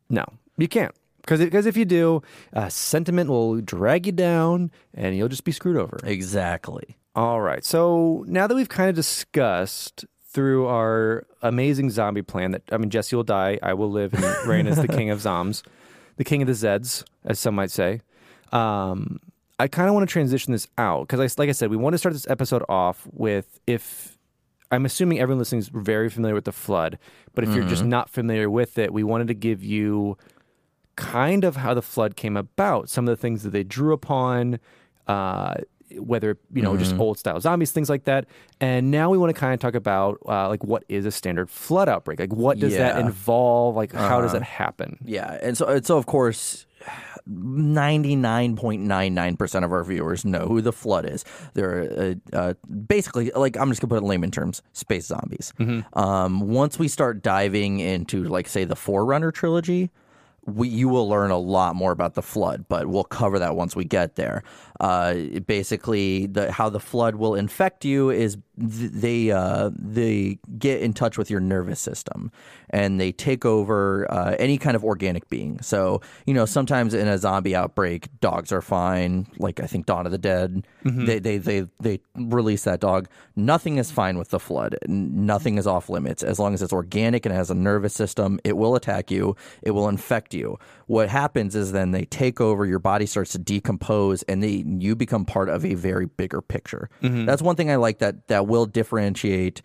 No, 0.10 0.26
you 0.58 0.68
can't. 0.68 0.94
Because 1.22 1.40
because 1.40 1.66
if 1.66 1.78
you 1.78 1.86
do, 1.86 2.22
uh, 2.54 2.70
sentiment 2.70 3.30
will 3.30 3.62
drag 3.62 4.06
you 4.06 4.12
down, 4.12 4.72
and 4.94 5.16
you'll 5.16 5.30
just 5.30 5.44
be 5.44 5.52
screwed 5.52 5.78
over. 5.78 5.98
Exactly. 6.04 6.98
All 7.16 7.42
right. 7.42 7.64
So 7.64 8.26
now 8.28 8.48
that 8.48 8.56
we've 8.56 8.70
kind 8.70 8.90
of 8.90 8.96
discussed 8.96 10.06
through 10.26 10.66
our 10.68 11.26
amazing 11.42 11.92
zombie 11.92 12.24
plan 12.24 12.52
that 12.52 12.64
I 12.72 12.78
mean, 12.78 12.90
Jesse 12.90 13.16
will 13.16 13.24
die, 13.24 13.60
I 13.62 13.74
will 13.76 13.92
live 13.92 14.14
and 14.14 14.24
reign 14.48 14.68
as 14.68 14.78
the 14.78 14.88
king 14.88 15.12
of 15.12 15.22
zombs, 15.22 15.64
the 16.18 16.24
king 16.24 16.42
of 16.42 16.48
the 16.48 16.54
Zeds, 16.54 17.04
as 17.24 17.40
some 17.40 17.56
might 17.56 17.72
say. 17.72 18.02
Um, 18.52 19.20
I 19.64 19.68
kind 19.70 19.88
of 19.88 19.96
want 19.96 20.08
to 20.08 20.12
transition 20.12 20.52
this 20.52 20.68
out 20.78 21.08
because, 21.08 21.22
I, 21.22 21.42
like 21.42 21.48
I 21.48 21.54
said, 21.54 21.70
we 21.70 21.78
want 21.78 21.94
to 21.94 21.98
start 21.98 22.12
this 22.12 22.28
episode 22.30 22.66
off 22.68 23.08
with 23.14 23.62
if 23.66 24.18
I'm 24.72 24.86
assuming 24.86 25.22
everyone 25.22 25.40
listening 25.40 25.60
is 25.60 25.70
very 25.70 26.10
familiar 26.10 26.36
with 26.36 26.44
the 26.44 26.52
flood, 26.52 27.00
but 27.34 27.46
if 27.46 27.56
you're 27.56 27.64
just 27.68 27.86
not 27.86 28.10
familiar 28.10 28.50
with 28.50 28.78
it, 28.78 28.92
we 28.92 29.04
wanted 29.04 29.28
to 29.28 29.34
give 29.34 29.64
you 29.64 30.18
kind 30.98 31.46
of 31.46 31.56
how 31.56 31.74
the 31.74 31.82
flood 31.82 32.18
came 32.18 32.36
about, 32.36 32.90
some 32.90 33.08
of 33.08 33.12
the 33.16 33.22
things 33.22 33.44
that 33.44 33.52
they 33.52 33.64
drew 33.64 33.94
upon, 33.94 34.60
uh, 35.08 35.54
whether 35.98 36.38
you 36.52 36.62
know 36.62 36.76
just 36.76 36.96
old 36.98 37.18
style 37.18 37.40
zombies, 37.40 37.72
things 37.72 37.90
like 37.90 38.04
that. 38.04 38.26
And 38.60 38.92
now 38.92 39.10
we 39.12 39.18
want 39.18 39.34
to 39.34 39.40
kind 39.40 39.54
of 39.54 39.62
talk 39.62 39.76
about 39.76 40.18
uh, 40.28 40.50
like 40.50 40.64
what 40.66 40.84
is 40.90 41.06
a 41.06 41.12
standard 41.12 41.50
flood 41.50 41.88
outbreak? 41.88 42.20
Like 42.20 42.34
what 42.34 42.60
does 42.60 42.74
that 42.76 43.00
involve? 43.00 43.76
Like 43.78 43.94
how 43.94 44.20
does 44.22 44.34
that 44.34 44.44
happen? 44.44 44.98
Yeah, 45.06 45.40
and 45.42 45.58
so 45.58 45.68
and 45.68 45.86
so 45.86 45.98
of 45.98 46.06
course. 46.06 46.66
99.99% 47.30 49.64
of 49.64 49.72
our 49.72 49.84
viewers 49.84 50.26
know 50.26 50.48
who 50.48 50.62
the 50.62 50.74
flood 50.74 51.10
is. 51.10 51.24
They're 51.54 52.16
uh, 52.34 52.36
uh, 52.36 52.54
basically, 52.88 53.32
like, 53.32 53.58
I'm 53.58 53.70
just 53.70 53.82
going 53.82 53.90
to 53.90 53.96
put 53.96 53.98
it 53.98 54.04
in 54.04 54.10
layman 54.10 54.32
terms 54.32 54.62
space 54.74 55.06
zombies. 55.06 55.54
Um, 55.94 56.50
once 56.50 56.78
we 56.78 56.88
start 56.88 57.22
diving 57.22 57.80
into, 57.80 58.24
like, 58.26 58.48
say, 58.48 58.66
the 58.66 58.76
Forerunner 58.76 59.32
trilogy, 59.32 59.90
we, 60.46 60.68
you 60.68 60.90
will 60.90 61.08
learn 61.08 61.32
a 61.32 61.38
lot 61.38 61.76
more 61.76 61.94
about 61.94 62.16
the 62.16 62.22
flood, 62.22 62.66
but 62.68 62.88
we'll 62.88 63.06
cover 63.06 63.40
that 63.40 63.56
once 63.56 63.76
we 63.76 63.86
get 63.86 64.16
there. 64.16 64.44
Uh, 64.80 65.14
basically, 65.46 66.26
the, 66.26 66.52
how 66.52 66.70
the 66.70 66.80
flood 66.80 67.16
will 67.16 67.36
infect 67.36 67.86
you 67.86 68.10
is 68.10 68.38
th- 68.60 68.92
they 68.92 69.32
uh, 69.32 69.70
they 69.78 70.40
get 70.58 70.82
in 70.82 70.94
touch 70.94 71.18
with 71.18 71.30
your 71.30 71.40
nervous 71.40 71.80
system 71.80 72.32
and 72.70 73.00
they 73.00 73.12
take 73.12 73.46
over 73.46 74.12
uh, 74.12 74.36
any 74.40 74.58
kind 74.58 74.76
of 74.76 74.84
organic 74.84 75.30
being. 75.30 75.62
So 75.62 76.02
you 76.26 76.34
know, 76.34 76.46
sometimes 76.46 76.94
in 76.94 77.08
a 77.08 77.18
zombie 77.18 77.56
outbreak, 77.56 78.10
dogs 78.20 78.52
are 78.52 78.62
fine. 78.62 79.28
Like 79.38 79.60
I 79.60 79.68
think 79.68 79.86
Dawn 79.86 80.06
of 80.06 80.12
the 80.12 80.18
Dead, 80.18 80.66
they, 81.06 81.20
they 81.20 81.38
they 81.38 81.68
they 81.80 82.00
release 82.16 82.64
that 82.64 82.80
dog. 82.80 83.08
Nothing 83.36 83.78
is 83.78 83.92
fine 83.92 84.18
with 84.18 84.30
the 84.30 84.40
flood. 84.40 84.78
Nothing 84.88 85.58
is 85.58 85.68
off 85.68 85.90
limits 85.90 86.24
as 86.24 86.40
long 86.40 86.54
as 86.54 86.62
it's 86.62 86.74
organic 86.74 87.26
and 87.26 87.34
has 87.34 87.50
a 87.50 87.56
nervous 87.56 87.94
system. 87.94 88.40
It 88.44 88.58
will 88.58 88.76
attack 88.76 89.12
you. 89.12 89.36
It 89.62 89.72
will 89.72 89.88
infect 89.88 90.34
you. 90.34 90.58
What 90.94 91.10
happens 91.10 91.56
is 91.56 91.72
then 91.72 91.90
they 91.90 92.06
take 92.06 92.40
over. 92.40 92.68
Your 92.68 92.78
body 92.78 93.08
starts 93.08 93.32
to 93.32 93.40
decompose, 93.40 94.22
and 94.24 94.44
they 94.44 94.64
you 94.68 94.96
become 94.96 95.26
part 95.26 95.50
of 95.50 95.66
a 95.66 95.74
very 95.74 96.06
bigger 96.06 96.40
picture. 96.40 96.88
That's 97.26 97.42
one 97.42 97.56
thing 97.56 97.72
I 97.72 97.78
like 97.78 97.98
that 97.98 98.28
that 98.28 98.46
will 98.46 98.68
differentiate 98.68 99.64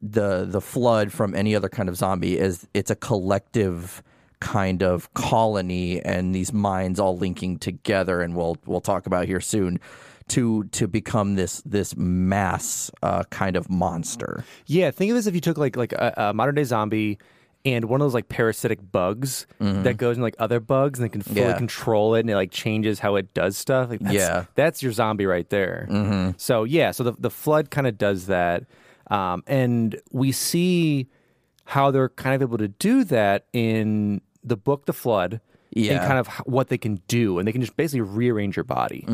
the 0.00 0.46
the 0.46 0.62
flood 0.62 1.12
from 1.12 1.34
any 1.34 1.54
other 1.54 1.68
kind 1.68 1.90
of 1.90 1.96
zombie 1.96 2.38
is 2.38 2.66
it's 2.72 2.90
a 2.90 2.96
collective 2.96 4.02
kind 4.40 4.82
of 4.82 5.12
colony 5.12 6.00
and 6.00 6.34
these 6.34 6.52
minds 6.52 6.98
all 6.98 7.18
linking 7.18 7.58
together 7.58 8.22
and 8.22 8.34
we'll 8.34 8.56
we'll 8.64 8.80
talk 8.80 9.04
about 9.04 9.26
here 9.26 9.40
soon 9.40 9.78
to 10.28 10.64
to 10.64 10.88
become 10.88 11.34
this 11.34 11.60
this 11.66 11.94
mass 11.94 12.90
uh, 13.02 13.22
kind 13.24 13.54
of 13.54 13.68
monster. 13.68 14.44
Yeah, 14.64 14.92
think 14.92 15.10
of 15.10 15.16
this 15.16 15.26
if 15.26 15.34
you 15.34 15.42
took 15.42 15.58
like 15.58 15.76
like 15.76 15.92
a, 15.92 16.14
a 16.16 16.32
modern 16.32 16.54
day 16.54 16.64
zombie 16.64 17.18
and 17.64 17.86
one 17.86 18.00
of 18.00 18.04
those 18.04 18.14
like 18.14 18.28
parasitic 18.28 18.78
bugs 18.92 19.46
that 19.58 19.96
goes 19.96 20.16
in 20.16 20.22
like 20.22 20.36
other 20.38 20.60
bugs 20.60 20.98
and 20.98 21.04
they 21.04 21.12
can 21.12 21.22
fully 21.22 21.40
Mm-hmm. 21.40 21.50
Yeah. 21.50 21.56
control 21.58 22.14
it 22.14 22.20
and 22.20 22.30
it 22.30 22.34
like 22.36 22.50
changes 22.50 22.98
how 23.00 23.16
it 23.16 23.34
does 23.34 23.56
stuff. 23.56 23.90
Like, 23.90 24.00
that's, 24.00 24.14
Yeah. 24.14 24.44
that's 24.54 24.82
your 24.82 24.92
zombie 24.92 25.26
right 25.26 25.48
there. 25.50 25.86
Mm-hmm. 25.90 26.30
So 26.38 26.64
yeah, 26.64 26.92
so 26.92 27.04
the 27.04 27.12
the 27.18 27.30
flood 27.30 27.70
kind 27.70 27.86
of 27.86 27.98
does 27.98 28.26
that, 28.26 28.64
um, 29.10 29.42
and 29.46 30.00
we 30.12 30.32
see 30.32 31.08
how 31.64 31.90
they're 31.90 32.08
kind 32.10 32.34
of 32.34 32.42
able 32.42 32.58
to 32.58 32.68
do 32.68 33.04
that 33.04 33.46
in 33.52 34.20
the 34.42 34.56
book, 34.56 34.86
The 34.86 34.92
Flood. 34.94 35.40
Yeah. 35.70 35.92
and 35.92 36.00
kind 36.06 36.18
of 36.18 36.28
what 36.46 36.68
they 36.68 36.78
can 36.78 37.00
do, 37.08 37.38
and 37.38 37.46
they 37.46 37.52
can 37.52 37.60
just 37.60 37.76
basically 37.76 38.00
rearrange 38.00 38.56
your 38.56 38.64
body. 38.64 39.04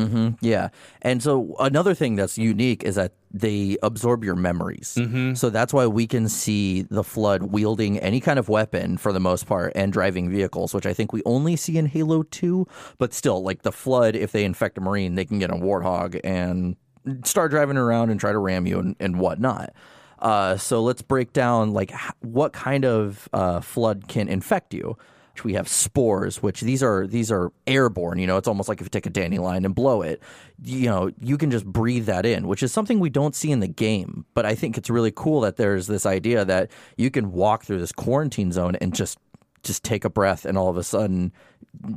Yeah. 0.41 0.69
And 1.01 1.21
so 1.21 1.55
another 1.59 1.93
thing 1.93 2.15
that's 2.15 2.37
unique 2.37 2.83
is 2.83 2.95
that 2.95 3.13
they 3.31 3.77
absorb 3.83 4.23
your 4.23 4.35
memories. 4.35 4.97
So 5.35 5.49
that's 5.49 5.73
why 5.73 5.87
we 5.87 6.07
can 6.07 6.29
see 6.29 6.83
the 6.83 7.03
flood 7.03 7.43
wielding 7.43 7.99
any 7.99 8.21
kind 8.21 8.39
of 8.39 8.47
weapon 8.47 8.95
for 8.97 9.11
the 9.11 9.19
most 9.19 9.45
part 9.45 9.73
and 9.75 9.91
driving 9.91 10.29
vehicles, 10.29 10.73
which 10.73 10.85
I 10.85 10.93
think 10.93 11.11
we 11.11 11.21
only 11.25 11.55
see 11.57 11.77
in 11.77 11.85
Halo 11.87 12.23
2. 12.23 12.65
But 12.97 13.13
still, 13.13 13.43
like 13.43 13.63
the 13.63 13.73
flood, 13.73 14.15
if 14.15 14.31
they 14.31 14.45
infect 14.45 14.77
a 14.77 14.81
Marine, 14.81 15.15
they 15.15 15.25
can 15.25 15.39
get 15.39 15.49
a 15.51 15.55
Warthog 15.55 16.19
and 16.23 16.77
start 17.23 17.51
driving 17.51 17.75
around 17.77 18.09
and 18.09 18.19
try 18.19 18.31
to 18.31 18.39
ram 18.39 18.65
you 18.65 18.79
and, 18.79 18.95
and 19.01 19.19
whatnot. 19.19 19.73
Uh, 20.19 20.55
so 20.55 20.81
let's 20.81 21.01
break 21.01 21.33
down 21.33 21.73
like 21.73 21.91
h- 21.93 22.11
what 22.21 22.53
kind 22.53 22.85
of 22.85 23.27
uh, 23.33 23.59
flood 23.59 24.07
can 24.07 24.29
infect 24.29 24.73
you. 24.73 24.97
We 25.43 25.53
have 25.53 25.67
spores, 25.67 26.41
which 26.41 26.61
these 26.61 26.81
are 26.81 27.05
these 27.07 27.31
are 27.31 27.51
airborne. 27.67 28.19
You 28.19 28.27
know, 28.27 28.37
it's 28.37 28.47
almost 28.47 28.69
like 28.69 28.79
if 28.79 28.85
you 28.85 28.89
take 28.89 29.05
a 29.05 29.09
dandelion 29.09 29.65
and 29.65 29.75
blow 29.75 30.01
it, 30.01 30.21
you 30.63 30.85
know, 30.87 31.11
you 31.19 31.37
can 31.37 31.51
just 31.51 31.65
breathe 31.65 32.05
that 32.05 32.25
in, 32.25 32.47
which 32.47 32.63
is 32.63 32.71
something 32.71 32.99
we 32.99 33.09
don't 33.09 33.35
see 33.35 33.51
in 33.51 33.59
the 33.59 33.67
game. 33.67 34.25
But 34.33 34.45
I 34.45 34.55
think 34.55 34.77
it's 34.77 34.89
really 34.89 35.11
cool 35.15 35.41
that 35.41 35.57
there's 35.57 35.87
this 35.87 36.05
idea 36.05 36.45
that 36.45 36.71
you 36.97 37.11
can 37.11 37.31
walk 37.31 37.65
through 37.65 37.79
this 37.79 37.91
quarantine 37.91 38.51
zone 38.51 38.75
and 38.77 38.93
just 38.95 39.17
just 39.63 39.83
take 39.83 40.05
a 40.05 40.09
breath, 40.09 40.45
and 40.45 40.57
all 40.57 40.69
of 40.69 40.77
a 40.77 40.83
sudden 40.83 41.31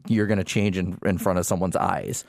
you're 0.07 0.27
going 0.27 0.39
to 0.39 0.45
change 0.45 0.77
in, 0.77 0.99
in 1.05 1.19
front 1.19 1.39
of 1.39 1.47
someone's 1.47 1.77
eyes. 1.77 2.25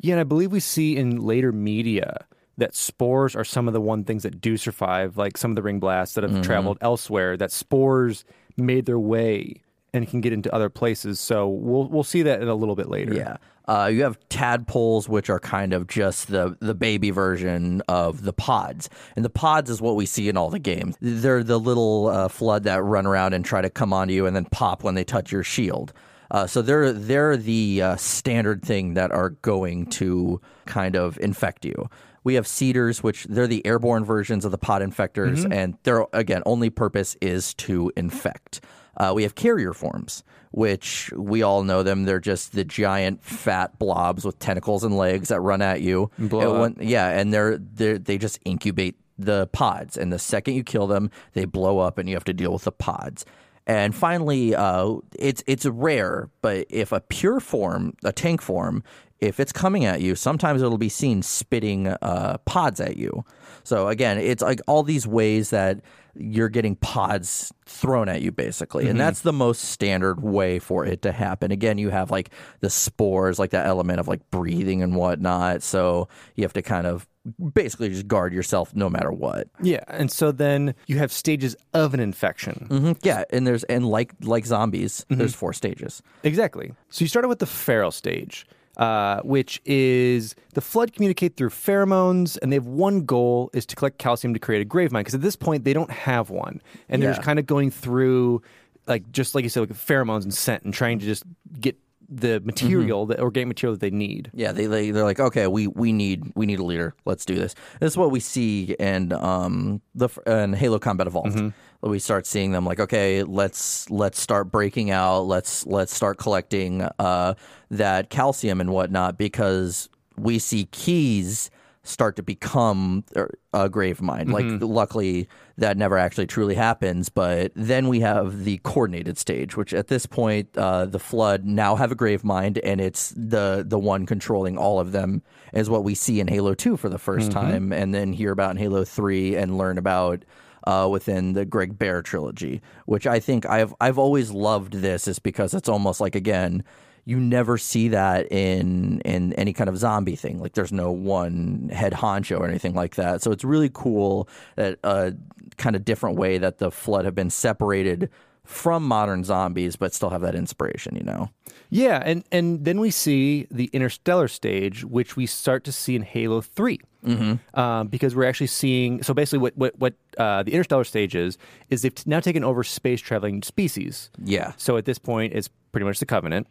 Yeah, 0.00 0.14
and 0.14 0.20
I 0.20 0.24
believe 0.24 0.50
we 0.50 0.60
see 0.60 0.96
in 0.96 1.20
later 1.20 1.52
media 1.52 2.24
that 2.56 2.74
spores 2.74 3.36
are 3.36 3.44
some 3.44 3.68
of 3.68 3.74
the 3.74 3.80
one 3.80 4.04
things 4.04 4.22
that 4.22 4.40
do 4.40 4.56
survive, 4.56 5.16
like 5.16 5.36
some 5.36 5.50
of 5.50 5.54
the 5.54 5.62
ring 5.62 5.78
blasts 5.80 6.14
that 6.14 6.24
have 6.24 6.32
Mm-hmm. 6.32 6.42
traveled 6.42 6.78
elsewhere. 6.80 7.36
That 7.36 7.52
spores 7.52 8.24
made 8.56 8.86
their 8.86 8.98
way 8.98 9.62
and 9.92 10.08
can 10.08 10.20
get 10.20 10.32
into 10.32 10.52
other 10.54 10.68
places. 10.68 11.20
So 11.20 11.48
we'll 11.48 11.88
we'll 11.88 12.04
see 12.04 12.22
that 12.22 12.42
in 12.42 12.48
a 12.48 12.54
little 12.54 12.76
bit 12.76 12.88
later. 12.88 13.14
Yeah. 13.14 13.36
Uh, 13.68 13.86
you 13.86 14.02
have 14.02 14.18
tadpoles, 14.28 15.08
which 15.08 15.30
are 15.30 15.38
kind 15.38 15.72
of 15.72 15.86
just 15.86 16.28
the 16.28 16.56
the 16.60 16.74
baby 16.74 17.10
version 17.10 17.82
of 17.88 18.22
the 18.22 18.32
pods, 18.32 18.90
and 19.14 19.24
the 19.24 19.30
pods 19.30 19.70
is 19.70 19.80
what 19.80 19.94
we 19.94 20.06
see 20.06 20.28
in 20.28 20.36
all 20.36 20.50
the 20.50 20.58
games. 20.58 20.96
They're 21.00 21.44
the 21.44 21.60
little 21.60 22.08
uh, 22.08 22.28
flood 22.28 22.64
that 22.64 22.82
run 22.82 23.06
around 23.06 23.32
and 23.32 23.44
try 23.44 23.60
to 23.60 23.70
come 23.70 23.92
onto 23.92 24.12
you 24.12 24.26
and 24.26 24.34
then 24.34 24.46
pop 24.46 24.82
when 24.82 24.94
they 24.96 25.04
touch 25.04 25.30
your 25.30 25.44
shield. 25.44 25.92
Uh, 26.32 26.46
so 26.46 26.62
they're 26.62 26.92
they're 26.92 27.36
the 27.36 27.82
uh, 27.82 27.96
standard 27.96 28.64
thing 28.64 28.94
that 28.94 29.12
are 29.12 29.30
going 29.30 29.86
to 29.86 30.40
kind 30.66 30.96
of 30.96 31.18
infect 31.20 31.64
you. 31.64 31.88
We 32.22 32.34
have 32.34 32.46
cedars, 32.46 33.02
which 33.02 33.24
they're 33.30 33.46
the 33.46 33.64
airborne 33.64 34.04
versions 34.04 34.44
of 34.44 34.50
the 34.50 34.58
pod 34.58 34.82
infectors, 34.82 35.46
and 35.50 35.76
their 35.84 36.06
again 36.12 36.42
only 36.44 36.70
purpose 36.70 37.16
is 37.20 37.54
to 37.54 37.92
infect. 37.96 38.60
Uh, 39.00 39.12
we 39.14 39.22
have 39.22 39.34
carrier 39.34 39.72
forms, 39.72 40.22
which 40.52 41.10
we 41.16 41.42
all 41.42 41.62
know 41.62 41.82
them. 41.82 42.04
They're 42.04 42.20
just 42.20 42.52
the 42.52 42.64
giant 42.64 43.22
fat 43.24 43.78
blobs 43.78 44.24
with 44.24 44.38
tentacles 44.38 44.84
and 44.84 44.94
legs 44.96 45.28
that 45.28 45.40
run 45.40 45.62
at 45.62 45.80
you. 45.80 46.10
blow 46.18 46.50
And 46.52 46.60
when- 46.76 46.88
yeah, 46.88 47.08
and 47.18 47.32
they're, 47.32 47.56
they're 47.58 47.98
they 47.98 48.18
just 48.18 48.38
incubate 48.44 48.96
the 49.18 49.46
pods, 49.52 49.96
and 49.96 50.12
the 50.12 50.18
second 50.18 50.54
you 50.54 50.64
kill 50.64 50.86
them, 50.86 51.10
they 51.34 51.44
blow 51.44 51.78
up, 51.78 51.98
and 51.98 52.08
you 52.08 52.14
have 52.14 52.24
to 52.24 52.32
deal 52.32 52.52
with 52.52 52.64
the 52.64 52.72
pods. 52.72 53.24
And 53.66 53.94
finally, 53.94 54.54
uh, 54.54 54.96
it's 55.18 55.42
it's 55.46 55.66
rare, 55.66 56.30
but 56.42 56.66
if 56.70 56.92
a 56.92 57.00
pure 57.00 57.38
form, 57.40 57.92
a 58.02 58.12
tank 58.12 58.40
form, 58.42 58.82
if 59.20 59.38
it's 59.38 59.52
coming 59.52 59.84
at 59.84 60.00
you, 60.00 60.14
sometimes 60.14 60.62
it'll 60.62 60.78
be 60.78 60.88
seen 60.88 61.22
spitting 61.22 61.86
uh, 61.88 62.38
pods 62.46 62.80
at 62.80 62.96
you. 62.96 63.24
So 63.64 63.88
again, 63.88 64.18
it's 64.18 64.42
like 64.42 64.60
all 64.66 64.82
these 64.82 65.06
ways 65.06 65.50
that 65.50 65.80
you're 66.14 66.48
getting 66.48 66.74
pods 66.76 67.52
thrown 67.66 68.08
at 68.08 68.20
you, 68.20 68.32
basically, 68.32 68.88
and 68.88 68.98
that's 68.98 69.20
the 69.20 69.32
most 69.32 69.60
standard 69.66 70.20
way 70.22 70.58
for 70.58 70.84
it 70.84 71.02
to 71.02 71.12
happen. 71.12 71.52
Again, 71.52 71.78
you 71.78 71.90
have 71.90 72.10
like 72.10 72.30
the 72.60 72.68
spores, 72.70 73.38
like 73.38 73.50
that 73.50 73.66
element 73.66 74.00
of 74.00 74.08
like 74.08 74.28
breathing 74.30 74.82
and 74.82 74.96
whatnot. 74.96 75.62
So 75.62 76.08
you 76.34 76.42
have 76.42 76.52
to 76.54 76.62
kind 76.62 76.86
of 76.88 77.06
basically 77.54 77.90
just 77.90 78.08
guard 78.08 78.32
yourself 78.32 78.74
no 78.74 78.90
matter 78.90 79.12
what. 79.12 79.46
Yeah, 79.62 79.84
and 79.86 80.10
so 80.10 80.32
then 80.32 80.74
you 80.88 80.98
have 80.98 81.12
stages 81.12 81.54
of 81.74 81.94
an 81.94 82.00
infection. 82.00 82.66
Mhm. 82.68 82.98
Yeah, 83.02 83.22
and 83.30 83.46
there's 83.46 83.62
and 83.64 83.88
like 83.88 84.14
like 84.20 84.46
zombies, 84.46 85.06
there's 85.10 85.34
four 85.34 85.52
stages. 85.52 86.02
Exactly. 86.24 86.72
So 86.88 87.04
you 87.04 87.08
started 87.08 87.28
with 87.28 87.38
the 87.38 87.46
feral 87.46 87.92
stage, 87.92 88.46
uh, 88.80 89.20
which 89.22 89.60
is 89.64 90.34
the 90.54 90.60
flood 90.60 90.92
communicate 90.92 91.36
through 91.36 91.50
pheromones, 91.50 92.36
and 92.42 92.50
they 92.50 92.56
have 92.56 92.66
one 92.66 93.04
goal 93.04 93.50
is 93.52 93.64
to 93.66 93.76
collect 93.76 93.98
calcium 93.98 94.32
to 94.34 94.40
create 94.40 94.62
a 94.62 94.64
grave 94.64 94.90
mind. 94.90 95.04
Because 95.04 95.14
at 95.14 95.20
this 95.22 95.36
point 95.36 95.64
they 95.64 95.72
don't 95.72 95.90
have 95.92 96.30
one, 96.30 96.60
and 96.88 97.00
they're 97.00 97.10
Yeah. 97.10 97.16
just 97.16 97.24
kind 97.24 97.38
of 97.38 97.46
going 97.46 97.70
through, 97.70 98.42
like 98.86 99.10
just 99.12 99.34
like 99.34 99.44
you 99.44 99.50
said, 99.50 99.60
like 99.60 99.70
pheromones 99.74 100.22
and 100.24 100.32
scent, 100.34 100.64
and 100.64 100.72
trying 100.74 100.98
to 100.98 101.04
just 101.04 101.22
get 101.60 101.76
the 102.12 102.40
material, 102.40 103.06
the 103.06 103.20
organic 103.20 103.46
material 103.46 103.74
that 103.74 103.80
they 103.80 103.90
need. 103.96 104.30
Yeah, 104.34 104.50
they, 104.50 104.66
they 104.66 104.90
they're 104.90 105.04
like, 105.04 105.20
okay, 105.20 105.46
we 105.46 105.68
we 105.68 105.92
need 105.92 106.32
we 106.34 106.44
need 106.46 106.58
a 106.58 106.64
leader. 106.64 106.94
Let's 107.04 107.24
do 107.24 107.36
this. 107.36 107.54
This 107.80 107.92
is 107.92 107.96
what 107.96 108.10
we 108.10 108.18
see 108.18 108.74
in 108.80 109.12
um 109.12 109.80
the 109.94 110.08
in 110.26 110.54
Halo 110.54 110.78
Combat 110.80 111.06
Evolved. 111.06 111.52
We 111.82 111.98
start 111.98 112.26
seeing 112.26 112.52
them 112.52 112.66
like, 112.66 112.80
okay, 112.80 113.22
let's 113.22 113.88
let's 113.90 114.20
start 114.20 114.50
breaking 114.50 114.90
out. 114.90 115.22
Let's 115.22 115.66
let's 115.66 115.94
start 115.94 116.18
collecting 116.18 116.82
uh 116.98 117.34
that 117.70 118.10
calcium 118.10 118.60
and 118.60 118.70
whatnot 118.70 119.16
because 119.16 119.88
we 120.16 120.38
see 120.38 120.66
Keyes 120.66 121.50
start 121.82 122.16
to 122.16 122.22
become 122.22 123.04
er, 123.16 123.30
a 123.52 123.68
grave 123.68 124.00
mind. 124.02 124.32
Like, 124.32 124.44
luckily, 124.60 125.28
that 125.56 125.76
never 125.76 125.96
actually 125.98 126.26
truly 126.26 126.54
happens. 126.54 127.08
But 127.08 127.52
then 127.54 127.88
we 127.88 128.00
have 128.00 128.44
the 128.44 128.58
coordinated 128.58 129.18
stage, 129.18 129.56
which 129.56 129.72
at 129.72 129.88
this 129.88 130.06
point, 130.06 130.56
uh, 130.56 130.86
the 130.86 130.98
flood 130.98 131.44
now 131.44 131.76
have 131.76 131.90
a 131.90 131.94
grave 131.94 132.24
mind, 132.24 132.58
and 132.58 132.80
it's 132.80 133.14
the 133.16 133.64
the 133.66 133.78
one 133.78 134.06
controlling 134.06 134.58
all 134.58 134.78
of 134.80 134.92
them, 134.92 135.22
is 135.52 135.70
what 135.70 135.84
we 135.84 135.94
see 135.94 136.20
in 136.20 136.28
Halo 136.28 136.54
Two 136.54 136.76
for 136.76 136.88
the 136.88 136.98
1st 136.98 137.30
time, 137.30 137.72
and 137.72 137.94
then 137.94 138.12
hear 138.12 138.32
about 138.32 138.52
in 138.52 138.56
Halo 138.58 138.84
Three, 138.84 139.34
and 139.36 139.56
learn 139.56 139.78
about 139.78 140.24
uh, 140.64 140.88
within 140.90 141.32
the 141.32 141.44
Greg 141.44 141.78
Bear 141.78 142.02
trilogy, 142.02 142.60
which 142.86 143.06
I 143.06 143.20
think 143.20 143.46
I've 143.46 143.74
I've 143.80 143.98
always 143.98 144.30
loved 144.30 144.74
this 144.74 145.08
is 145.08 145.18
because 145.18 145.54
it's 145.54 145.68
almost 145.68 146.00
like 146.00 146.14
again 146.14 146.64
you 147.04 147.18
never 147.18 147.58
see 147.58 147.88
that 147.88 148.30
in 148.30 149.00
in 149.00 149.32
any 149.34 149.52
kind 149.52 149.68
of 149.68 149.76
zombie 149.78 150.16
thing. 150.16 150.38
Like 150.38 150.54
there's 150.54 150.72
no 150.72 150.92
one 150.92 151.70
head 151.72 151.92
honcho 151.92 152.38
or 152.38 152.46
anything 152.46 152.74
like 152.74 152.96
that. 152.96 153.22
So 153.22 153.32
it's 153.32 153.44
really 153.44 153.70
cool 153.72 154.28
that 154.56 154.78
a 154.84 155.14
kind 155.56 155.76
of 155.76 155.84
different 155.84 156.18
way 156.18 156.38
that 156.38 156.58
the 156.58 156.70
Flood 156.70 157.04
have 157.04 157.14
been 157.14 157.30
separated 157.30 158.10
from 158.44 158.84
modern 158.84 159.24
zombies, 159.24 159.76
but 159.76 159.94
still 159.94 160.10
have 160.10 160.22
that 160.22 160.34
inspiration. 160.34 160.96
You 160.96 161.04
know. 161.04 161.30
Yeah, 161.70 162.02
and 162.04 162.24
and 162.30 162.64
then 162.64 162.80
we 162.80 162.90
see 162.90 163.46
the 163.50 163.70
interstellar 163.72 164.28
stage, 164.28 164.84
which 164.84 165.16
we 165.16 165.26
start 165.26 165.64
to 165.64 165.72
see 165.72 165.96
in 165.96 166.02
Halo 166.02 166.40
3 166.40 166.80
mm-hmm. 167.04 167.58
um, 167.58 167.88
because 167.88 168.14
we're 168.14 168.28
actually 168.28 168.48
seeing. 168.48 169.02
So 169.02 169.14
basically, 169.14 169.38
what 169.38 169.56
what 169.56 169.78
what 169.78 169.94
uh, 170.18 170.42
the 170.42 170.52
interstellar 170.52 170.84
stage 170.84 171.14
is 171.14 171.38
is 171.68 171.82
they've 171.82 172.06
now 172.06 172.20
taken 172.20 172.44
over 172.44 172.62
space 172.64 173.00
traveling 173.00 173.42
species. 173.42 174.10
Yeah. 174.22 174.52
So 174.56 174.76
at 174.76 174.84
this 174.84 174.98
point, 174.98 175.32
it's 175.32 175.48
pretty 175.72 175.84
much 175.84 175.98
the 175.98 176.06
Covenant, 176.06 176.46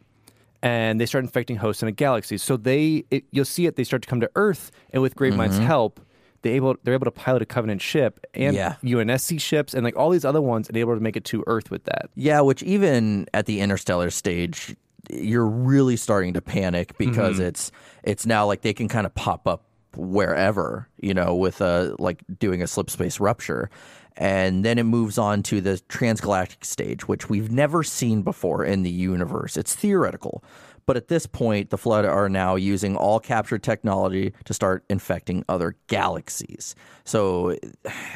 and 0.62 1.00
they 1.00 1.06
start 1.06 1.24
infecting 1.24 1.56
hosts 1.56 1.82
in 1.82 1.88
a 1.88 1.92
galaxy. 1.92 2.38
So 2.38 2.56
they, 2.56 3.04
it, 3.10 3.24
you'll 3.30 3.44
see 3.44 3.66
it. 3.66 3.76
They 3.76 3.84
start 3.84 4.02
to 4.02 4.08
come 4.08 4.20
to 4.20 4.30
Earth, 4.36 4.70
and 4.92 5.02
with 5.02 5.14
Gravemind's 5.14 5.58
help, 5.58 6.00
they 6.42 6.52
able 6.52 6.76
they're 6.82 6.94
able 6.94 7.06
to 7.06 7.10
pilot 7.10 7.42
a 7.42 7.46
Covenant 7.46 7.82
ship 7.82 8.24
and 8.34 8.56
Yeah. 8.56 8.76
UNSC 8.82 9.40
ships 9.40 9.74
and 9.74 9.84
like 9.84 9.96
all 9.96 10.10
these 10.10 10.24
other 10.24 10.40
ones, 10.40 10.68
and 10.68 10.76
able 10.76 10.94
to 10.94 11.00
make 11.00 11.16
it 11.16 11.24
to 11.26 11.44
Earth 11.46 11.70
with 11.70 11.84
that. 11.84 12.10
Yeah, 12.14 12.40
which 12.40 12.62
even 12.62 13.26
at 13.34 13.46
the 13.46 13.60
interstellar 13.60 14.10
stage, 14.10 14.74
you're 15.10 15.46
really 15.46 15.96
starting 15.96 16.34
to 16.34 16.42
panic 16.42 16.96
because 16.98 17.38
it's 17.38 17.72
it's 18.02 18.26
now 18.26 18.46
like 18.46 18.62
they 18.62 18.72
can 18.72 18.88
kind 18.88 19.06
of 19.06 19.14
pop 19.14 19.46
up 19.46 19.64
wherever, 19.96 20.88
you 20.98 21.14
know, 21.14 21.34
with 21.34 21.60
a 21.60 21.94
like 21.98 22.22
doing 22.38 22.62
a 22.62 22.66
slip 22.66 22.90
space 22.90 23.20
rupture. 23.20 23.70
And 24.16 24.64
then 24.64 24.78
it 24.78 24.82
moves 24.84 25.16
on 25.18 25.42
to 25.44 25.60
the 25.60 25.80
transgalactic 25.88 26.64
stage, 26.64 27.08
which 27.08 27.30
we've 27.30 27.50
never 27.50 27.82
seen 27.82 28.22
before 28.22 28.64
in 28.64 28.82
the 28.82 28.90
universe. 28.90 29.56
It's 29.56 29.74
theoretical. 29.74 30.44
But 30.86 30.96
at 30.96 31.08
this 31.08 31.26
point, 31.26 31.70
the 31.70 31.78
Flood 31.78 32.04
are 32.04 32.28
now 32.28 32.56
using 32.56 32.96
all 32.96 33.20
captured 33.20 33.62
technology 33.62 34.32
to 34.44 34.54
start 34.54 34.84
infecting 34.88 35.44
other 35.48 35.76
galaxies. 35.86 36.74
So 37.04 37.56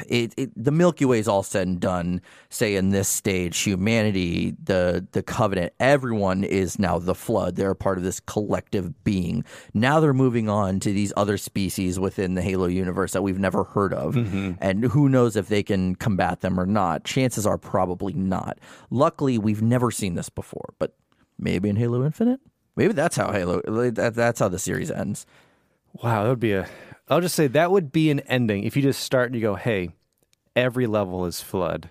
it, 0.07 0.33
it, 0.37 0.51
the 0.55 0.71
Milky 0.71 1.05
Way 1.05 1.19
is 1.19 1.27
all 1.27 1.43
said 1.43 1.67
and 1.67 1.79
done. 1.79 2.21
Say 2.49 2.75
in 2.75 2.89
this 2.89 3.07
stage, 3.07 3.57
humanity, 3.59 4.55
the 4.63 5.05
the 5.11 5.23
Covenant, 5.23 5.73
everyone 5.79 6.43
is 6.43 6.79
now 6.79 6.99
the 6.99 7.15
Flood. 7.15 7.55
They're 7.55 7.71
a 7.71 7.75
part 7.75 7.97
of 7.97 8.03
this 8.03 8.19
collective 8.19 9.03
being. 9.03 9.43
Now 9.73 9.99
they're 9.99 10.13
moving 10.13 10.49
on 10.49 10.79
to 10.81 10.93
these 10.93 11.11
other 11.17 11.37
species 11.37 11.99
within 11.99 12.35
the 12.35 12.41
Halo 12.41 12.67
universe 12.67 13.13
that 13.13 13.21
we've 13.21 13.39
never 13.39 13.63
heard 13.63 13.93
of, 13.93 14.15
mm-hmm. 14.15 14.53
and 14.59 14.85
who 14.85 15.09
knows 15.09 15.35
if 15.35 15.47
they 15.47 15.63
can 15.63 15.95
combat 15.95 16.41
them 16.41 16.59
or 16.59 16.65
not. 16.65 17.03
Chances 17.03 17.45
are 17.45 17.57
probably 17.57 18.13
not. 18.13 18.59
Luckily, 18.89 19.37
we've 19.37 19.61
never 19.61 19.91
seen 19.91 20.15
this 20.15 20.29
before, 20.29 20.73
but 20.79 20.95
maybe 21.37 21.69
in 21.69 21.75
Halo 21.75 22.05
Infinite. 22.05 22.39
Maybe 22.75 22.93
that's 22.93 23.15
how 23.15 23.31
Halo. 23.31 23.61
That, 23.91 24.15
that's 24.15 24.39
how 24.39 24.49
the 24.49 24.59
series 24.59 24.91
ends. 24.91 25.25
Wow, 26.03 26.23
that 26.23 26.29
would 26.29 26.39
be 26.39 26.53
a. 26.53 26.67
I'll 27.09 27.21
just 27.21 27.35
say 27.35 27.47
that 27.47 27.71
would 27.71 27.91
be 27.91 28.09
an 28.09 28.19
ending 28.21 28.63
if 28.63 28.75
you 28.75 28.81
just 28.81 29.01
start 29.01 29.27
and 29.27 29.35
you 29.35 29.41
go, 29.41 29.55
"Hey, 29.55 29.91
every 30.55 30.87
level 30.87 31.25
is 31.25 31.41
flood." 31.41 31.89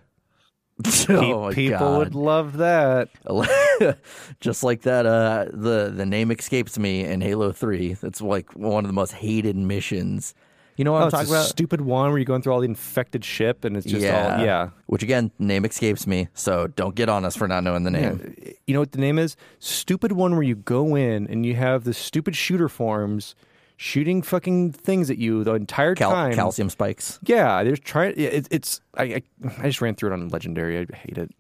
oh 1.08 1.52
People 1.52 1.78
God. 1.78 1.98
would 1.98 2.14
love 2.14 2.56
that. 2.56 3.08
just 4.40 4.64
like 4.64 4.82
that 4.82 5.06
uh 5.06 5.46
the 5.52 5.92
the 5.94 6.04
name 6.06 6.30
escapes 6.32 6.78
me 6.78 7.04
in 7.04 7.20
Halo 7.20 7.52
3 7.52 7.94
that's 7.94 8.20
like 8.20 8.52
one 8.54 8.84
of 8.84 8.88
the 8.88 8.92
most 8.92 9.12
hated 9.12 9.56
missions 9.56 10.34
you 10.76 10.84
know 10.84 10.92
what 10.92 11.02
Oh, 11.02 11.04
I'm 11.06 11.10
talking 11.10 11.28
about 11.30 11.46
stupid 11.46 11.80
one 11.80 12.10
where 12.10 12.18
you're 12.18 12.24
going 12.24 12.42
through 12.42 12.52
all 12.52 12.60
the 12.60 12.66
infected 12.68 13.24
ship 13.24 13.64
and 13.64 13.76
it's 13.76 13.86
just 13.86 14.02
yeah 14.02 14.36
all 14.38 14.44
yeah. 14.44 14.70
which 14.86 15.02
again 15.02 15.30
name 15.38 15.64
escapes 15.64 16.06
me 16.06 16.28
so 16.34 16.66
don't 16.68 16.94
get 16.94 17.08
on 17.08 17.24
us 17.24 17.36
for 17.36 17.46
not 17.48 17.62
knowing 17.64 17.84
the 17.84 17.90
name 17.90 18.34
You 18.66 18.74
know 18.74 18.80
what 18.80 18.92
the 18.92 18.98
name 18.98 19.18
is? 19.18 19.36
Stupid 19.58 20.12
one 20.12 20.32
where 20.34 20.42
you 20.42 20.56
go 20.56 20.94
in 20.96 21.26
and 21.28 21.44
you 21.46 21.54
have 21.54 21.84
the 21.84 21.94
stupid 21.94 22.34
shooter 22.34 22.68
forms 22.68 23.34
shooting 23.76 24.22
fucking 24.22 24.72
things 24.72 25.10
at 25.10 25.18
you 25.18 25.42
the 25.44 25.54
entire 25.54 25.94
Cal- 25.94 26.10
time. 26.12 26.32
calcium 26.32 26.70
spikes 26.70 27.18
Yeah, 27.24 27.62
they're 27.64 27.76
trying. 27.76 28.14
It, 28.16 28.46
it's 28.50 28.80
I, 28.96 29.02
I 29.04 29.22
I 29.58 29.62
just 29.64 29.80
ran 29.80 29.94
through 29.96 30.10
it 30.10 30.12
on 30.14 30.28
Legendary. 30.28 30.78
I 30.78 30.96
hate 30.96 31.18
it. 31.18 31.30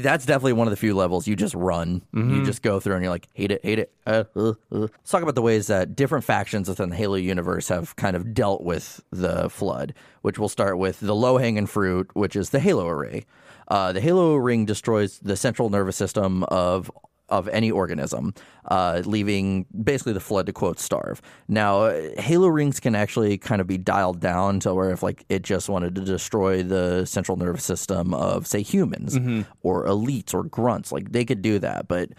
That's 0.00 0.24
definitely 0.24 0.54
one 0.54 0.66
of 0.66 0.70
the 0.70 0.76
few 0.76 0.94
levels 0.94 1.26
you 1.26 1.36
just 1.36 1.54
run. 1.54 2.02
You 2.14 2.44
just 2.44 2.62
go 2.62 2.80
through 2.80 2.94
and 2.94 3.02
you're 3.04 3.12
like 3.12 3.28
hate 3.34 3.50
it 3.50 3.64
hate 3.64 3.78
it 3.78 3.92
uh, 4.06 4.24
uh, 4.34 4.50
uh. 4.50 4.54
let's 4.70 5.10
talk 5.10 5.22
about 5.22 5.34
the 5.34 5.42
ways 5.42 5.66
that 5.66 5.94
different 5.94 6.24
factions 6.24 6.68
within 6.68 6.90
the 6.90 6.96
halo 6.96 7.16
universe 7.16 7.68
have 7.68 7.94
kind 7.96 8.16
of 8.16 8.32
dealt 8.32 8.62
with 8.62 9.02
the 9.10 9.50
flood 9.50 9.94
which 10.22 10.38
we'll 10.38 10.48
start 10.48 10.78
with 10.78 11.00
the 11.00 11.14
low-hanging 11.14 11.66
fruit 11.66 12.08
which 12.14 12.36
is 12.36 12.50
the 12.50 12.60
halo 12.60 12.88
array. 12.88 13.24
Uh, 13.68 13.92
the 13.92 14.00
halo 14.00 14.36
ring 14.36 14.64
destroys 14.64 15.18
the 15.20 15.36
central 15.36 15.70
nervous 15.70 15.96
system 15.96 16.44
of 16.44 16.90
of 17.32 17.48
any 17.48 17.70
organism, 17.70 18.34
uh, 18.66 19.02
leaving 19.04 19.66
basically 19.82 20.12
the 20.12 20.20
flood 20.20 20.46
to 20.46 20.52
quote 20.52 20.78
starve. 20.78 21.20
Now, 21.48 21.84
uh, 21.84 22.20
Halo 22.20 22.48
rings 22.48 22.78
can 22.78 22.94
actually 22.94 23.38
kind 23.38 23.60
of 23.60 23.66
be 23.66 23.78
dialed 23.78 24.20
down 24.20 24.60
to 24.60 24.74
where 24.74 24.90
if 24.90 25.02
like 25.02 25.24
it 25.28 25.42
just 25.42 25.68
wanted 25.68 25.94
to 25.96 26.02
destroy 26.02 26.62
the 26.62 27.06
central 27.06 27.36
nervous 27.36 27.64
system 27.64 28.14
of 28.14 28.46
say 28.46 28.62
humans 28.62 29.16
or 29.62 29.86
elites 29.86 30.34
or 30.34 30.44
grunts, 30.44 30.92
like 30.92 31.12
they 31.12 31.24
could 31.24 31.42
do 31.42 31.58
that, 31.58 31.88
but. 31.88 32.10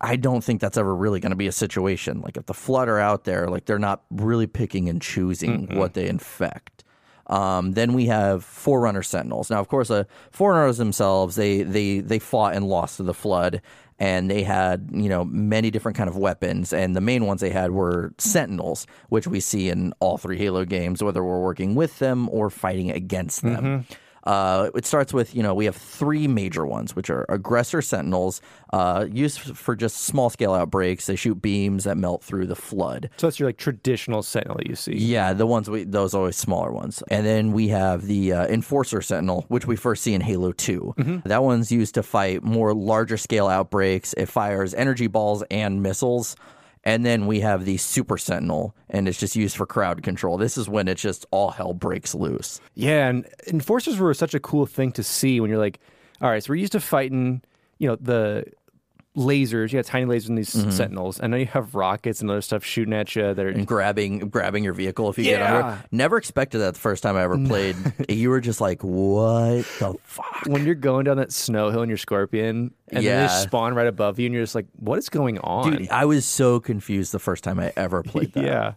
I 0.00 0.16
don't 0.16 0.42
think 0.42 0.60
that's 0.60 0.76
ever 0.76 0.92
really 0.92 1.20
going 1.20 1.30
to 1.30 1.36
be 1.36 1.46
a 1.46 1.52
situation. 1.52 2.20
Like 2.20 2.36
if 2.36 2.46
the 2.46 2.54
flood 2.54 2.88
are 2.88 2.98
out 2.98 3.22
there, 3.22 3.46
like 3.46 3.66
they're 3.66 3.78
not 3.78 4.02
really 4.10 4.48
picking 4.48 4.88
and 4.88 5.00
choosing 5.00 5.68
what 5.78 5.94
they 5.94 6.08
infect. 6.08 6.82
Um, 7.28 7.72
then 7.72 7.92
we 7.92 8.06
have 8.06 8.44
Forerunner 8.44 9.02
Sentinels. 9.02 9.50
Now, 9.50 9.60
of 9.60 9.68
course, 9.68 9.90
uh, 9.90 10.04
Forerunners 10.32 10.78
themselves 10.78 11.36
they 11.36 11.62
they 11.62 12.00
they 12.00 12.18
fought 12.18 12.54
and 12.54 12.68
lost 12.68 12.98
to 12.98 13.02
the 13.02 13.14
flood, 13.14 13.62
and 13.98 14.30
they 14.30 14.42
had 14.42 14.88
you 14.92 15.08
know 15.08 15.24
many 15.24 15.70
different 15.70 15.96
kind 15.96 16.08
of 16.08 16.16
weapons, 16.16 16.72
and 16.72 16.94
the 16.94 17.00
main 17.00 17.26
ones 17.26 17.40
they 17.40 17.50
had 17.50 17.70
were 17.70 18.12
Sentinels, 18.18 18.86
which 19.08 19.26
we 19.26 19.40
see 19.40 19.68
in 19.68 19.92
all 20.00 20.18
three 20.18 20.38
Halo 20.38 20.64
games, 20.64 21.02
whether 21.02 21.22
we're 21.22 21.42
working 21.42 21.74
with 21.74 21.98
them 21.98 22.28
or 22.30 22.50
fighting 22.50 22.90
against 22.90 23.42
them. 23.42 23.64
Mm-hmm. 23.64 23.94
Uh, 24.26 24.70
it 24.74 24.84
starts 24.84 25.12
with, 25.12 25.34
you 25.34 25.42
know, 25.42 25.54
we 25.54 25.64
have 25.64 25.76
three 25.76 26.26
major 26.26 26.66
ones, 26.66 26.96
which 26.96 27.10
are 27.10 27.24
aggressor 27.28 27.80
sentinels, 27.80 28.40
uh, 28.72 29.06
used 29.10 29.40
for 29.40 29.76
just 29.76 29.98
small 29.98 30.28
scale 30.28 30.52
outbreaks. 30.52 31.06
They 31.06 31.16
shoot 31.16 31.40
beams 31.40 31.84
that 31.84 31.96
melt 31.96 32.22
through 32.22 32.46
the 32.46 32.56
flood. 32.56 33.08
So 33.16 33.28
that's 33.28 33.38
your 33.38 33.48
like 33.48 33.56
traditional 33.56 34.22
Sentinel 34.22 34.60
you 34.66 34.74
see. 34.74 34.96
Yeah, 34.96 35.32
the 35.32 35.46
ones 35.46 35.70
we 35.70 35.84
those 35.84 36.14
always 36.14 36.36
smaller 36.36 36.72
ones. 36.72 37.02
And 37.08 37.24
then 37.24 37.52
we 37.52 37.68
have 37.68 38.06
the 38.06 38.32
uh, 38.32 38.46
Enforcer 38.46 39.00
Sentinel, 39.00 39.44
which 39.48 39.66
we 39.66 39.76
first 39.76 40.02
see 40.02 40.14
in 40.14 40.20
Halo 40.20 40.52
2. 40.52 41.22
That 41.24 41.42
one's 41.42 41.70
used 41.70 41.94
to 41.94 42.02
fight 42.02 42.42
more 42.42 42.74
larger 42.74 43.16
scale 43.16 43.46
outbreaks. 43.46 44.12
It 44.14 44.26
fires 44.26 44.74
energy 44.74 45.06
balls 45.06 45.44
and 45.50 45.82
missiles. 45.82 46.36
And 46.86 47.04
then 47.04 47.26
we 47.26 47.40
have 47.40 47.64
the 47.64 47.78
Super 47.78 48.16
Sentinel, 48.16 48.72
and 48.88 49.08
it's 49.08 49.18
just 49.18 49.34
used 49.34 49.56
for 49.56 49.66
crowd 49.66 50.04
control. 50.04 50.36
This 50.38 50.56
is 50.56 50.68
when 50.68 50.86
it's 50.86 51.02
just 51.02 51.26
all 51.32 51.50
hell 51.50 51.74
breaks 51.74 52.14
loose. 52.14 52.60
Yeah, 52.74 53.08
and 53.08 53.26
enforcers 53.48 53.98
were 53.98 54.14
such 54.14 54.34
a 54.34 54.40
cool 54.40 54.66
thing 54.66 54.92
to 54.92 55.02
see 55.02 55.40
when 55.40 55.50
you're 55.50 55.58
like, 55.58 55.80
all 56.22 56.30
right, 56.30 56.42
so 56.42 56.50
we're 56.50 56.56
used 56.60 56.72
to 56.72 56.80
fighting, 56.80 57.42
you 57.78 57.88
know, 57.88 57.96
the 57.96 58.44
lasers. 59.16 59.72
You 59.72 59.78
got 59.78 59.86
tiny 59.86 60.06
lasers 60.06 60.28
in 60.28 60.34
these 60.34 60.54
Mm-hmm. 60.54 60.70
sentinels. 60.70 61.20
I 61.22 61.26
know 61.26 61.36
you 61.36 61.46
have 61.46 61.74
rockets 61.74 62.20
and 62.20 62.30
other 62.30 62.40
stuff 62.42 62.62
shooting 62.64 62.92
at 62.94 63.16
you 63.16 63.34
that 63.34 63.44
are. 63.44 63.48
and 63.48 63.66
grabbing 63.66 64.28
grabbing 64.28 64.62
your 64.62 64.74
vehicle 64.74 65.08
if 65.10 65.18
you 65.18 65.24
get 65.24 65.42
under 65.42 65.70
it. 65.70 65.78
Never 65.90 66.16
expected 66.18 66.58
that 66.58 66.74
the 66.74 66.80
first 66.80 67.02
time 67.02 67.16
I 67.16 67.22
ever 67.22 67.38
played. 67.38 67.76
you 68.08 68.30
were 68.30 68.40
just 68.40 68.60
like, 68.60 68.84
"What 68.84 69.64
the 69.78 69.94
fuck?" 70.04 70.42
When 70.46 70.64
you're 70.66 70.74
going 70.74 71.04
down 71.04 71.16
that 71.16 71.32
snow 71.32 71.70
hill 71.70 71.82
in 71.82 71.88
your 71.88 71.98
scorpion, 71.98 72.72
and 72.88 72.98
then 72.98 73.02
Yeah. 73.02 73.26
they 73.26 73.42
spawn 73.42 73.74
right 73.74 73.86
above 73.86 74.18
you, 74.18 74.26
and 74.26 74.34
you're 74.34 74.44
just 74.44 74.54
like, 74.54 74.66
"What 74.76 74.98
is 74.98 75.08
going 75.08 75.38
on?" 75.40 75.72
Dude, 75.76 75.90
I 75.90 76.04
was 76.04 76.24
so 76.24 76.60
confused 76.60 77.12
the 77.12 77.18
first 77.18 77.42
time 77.42 77.58
I 77.58 77.72
ever 77.76 78.02
played 78.02 78.32
that. 78.34 78.44
yeah, 78.44 78.72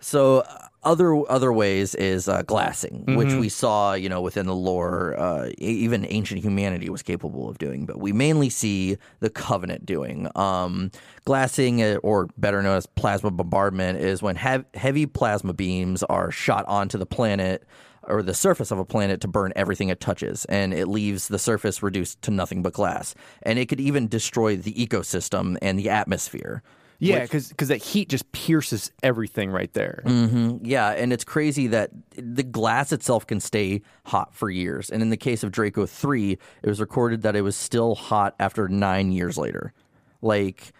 So 0.00 0.38
uh, 0.40 0.68
other 0.84 1.14
other 1.30 1.52
ways 1.52 1.94
is 1.94 2.28
uh, 2.28 2.42
glassing, 2.42 3.04
Mm-hmm. 3.06 3.16
which 3.16 3.34
we 3.34 3.48
saw, 3.48 3.94
you 3.94 4.08
know, 4.08 4.20
within 4.20 4.46
the 4.46 4.54
lore, 4.54 5.18
uh, 5.18 5.50
even 5.58 6.06
ancient 6.08 6.42
humanity 6.42 6.88
was 6.90 7.02
capable 7.02 7.48
of 7.48 7.58
doing, 7.58 7.86
but 7.86 7.98
we 7.98 8.12
mainly 8.12 8.48
see 8.50 8.98
the 9.20 9.30
Covenant 9.30 9.86
doing. 9.86 10.28
Um, 10.36 10.90
glassing, 11.24 11.82
uh, 11.82 11.98
or 12.02 12.28
better 12.36 12.62
known 12.62 12.76
as 12.76 12.86
plasma 12.86 13.30
bombardment, 13.30 13.98
is 14.00 14.22
when 14.22 14.36
hev- 14.36 14.64
heavy 14.74 15.06
plasma 15.06 15.52
beams 15.52 16.02
are 16.04 16.30
shot 16.30 16.64
onto 16.66 16.98
the 16.98 17.06
planet 17.06 17.64
or 18.04 18.20
the 18.20 18.34
surface 18.34 18.72
of 18.72 18.80
a 18.80 18.84
planet 18.84 19.20
to 19.20 19.28
burn 19.28 19.52
everything 19.54 19.88
it 19.88 20.00
touches, 20.00 20.44
and 20.46 20.74
it 20.74 20.88
leaves 20.88 21.28
the 21.28 21.38
surface 21.38 21.84
reduced 21.84 22.20
to 22.22 22.32
nothing 22.32 22.60
but 22.60 22.72
glass. 22.72 23.14
And 23.44 23.60
it 23.60 23.66
could 23.68 23.80
even 23.80 24.08
destroy 24.08 24.56
the 24.56 24.72
ecosystem 24.74 25.56
and 25.62 25.78
the 25.78 25.88
atmosphere. 25.88 26.62
Yeah, 27.02 27.22
because 27.22 27.48
because 27.48 27.68
that 27.68 27.82
heat 27.82 28.08
just 28.08 28.30
pierces 28.32 28.92
everything 29.02 29.50
right 29.50 29.72
there. 29.72 30.02
Mm-hmm. 30.06 30.64
Yeah, 30.64 30.90
and 30.90 31.12
it's 31.12 31.24
crazy 31.24 31.66
that 31.68 31.90
the 32.16 32.44
glass 32.44 32.92
itself 32.92 33.26
can 33.26 33.40
stay 33.40 33.82
hot 34.04 34.34
for 34.34 34.48
years. 34.48 34.88
And 34.88 35.02
in 35.02 35.10
the 35.10 35.16
case 35.16 35.42
of 35.42 35.50
Draco 35.50 35.84
3, 35.84 36.32
it 36.32 36.68
was 36.68 36.80
recorded 36.80 37.22
that 37.22 37.34
it 37.34 37.42
was 37.42 37.56
still 37.56 37.96
hot 37.96 38.36
after 38.38 38.68
nine 38.68 39.10
years 39.10 39.36
later. 39.36 39.72
Like, 40.20 40.72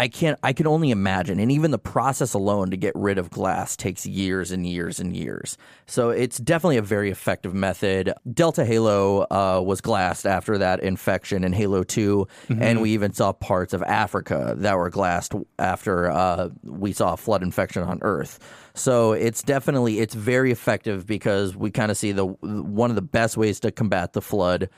I 0.00 0.08
can't, 0.08 0.38
I 0.42 0.54
can 0.54 0.66
only 0.66 0.90
imagine. 0.92 1.38
And 1.38 1.52
even 1.52 1.72
the 1.72 1.78
process 1.78 2.32
alone 2.32 2.70
to 2.70 2.78
get 2.78 2.94
rid 2.96 3.18
of 3.18 3.28
glass 3.28 3.76
takes 3.76 4.06
years 4.06 4.50
and 4.50 4.66
years 4.66 4.98
and 4.98 5.14
years. 5.14 5.58
So 5.84 6.08
it's 6.08 6.38
definitely 6.38 6.78
a 6.78 6.82
very 6.82 7.10
effective 7.10 7.52
method. 7.52 8.14
Delta 8.32 8.64
Halo 8.64 9.26
uh, 9.30 9.60
was 9.62 9.82
glassed 9.82 10.24
after 10.24 10.56
that 10.56 10.80
infection 10.80 11.44
in 11.44 11.52
Halo 11.52 11.82
2. 11.82 12.26
And 12.62 12.80
we 12.80 12.92
even 12.92 13.12
saw 13.12 13.32
parts 13.34 13.74
of 13.74 13.82
Africa 13.82 14.54
that 14.56 14.78
were 14.78 14.88
glassed 14.88 15.34
after 15.58 16.10
uh, 16.10 16.48
we 16.62 16.94
saw 16.94 17.12
a 17.12 17.18
flood 17.18 17.42
infection 17.42 17.82
on 17.82 17.98
Earth. 18.00 18.38
So 18.72 19.12
it's 19.12 19.42
definitely 19.42 19.98
it's 19.98 20.14
very 20.14 20.50
effective 20.50 21.06
because 21.06 21.54
we 21.54 21.70
kind 21.70 21.90
of 21.90 21.98
see 21.98 22.12
the 22.12 22.24
one 22.24 22.88
of 22.88 22.96
the 22.96 23.02
best 23.02 23.36
ways 23.36 23.60
to 23.60 23.70
combat 23.70 24.14
the 24.14 24.22
flood 24.22 24.70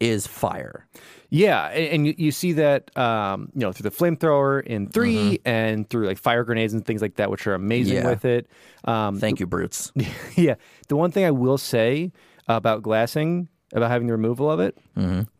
is 0.00 0.26
fire. 0.26 0.88
Yeah, 1.30 1.66
and, 1.68 1.88
and 1.88 2.06
you, 2.06 2.14
you 2.16 2.30
see 2.32 2.52
that 2.52 2.96
um, 2.96 3.50
you 3.54 3.60
know 3.60 3.72
through 3.72 3.90
the 3.90 3.96
flamethrower 3.96 4.62
in 4.64 4.88
3 4.88 5.40
and 5.44 5.88
through 5.90 6.06
like 6.06 6.18
fire 6.18 6.44
grenades 6.44 6.72
and 6.72 6.84
things 6.84 7.02
like 7.02 7.16
that, 7.16 7.30
which 7.30 7.46
are 7.46 7.54
amazing 7.54 7.96
Yeah. 7.96 8.08
with 8.10 8.24
it. 8.24 8.46
Um, 8.84 9.18
Thank 9.18 9.40
you, 9.40 9.46
brutes. 9.46 9.92
yeah, 10.36 10.54
the 10.88 10.96
one 10.96 11.10
thing 11.10 11.24
I 11.24 11.30
will 11.32 11.58
say 11.58 12.12
about 12.48 12.82
glassing, 12.82 13.48
about 13.72 13.90
having 13.90 14.06
the 14.06 14.12
removal 14.12 14.50
of 14.50 14.60
it, 14.60 14.78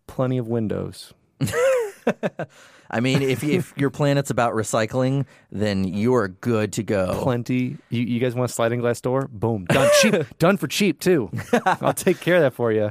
plenty 0.09 0.39
of 0.39 0.49
windows. 0.49 1.15
I 2.91 3.01
mean, 3.01 3.23
if 3.23 3.43
if 3.43 3.73
your 3.77 3.91
planet's 3.91 4.31
about 4.31 4.55
recycling, 4.55 5.27
then 5.51 5.85
you 5.85 6.15
are 6.15 6.29
good 6.29 6.73
to 6.75 6.83
go. 6.83 7.21
Plenty. 7.23 7.79
You, 7.91 8.03
you 8.03 8.21
guys 8.21 8.35
want 8.35 8.51
a 8.51 8.53
sliding 8.53 8.81
glass 8.81 9.01
door? 9.01 9.29
Boom, 9.31 9.65
done 9.67 9.91
cheap, 10.01 10.15
done 10.39 10.57
for 10.57 10.69
cheap 10.69 11.01
too. 11.01 11.31
I'll 11.65 11.93
take 11.93 12.21
care 12.21 12.37
of 12.37 12.43
that 12.43 12.55
for 12.55 12.73
you. 12.73 12.91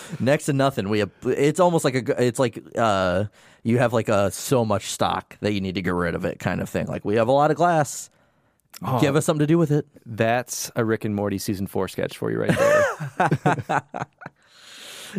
Next 0.20 0.46
to 0.46 0.52
nothing. 0.52 0.88
We 0.88 1.00
have. 1.00 1.10
It's 1.24 1.60
almost 1.60 1.84
like 1.84 2.08
a. 2.08 2.24
It's 2.24 2.38
like 2.38 2.62
uh, 2.76 3.24
you 3.62 3.78
have 3.78 3.92
like 3.92 4.08
a 4.08 4.30
so 4.30 4.64
much 4.64 4.86
stock 4.86 5.36
that 5.40 5.52
you 5.52 5.60
need 5.60 5.74
to 5.74 5.82
get 5.82 5.94
rid 5.94 6.14
of 6.14 6.24
it, 6.24 6.38
kind 6.38 6.60
of 6.60 6.68
thing. 6.68 6.86
Like 6.86 7.04
we 7.04 7.16
have 7.16 7.28
a 7.28 7.32
lot 7.32 7.50
of 7.50 7.56
glass. 7.56 8.10
Give 9.00 9.16
us 9.16 9.24
something 9.24 9.40
to 9.40 9.46
do 9.46 9.56
with 9.56 9.70
it. 9.70 9.86
That's 10.04 10.70
a 10.76 10.84
Rick 10.84 11.06
and 11.06 11.14
Morty 11.14 11.38
season 11.38 11.66
four 11.66 11.88
sketch 11.88 12.18
for 12.18 12.30
you 12.30 12.38
right 12.38 12.54
there. 12.54 13.80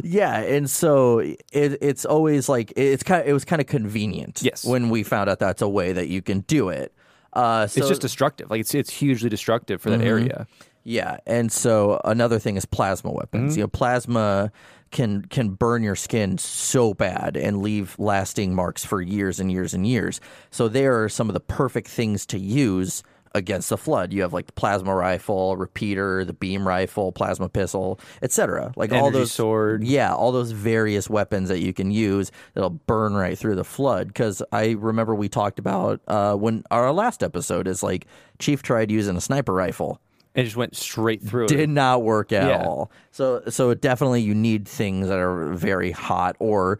Yeah, 0.04 0.40
and 0.40 0.70
so 0.70 1.20
it, 1.20 1.38
it's 1.52 2.06
always 2.06 2.50
like 2.50 2.74
it's 2.76 3.04
kind. 3.04 3.22
Of, 3.22 3.28
it 3.28 3.34
was 3.34 3.46
kind 3.46 3.62
of 3.62 3.68
convenient. 3.68 4.42
Yes. 4.42 4.66
When 4.66 4.90
we 4.90 5.04
found 5.04 5.30
out 5.30 5.40
that's 5.40 5.62
a 5.62 5.70
way 5.70 5.94
that 5.94 6.08
you 6.08 6.22
can 6.22 6.42
do 6.42 6.70
it. 6.70 6.94
Uh, 7.34 7.68
so 7.68 7.80
it's 7.80 7.90
just 7.90 8.02
destructive. 8.02 8.50
Like 8.50 8.62
it's 8.62 8.74
it's 8.74 8.92
hugely 8.92 9.30
destructive 9.30 9.82
for 9.82 9.90
that 9.90 10.00
Mm-hmm. 10.00 10.08
area. 10.08 10.48
Yeah, 10.84 11.18
and 11.26 11.52
so 11.52 12.00
another 12.06 12.40
thing 12.40 12.56
is 12.56 12.66
plasma 12.66 13.12
weapons. 13.12 13.52
Mm-hmm. 13.52 13.60
You 13.60 13.64
know, 13.66 13.68
plasma 13.68 14.52
can 14.92 15.24
can 15.24 15.50
burn 15.50 15.84
your 15.84 15.98
skin 15.98 16.38
so 16.38 16.94
bad 16.94 17.36
and 17.36 17.62
leave 17.62 17.94
lasting 18.00 18.56
marks 18.56 18.86
for 18.86 19.02
years 19.02 19.40
and 19.40 19.52
years 19.52 19.74
and 19.74 19.86
years. 19.86 20.22
So 20.50 20.70
they 20.70 20.88
are 20.88 21.10
some 21.10 21.30
of 21.30 21.34
the 21.34 21.42
perfect 21.42 21.90
things 21.90 22.26
to 22.28 22.40
use 22.40 23.04
against 23.36 23.70
the 23.70 23.78
flood. 23.78 24.14
You 24.14 24.22
have 24.22 24.34
like 24.34 24.46
the 24.48 24.54
plasma 24.54 24.94
rifle, 24.96 25.56
repeater, 25.58 26.24
the 26.26 26.34
beam 26.34 26.68
rifle, 26.68 27.12
plasma 27.12 27.50
pistol, 27.50 28.00
etc. 28.22 28.74
Like 28.76 28.92
all 28.92 29.12
those 29.12 29.32
sword. 29.32 29.84
yeah, 29.84 30.14
all 30.14 30.32
those 30.32 30.52
various 30.52 31.10
weapons 31.10 31.50
that 31.50 31.60
you 31.60 31.74
can 31.74 31.92
use 31.92 32.32
that'll 32.54 32.70
burn 32.72 33.14
right 33.14 33.38
through 33.38 33.56
the 33.56 33.64
flood. 33.64 34.08
Because 34.08 34.42
I 34.52 34.72
remember 34.72 35.16
we 35.16 35.30
talked 35.30 35.60
about 35.60 36.02
uh, 36.08 36.36
when 36.36 36.64
our 36.72 36.92
last 36.92 37.24
episode 37.24 37.68
is 37.68 37.84
like 37.84 38.06
Chief 38.40 38.62
tried 38.64 38.92
using 38.92 39.18
a 39.18 39.22
sniper 39.22 39.54
rifle 39.54 40.00
It 40.36 40.44
just 40.44 40.56
went 40.56 40.76
straight 40.76 41.24
through 41.24 41.48
did 41.48 41.60
it. 41.62 41.70
not 41.70 42.04
work 42.04 42.32
at 42.32 42.48
Yeah. 42.48 42.64
all. 42.66 42.92
So 43.12 43.42
so 43.50 43.74
definitely 43.74 44.22
you 44.22 44.36
need 44.36 44.68
things 44.68 45.08
that 45.08 45.18
are 45.18 45.54
very 45.54 45.92
hot 45.92 46.36
or 46.40 46.80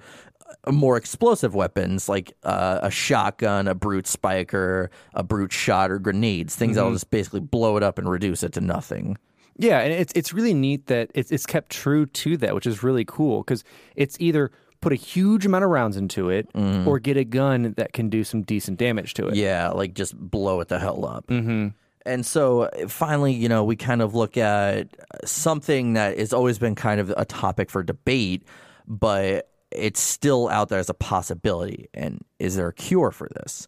more 0.72 0.98
explosive 0.98 1.56
weapons 1.56 2.08
like 2.10 2.34
uh, 2.44 2.80
a 2.84 2.92
shotgun, 2.92 3.68
a 3.68 3.76
brute 3.76 4.08
spiker, 4.08 4.90
a 5.14 5.24
brute 5.24 5.52
shot, 5.54 5.92
or 5.92 6.00
grenades. 6.00 6.56
Things 6.56 6.72
Mm-hmm. 6.72 6.76
that'll 6.78 6.94
just 6.94 7.10
basically 7.10 7.40
blow 7.42 7.78
it 7.78 7.84
up 7.84 7.98
and 7.98 8.10
reduce 8.10 8.44
it 8.44 8.54
to 8.54 8.62
nothing. 8.62 9.18
Yeah, 9.58 9.80
and 9.80 9.92
it's 9.92 10.14
it's 10.16 10.34
really 10.34 10.54
neat 10.54 10.86
that 10.88 11.10
it's 11.16 11.32
it's 11.32 11.46
kept 11.46 11.72
true 11.72 12.06
to 12.06 12.38
that, 12.38 12.54
which 12.54 12.68
is 12.68 12.84
really 12.84 13.06
cool 13.06 13.42
because 13.44 13.64
it's 13.96 14.16
either 14.20 14.52
put 14.82 14.92
a 14.94 14.96
huge 14.96 15.44
amount 15.48 15.64
of 15.64 15.72
rounds 15.72 15.98
into 15.98 16.30
it 16.30 16.48
or 16.54 17.00
get 17.00 17.18
a 17.18 17.24
gun 17.24 17.74
that 17.78 17.94
can 17.94 18.10
do 18.10 18.24
some 18.24 18.44
decent 18.44 18.78
damage 18.78 19.16
to 19.16 19.28
it. 19.28 19.36
Yeah, 19.36 19.70
like 19.70 19.96
just 19.96 20.16
blow 20.16 20.60
it 20.60 20.68
the 20.68 20.78
hell 20.78 21.04
up. 21.06 21.26
Mm-hmm. 21.28 21.70
And 22.06 22.24
so 22.26 22.62
uh, 22.62 22.88
finally, 22.88 23.34
you 23.34 23.50
know, 23.50 23.64
we 23.64 23.76
kind 23.76 24.04
of 24.04 24.14
look 24.14 24.38
at 24.38 24.88
something 25.26 25.94
that 25.94 26.20
has 26.20 26.32
always 26.34 26.60
been 26.60 26.76
kind 26.76 27.02
of 27.02 27.12
a 27.18 27.26
topic 27.26 27.72
for 27.72 27.82
debate, 27.82 28.44
but 28.88 29.50
it's 29.78 30.00
still 30.00 30.50
out 30.50 30.70
there 30.70 30.80
as 30.80 30.90
a 30.90 30.94
possibility. 30.94 31.90
And 31.94 32.24
is 32.40 32.56
there 32.56 32.68
a 32.68 32.74
cure 32.74 33.12
for 33.12 33.30
this? 33.36 33.68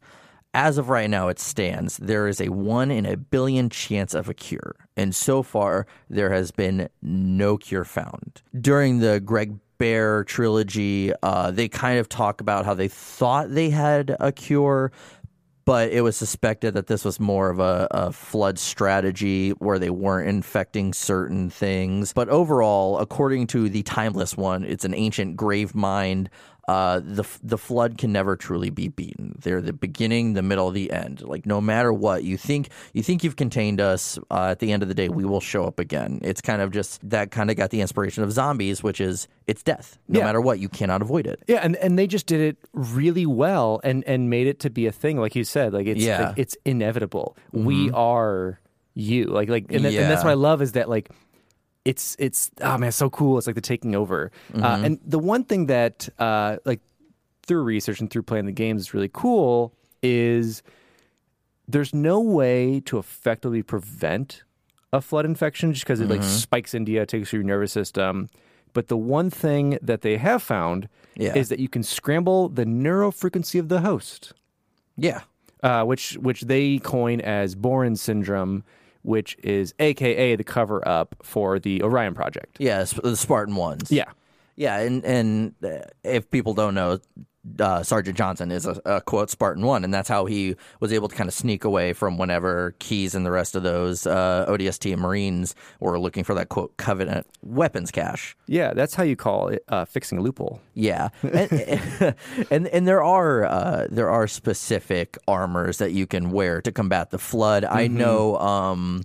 As 0.53 0.79
of 0.79 0.89
right 0.89 1.09
now, 1.09 1.27
it 1.27 1.39
stands. 1.39 1.97
There 1.97 2.27
is 2.27 2.41
a 2.41 2.49
one 2.49 2.89
in 2.89 3.05
a 3.05 3.15
billion 3.15 3.69
chance 3.69 4.15
of 4.15 4.29
a 4.29 4.33
cure. 4.33 4.75
And 4.97 5.13
so 5.13 5.43
far, 5.43 5.85
there 6.09 6.31
has 6.31 6.51
been 6.51 6.89
no 7.03 7.57
cure 7.57 7.85
found. 7.85 8.41
During 8.59 8.99
the 8.99 9.19
Greg 9.19 9.59
Bear 9.77 10.23
trilogy, 10.25 11.13
uh, 11.23 11.51
they 11.51 11.69
kind 11.69 11.99
of 11.99 12.09
talk 12.09 12.41
about 12.41 12.65
how 12.65 12.73
they 12.73 12.89
thought 12.89 13.53
they 13.53 13.69
had 13.69 14.15
a 14.19 14.31
cure, 14.31 14.91
but 15.69 15.91
it 15.91 16.01
was 16.01 16.17
suspected 16.17 16.73
that 16.73 16.87
this 16.87 17.05
was 17.05 17.19
more 17.19 17.51
of 17.51 17.59
a, 17.59 17.87
a 17.91 18.11
flood 18.11 18.57
strategy 18.57 19.51
where 19.51 19.77
they 19.77 19.91
weren't 19.91 20.27
infecting 20.27 20.93
certain 20.93 21.47
things. 21.51 22.11
But 22.11 22.27
overall, 22.27 22.97
according 22.97 23.45
to 23.47 23.69
the 23.69 23.83
Timeless 23.83 24.35
one, 24.35 24.63
it's 24.63 24.83
an 24.83 24.95
ancient 24.95 25.37
grave 25.37 25.75
mind. 25.75 26.31
Uh, 26.69 26.99
the 27.03 27.25
the 27.41 27.57
flood 27.57 27.97
can 27.97 28.11
never 28.11 28.35
truly 28.35 28.69
be 28.69 28.87
beaten. 28.89 29.33
They're 29.41 29.59
the 29.61 29.73
beginning, 29.73 30.33
the 30.33 30.43
middle, 30.43 30.69
the 30.69 30.91
end. 30.91 31.21
Like 31.21 31.45
no 31.47 31.59
matter 31.59 31.91
what 31.91 32.23
you 32.23 32.37
think, 32.37 32.69
you 32.93 33.01
think 33.01 33.23
you've 33.23 33.37
contained 33.37 33.81
us. 33.81 34.19
Uh, 34.29 34.49
at 34.53 34.59
the 34.59 34.71
end 34.71 34.83
of 34.83 34.89
the 34.89 34.93
day, 34.93 35.09
we 35.09 35.25
will 35.25 35.39
show 35.41 35.63
up 35.65 35.79
again. 35.79 36.19
It's 36.23 36.41
kind 36.41 36.61
of 36.61 36.69
just 36.71 37.01
that 37.09 37.31
kind 37.31 37.49
of 37.49 37.55
got 37.57 37.71
the 37.71 37.81
inspiration 37.81 38.23
of 38.23 38.31
zombies, 38.31 38.83
which 38.83 39.01
is 39.01 39.27
it's 39.47 39.63
death. 39.63 39.97
No 40.07 40.19
Yeah. 40.19 40.25
matter 40.25 40.41
what, 40.41 40.59
you 40.59 40.69
cannot 40.69 41.01
avoid 41.01 41.25
it. 41.25 41.41
Yeah, 41.47 41.61
and, 41.63 41.75
and 41.77 41.97
they 41.97 42.05
just 42.05 42.27
did 42.27 42.39
it 42.41 42.57
really 42.73 43.25
well 43.25 43.81
and 43.83 44.03
and 44.05 44.29
made 44.29 44.45
it 44.45 44.59
to 44.59 44.69
be 44.69 44.85
a 44.85 44.91
thing, 44.91 45.17
like 45.17 45.35
you 45.35 45.43
said. 45.45 45.73
Like 45.73 45.87
it's 45.87 46.01
Yeah. 46.03 46.27
like, 46.27 46.37
it's 46.37 46.55
inevitable. 46.65 47.35
We 47.51 47.89
are 47.91 48.59
you. 48.93 49.25
Like 49.25 49.49
like 49.49 49.71
and, 49.71 49.85
that- 49.85 49.93
and 49.95 50.11
that's 50.11 50.21
Yeah. 50.21 50.29
what 50.29 50.31
I 50.31 50.35
love 50.35 50.61
is 50.61 50.73
that 50.73 50.87
like 50.87 51.09
it's 51.89 52.15
it's 52.19 52.51
oh 52.61 52.77
man, 52.77 52.89
it's 52.89 52.97
so 52.97 53.09
cool. 53.09 53.37
It's 53.37 53.47
like 53.47 53.55
the 53.55 53.61
taking 53.73 53.93
over. 53.95 54.31
Uh, 54.53 54.81
and 54.85 54.99
the 55.05 55.19
one 55.33 55.43
thing 55.43 55.65
that 55.67 56.07
uh, 56.19 56.57
like 56.65 56.81
through 57.45 57.63
research 57.63 57.99
and 58.01 58.09
through 58.11 58.23
playing 58.23 58.45
the 58.45 58.51
games 58.63 58.81
is 58.81 58.93
really 58.93 59.09
cool 59.11 59.73
is 60.03 60.61
there's 61.67 61.93
no 61.93 62.19
way 62.19 62.79
to 62.81 62.97
effectively 62.97 63.61
prevent 63.63 64.43
a 64.91 65.01
flood 65.01 65.25
infection 65.25 65.71
just 65.73 65.85
because 65.85 65.99
it 66.01 66.09
like 66.09 66.23
spikes 66.23 66.73
into 66.73 66.91
you, 66.91 67.05
takes 67.05 67.29
through 67.29 67.39
your 67.41 67.47
nervous 67.47 67.71
system. 67.71 68.27
But 68.73 68.87
the 68.87 68.97
one 68.97 69.29
thing 69.29 69.77
that 69.81 70.01
they 70.01 70.17
have 70.17 70.41
found 70.43 70.87
Yeah. 71.15 71.35
is 71.35 71.49
that 71.49 71.59
you 71.59 71.69
can 71.69 71.83
scramble 71.83 72.49
the 72.49 72.65
neurofrequency 72.65 73.59
of 73.59 73.67
the 73.69 73.81
host, 73.81 74.33
Yeah. 74.95 75.21
uh, 75.63 75.83
which 75.85 76.13
which 76.21 76.41
they 76.41 76.77
coin 76.79 77.19
as 77.21 77.55
Boren 77.55 77.95
syndrome, 77.95 78.63
which 79.03 79.35
is 79.43 79.73
AKA 79.79 80.35
the 80.35 80.43
cover 80.43 80.85
up 80.87 81.15
for 81.23 81.59
the 81.59 81.81
Orion 81.83 82.13
project. 82.13 82.57
Yeah, 82.59 82.83
the 82.83 83.15
Spartan 83.15 83.55
ones. 83.55 83.91
Yeah. 83.91 84.11
Yeah, 84.55 84.79
and 84.79 85.05
and 85.05 85.53
uh, 85.63 85.85
if 86.03 86.29
people 86.29 86.53
don't 86.53 86.75
know, 86.75 86.99
uh, 87.59 87.83
Sergeant 87.83 88.17
Johnson 88.17 88.51
is 88.51 88.65
a, 88.65 88.81
a 88.85 89.01
quote 89.01 89.29
Spartan 89.29 89.65
one, 89.65 89.83
and 89.83 89.93
that's 89.93 90.09
how 90.09 90.25
he 90.25 90.55
was 90.79 90.91
able 90.91 91.07
to 91.07 91.15
kind 91.15 91.27
of 91.27 91.33
sneak 91.33 91.63
away 91.63 91.93
from 91.93 92.17
whenever 92.17 92.75
Keyes 92.79 93.15
and 93.15 93.25
the 93.25 93.31
rest 93.31 93.55
of 93.55 93.63
those 93.63 94.05
uh, 94.05 94.45
ODST 94.47 94.97
Marines 94.97 95.55
were 95.79 95.99
looking 95.99 96.23
for 96.23 96.33
that 96.35 96.49
quote 96.49 96.75
Covenant 96.77 97.27
weapons 97.41 97.91
cache. 97.91 98.35
Yeah, 98.47 98.73
that's 98.73 98.95
how 98.95 99.03
you 99.03 99.15
call 99.15 99.49
it 99.49 99.63
uh, 99.67 99.85
fixing 99.85 100.17
a 100.17 100.21
loophole. 100.21 100.61
Yeah, 100.73 101.09
and, 101.23 102.15
and 102.51 102.67
and 102.67 102.87
there 102.87 103.03
are 103.03 103.45
uh, 103.45 103.87
there 103.89 104.09
are 104.09 104.27
specific 104.27 105.17
armors 105.27 105.77
that 105.77 105.91
you 105.91 106.07
can 106.07 106.31
wear 106.31 106.61
to 106.61 106.71
combat 106.71 107.11
the 107.11 107.19
flood. 107.19 107.63
I 107.63 107.87
know. 107.87 108.37
Um, 108.37 109.03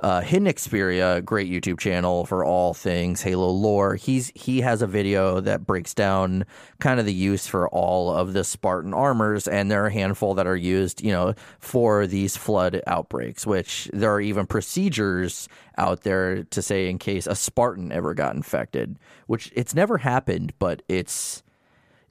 uh, 0.00 0.20
Hidden 0.20 0.48
Xperia, 0.48 1.24
great 1.24 1.50
YouTube 1.50 1.78
channel 1.78 2.24
for 2.24 2.44
all 2.44 2.74
things 2.74 3.22
Halo 3.22 3.50
lore. 3.50 3.96
He's 3.96 4.32
he 4.34 4.60
has 4.62 4.82
a 4.82 4.86
video 4.86 5.40
that 5.40 5.66
breaks 5.66 5.94
down 5.94 6.44
kind 6.78 6.98
of 6.98 7.06
the 7.06 7.14
use 7.14 7.46
for 7.46 7.68
all 7.68 8.10
of 8.10 8.32
the 8.32 8.44
Spartan 8.44 8.94
armors, 8.94 9.46
and 9.46 9.70
there 9.70 9.84
are 9.84 9.88
a 9.88 9.92
handful 9.92 10.34
that 10.34 10.46
are 10.46 10.56
used, 10.56 11.02
you 11.02 11.12
know, 11.12 11.34
for 11.58 12.06
these 12.06 12.36
flood 12.36 12.82
outbreaks. 12.86 13.46
Which 13.46 13.90
there 13.92 14.12
are 14.12 14.20
even 14.20 14.46
procedures 14.46 15.48
out 15.76 16.02
there 16.02 16.44
to 16.44 16.62
say 16.62 16.88
in 16.88 16.98
case 16.98 17.26
a 17.26 17.34
Spartan 17.34 17.92
ever 17.92 18.14
got 18.14 18.34
infected, 18.34 18.98
which 19.26 19.52
it's 19.54 19.74
never 19.74 19.98
happened, 19.98 20.52
but 20.58 20.82
it's 20.88 21.42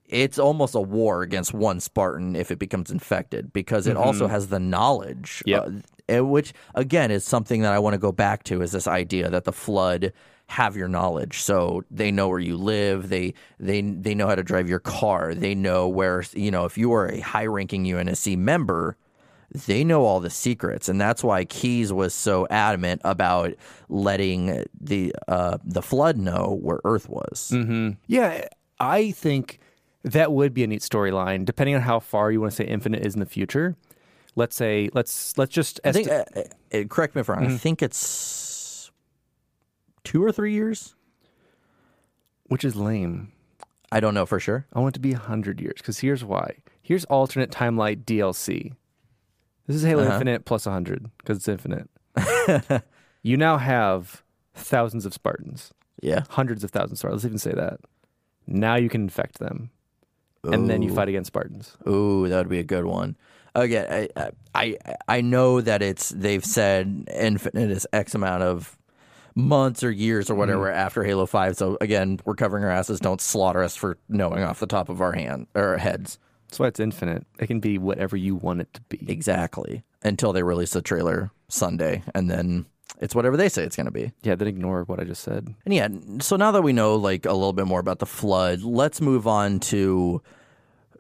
it's 0.10 0.40
almost 0.40 0.76
a 0.76 0.82
war 0.82 1.22
against 1.22 1.54
one 1.54 1.80
Spartan 1.80 2.36
if 2.36 2.52
it 2.52 2.60
becomes 2.60 2.92
infected 2.92 3.54
because 3.54 3.88
it 3.88 3.96
also 3.96 4.28
has 4.28 4.48
the 4.48 4.60
knowledge. 4.60 5.44
Yep. 5.46 5.70
uh, 6.14 6.26
which 6.26 6.54
again 6.76 7.12
is 7.12 7.24
something 7.24 7.62
that 7.62 7.74
I 7.74 7.80
want 7.80 7.94
to 7.94 8.00
go 8.00 8.12
back 8.12 8.44
to 8.46 8.62
is 8.62 8.72
this 8.72 8.88
idea 8.88 9.30
that 9.30 9.44
the 9.44 9.54
flood 9.54 10.12
have 10.48 10.76
your 10.76 10.88
knowledge 10.88 11.42
so 11.42 11.84
they 11.92 12.12
know 12.12 12.28
where 12.28 12.40
you 12.40 12.58
live 12.58 13.10
they 13.10 13.36
they 13.60 13.82
they 13.82 14.16
know 14.16 14.26
how 14.26 14.34
to 14.34 14.42
drive 14.42 14.68
your 14.68 14.80
car 14.80 15.36
they 15.36 15.54
know 15.54 15.88
where 15.88 16.24
you 16.34 16.50
know 16.50 16.66
if 16.66 16.76
you 16.76 16.92
are 16.92 17.08
a 17.08 17.20
high 17.20 17.46
ranking 17.46 17.84
UNSC 17.84 18.36
member 18.36 18.98
they 19.68 19.84
know 19.84 20.06
all 20.06 20.20
the 20.20 20.30
secrets 20.32 20.90
and 20.90 21.00
that's 21.00 21.24
why 21.24 21.46
Keyes 21.46 21.94
was 21.94 22.16
so 22.16 22.48
adamant 22.50 23.00
about 23.06 23.54
letting 23.90 24.66
the 24.82 25.14
uh 25.28 25.60
the 25.64 25.84
flood 25.84 26.18
know 26.18 26.58
where 26.60 26.80
earth 26.84 27.08
was 27.08 27.52
Yeah, 28.08 28.48
I 28.80 29.12
think 29.12 29.60
that 30.04 30.32
would 30.32 30.54
be 30.54 30.64
a 30.64 30.68
neat 30.68 30.82
storyline, 30.82 31.46
depending 31.46 31.76
on 31.76 31.82
how 31.82 32.00
far 32.00 32.32
you 32.32 32.40
want 32.42 32.52
to 32.54 32.56
say 32.56 32.66
Infinite 32.66 33.06
is 33.06 33.14
in 33.14 33.20
the 33.20 33.26
future. 33.26 33.76
Let's 34.36 34.56
say 34.56 34.90
let's 34.94 35.38
let's 35.38 35.52
just 35.54 35.80
I 35.84 35.92
think 35.92 36.08
esti- 36.08 36.40
uh, 36.74 36.80
uh, 36.80 36.84
correct 36.88 37.16
me 37.16 37.22
if 37.22 37.30
I'm 37.30 37.40
wrong 37.44 37.52
I 37.54 37.58
think 37.58 37.82
it's 37.82 38.92
2 40.06 40.24
or 40.24 40.32
3 40.32 40.54
years 40.54 40.96
which 42.46 42.64
is 42.64 42.76
lame. 42.76 43.32
I 43.92 44.00
don't 44.00 44.14
know 44.14 44.26
for 44.26 44.40
sure 44.40 44.66
I 44.74 44.80
want 44.80 44.94
it 44.96 45.00
to 45.00 45.02
be 45.02 45.14
hundred 45.14 45.60
years 45.60 45.76
because 45.78 46.00
here's 46.00 46.24
why. 46.24 46.58
Here's 46.82 47.06
alternate 47.06 47.52
timeline 47.52 48.04
DLC. 48.06 48.74
This 49.68 49.76
is 49.76 49.84
Halo 49.84 50.04
Uh-huh. 50.04 50.14
Infinite 50.14 50.46
plus 50.46 50.66
hundred 50.66 51.10
because 51.18 51.38
it's 51.38 51.48
infinite. 51.48 51.90
you 53.24 53.36
now 53.36 53.58
have 53.58 54.24
thousands 54.54 55.06
of 55.06 55.14
Spartans, 55.14 55.74
yeah 56.02 56.24
hundreds 56.30 56.64
of 56.64 56.72
thousands. 56.72 57.00
Sorry, 57.02 57.14
let's 57.14 57.26
even 57.26 57.38
say 57.40 57.52
that. 57.54 57.80
Now 58.48 58.76
you 58.76 58.90
can 58.90 59.02
infect 59.02 59.40
them, 59.40 59.70
and 60.44 60.70
then 60.70 60.82
you 60.82 60.94
fight 60.94 61.10
against 61.10 61.28
Spartans. 61.28 61.76
Ooh, 61.88 62.28
that 62.30 62.38
would 62.38 62.50
be 62.50 62.60
a 62.60 62.64
good 62.64 62.86
one. 62.86 63.16
Again, 63.56 64.08
I, 64.16 64.30
I 64.56 64.78
I 65.08 65.22
know 65.22 65.60
that 65.62 65.82
it's 65.82 66.10
they've 66.10 66.46
said 66.46 67.06
infinite 67.14 67.72
is 67.72 67.88
X 67.92 68.14
amount 68.16 68.44
of 68.44 68.78
months 69.36 69.84
or 69.84 69.92
years 69.92 70.30
or 70.30 70.36
whatever 70.36 70.66
Mm-hmm. 70.68 70.78
after 70.78 71.04
Halo 71.04 71.26
Five. 71.26 71.58
So 71.58 71.78
again, 71.82 72.20
we're 72.26 72.36
covering 72.36 72.64
our 72.64 72.70
asses. 72.70 73.00
Don't 73.00 73.22
slaughter 73.22 73.64
us 73.64 73.76
for 73.76 73.98
knowing 74.08 74.44
off 74.44 74.60
the 74.60 74.68
top 74.68 74.90
of 74.90 75.02
our 75.02 75.14
hand 75.14 75.48
or 75.56 75.78
heads. 75.78 76.20
That's 76.48 76.60
why 76.60 76.68
it's 76.68 76.80
infinite. 76.80 77.26
It 77.40 77.48
can 77.48 77.60
be 77.60 77.78
whatever 77.78 78.18
you 78.18 78.36
want 78.36 78.62
it 78.62 78.74
to 78.76 78.82
be. 78.90 79.00
Exactly 79.12 79.84
until 80.04 80.32
they 80.32 80.44
release 80.44 80.72
the 80.72 80.82
trailer 80.82 81.32
Sunday, 81.50 82.02
and 82.16 82.30
then 82.30 82.66
it's 83.00 83.16
whatever 83.16 83.38
they 83.38 83.50
say 83.50 83.64
it's 83.64 83.76
going 83.76 83.86
to 83.86 83.92
be. 83.92 84.12
Yeah, 84.24 84.36
then 84.36 84.48
ignore 84.48 84.84
what 84.84 85.00
I 85.00 85.04
just 85.04 85.24
said. 85.24 85.54
And 85.66 85.74
yeah, 85.74 85.88
so 86.20 86.36
now 86.36 86.52
that 86.52 86.62
we 86.62 86.74
know 86.74 86.96
like 86.96 87.26
a 87.26 87.34
little 87.34 87.54
bit 87.54 87.68
more 87.68 87.80
about 87.80 88.00
the 88.00 88.06
flood, 88.06 88.62
let's 88.64 89.02
move 89.02 89.28
on 89.28 89.60
to 89.62 90.22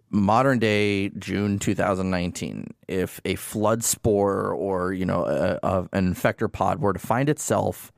modern 0.09 0.59
day 0.59 1.09
June 1.09 1.59
2019. 1.59 2.73
If 2.87 3.19
a 3.25 3.35
flood 3.35 3.83
spore 3.83 4.53
or 4.53 4.93
you 4.93 5.05
know 5.05 5.25
a, 5.25 5.59
a, 5.63 5.89
an 5.93 6.13
infector 6.13 6.51
pod 6.51 6.79
were 6.79 6.93
to 6.93 6.99
find 6.99 7.29
itself 7.29 7.91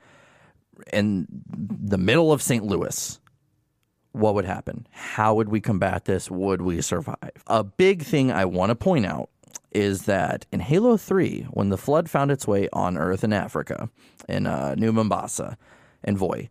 in 0.91 1.27
the 1.47 1.97
middle 1.97 2.31
of 2.31 2.41
St. 2.41 2.65
Louis, 2.65 3.19
what 4.13 4.35
would 4.35 4.45
happen? 4.45 4.87
How 4.91 5.35
would 5.35 5.49
we 5.49 5.61
combat 5.61 6.05
this? 6.05 6.29
Would 6.29 6.61
we 6.61 6.81
survive? 6.81 7.31
A 7.47 7.63
big 7.63 8.03
thing 8.03 8.31
I 8.31 8.45
want 8.45 8.69
to 8.71 8.75
point 8.75 9.05
out 9.05 9.29
is 9.71 10.03
that 10.03 10.45
in 10.51 10.59
Halo 10.59 10.97
3, 10.97 11.47
when 11.51 11.69
the 11.69 11.77
flood 11.77 12.09
found 12.09 12.31
its 12.31 12.47
way 12.47 12.67
on 12.73 12.97
Earth 12.97 13.23
in 13.23 13.33
Africa, 13.33 13.89
in 14.27 14.45
uh, 14.45 14.75
New 14.75 14.91
Mombasa 14.91 15.57
and 16.03 16.17
Voi, 16.17 16.49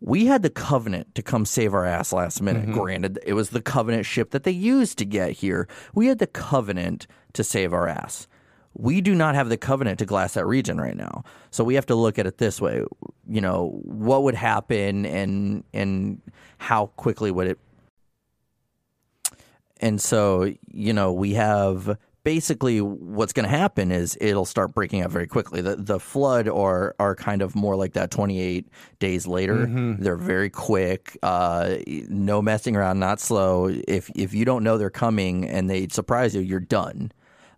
we 0.00 0.26
had 0.26 0.42
the 0.42 0.50
Covenant 0.50 1.14
to 1.14 1.22
come 1.22 1.44
save 1.44 1.72
our 1.74 1.86
ass 1.86 2.12
last 2.12 2.42
minute. 2.42 2.72
Granted, 2.72 3.20
it 3.24 3.34
was 3.34 3.50
the 3.50 3.62
Covenant 3.62 4.04
ship 4.04 4.30
that 4.30 4.42
they 4.42 4.50
used 4.50 4.98
to 4.98 5.04
get 5.04 5.32
here. 5.32 5.68
We 5.94 6.08
had 6.08 6.18
the 6.18 6.26
Covenant 6.26 7.06
to 7.34 7.44
save 7.44 7.72
our 7.72 7.86
ass. 7.86 8.26
We 8.74 9.00
do 9.00 9.14
not 9.14 9.34
have 9.36 9.48
the 9.48 9.56
Covenant 9.56 10.00
to 10.00 10.06
glass 10.06 10.34
that 10.34 10.46
region 10.46 10.80
right 10.80 10.96
now. 10.96 11.22
So 11.50 11.62
we 11.62 11.74
have 11.74 11.86
to 11.86 11.94
look 11.94 12.18
at 12.18 12.26
it 12.26 12.38
this 12.38 12.60
way. 12.60 12.82
You 13.28 13.40
know, 13.40 13.80
what 13.84 14.24
would 14.24 14.34
happen 14.34 15.06
and 15.06 15.62
and 15.72 16.20
how 16.58 16.86
quickly 16.86 17.30
would 17.30 17.46
it 17.46 17.58
and 19.82 20.00
so, 20.00 20.54
you 20.70 20.92
know, 20.92 21.12
we 21.12 21.34
have 21.34 21.98
basically 22.24 22.80
what's 22.80 23.32
going 23.32 23.44
to 23.44 23.56
happen 23.56 23.90
is 23.90 24.16
it'll 24.20 24.44
start 24.44 24.74
breaking 24.74 25.02
up 25.02 25.10
very 25.10 25.26
quickly. 25.26 25.60
The 25.60 25.76
the 25.76 25.98
flood 25.98 26.48
are 26.48 26.94
are 26.98 27.14
kind 27.14 27.42
of 27.42 27.54
more 27.54 27.76
like 27.76 27.94
that 27.94 28.10
28 28.10 28.68
days 28.98 29.26
later. 29.26 29.66
They're 29.98 30.16
very 30.16 30.50
quick. 30.50 31.16
Uh, 31.22 31.76
no 32.08 32.40
messing 32.42 32.76
around, 32.76 32.98
not 32.98 33.20
slow. 33.20 33.68
If 33.88 34.10
if 34.14 34.34
you 34.34 34.44
don't 34.44 34.62
know 34.64 34.78
they're 34.78 34.90
coming 34.90 35.48
and 35.48 35.68
they 35.68 35.88
surprise 35.88 36.34
you, 36.34 36.40
you're 36.40 36.60
done. 36.60 37.12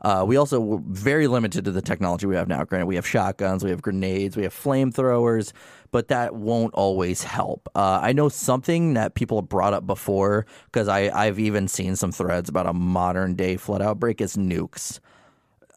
Uh, 0.05 0.23
we 0.23 0.37
also 0.37 0.61
were 0.61 0.81
very 0.87 1.27
limited 1.27 1.65
to 1.65 1.73
the 1.73 1.81
technology 1.81 2.27
we 2.27 2.37
have 2.37 2.47
now. 2.47 2.63
Granted, 2.63 2.85
we 2.87 2.97
have 2.97 3.07
shotguns, 3.07 3.65
we 3.65 3.71
have 3.71 3.81
grenades, 3.81 4.37
we 4.37 4.43
have 4.43 4.53
flamethrowers, 4.55 5.53
but 5.93 6.09
that 6.09 6.35
won't 6.35 6.75
always 6.75 7.23
help. 7.25 7.71
Uh, 7.75 8.01
I 8.03 8.13
know 8.13 8.29
something 8.29 8.95
that 8.95 9.15
people 9.15 9.41
have 9.41 9.49
brought 9.49 9.73
up 9.73 9.87
before 9.87 10.45
because 10.67 10.89
I've 10.89 11.39
even 11.39 11.69
seen 11.69 11.97
some 11.97 12.13
threads 12.13 12.51
about 12.51 12.67
a 12.67 12.75
modern 12.75 13.35
day 13.35 13.57
flood 13.57 13.81
outbreak 13.81 14.21
is 14.21 14.37
nukes. 14.37 15.01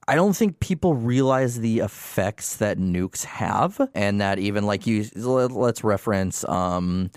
I 0.09 0.15
don't 0.15 0.36
think 0.36 0.59
people 0.59 0.93
realize 0.93 1.59
the 1.59 1.80
effects 1.80 2.57
that 2.57 2.78
nukes 2.78 3.23
have, 3.23 3.89
and 3.93 4.19
that 4.19 4.39
even 4.39 4.65
like 4.65 4.86
you, 4.86 5.05
let- 5.15 5.51
let's 5.51 5.84
reference 5.86 6.43
um, 6.49 7.11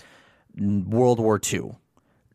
World 0.57 1.19
War 1.19 1.41
II 1.53 1.73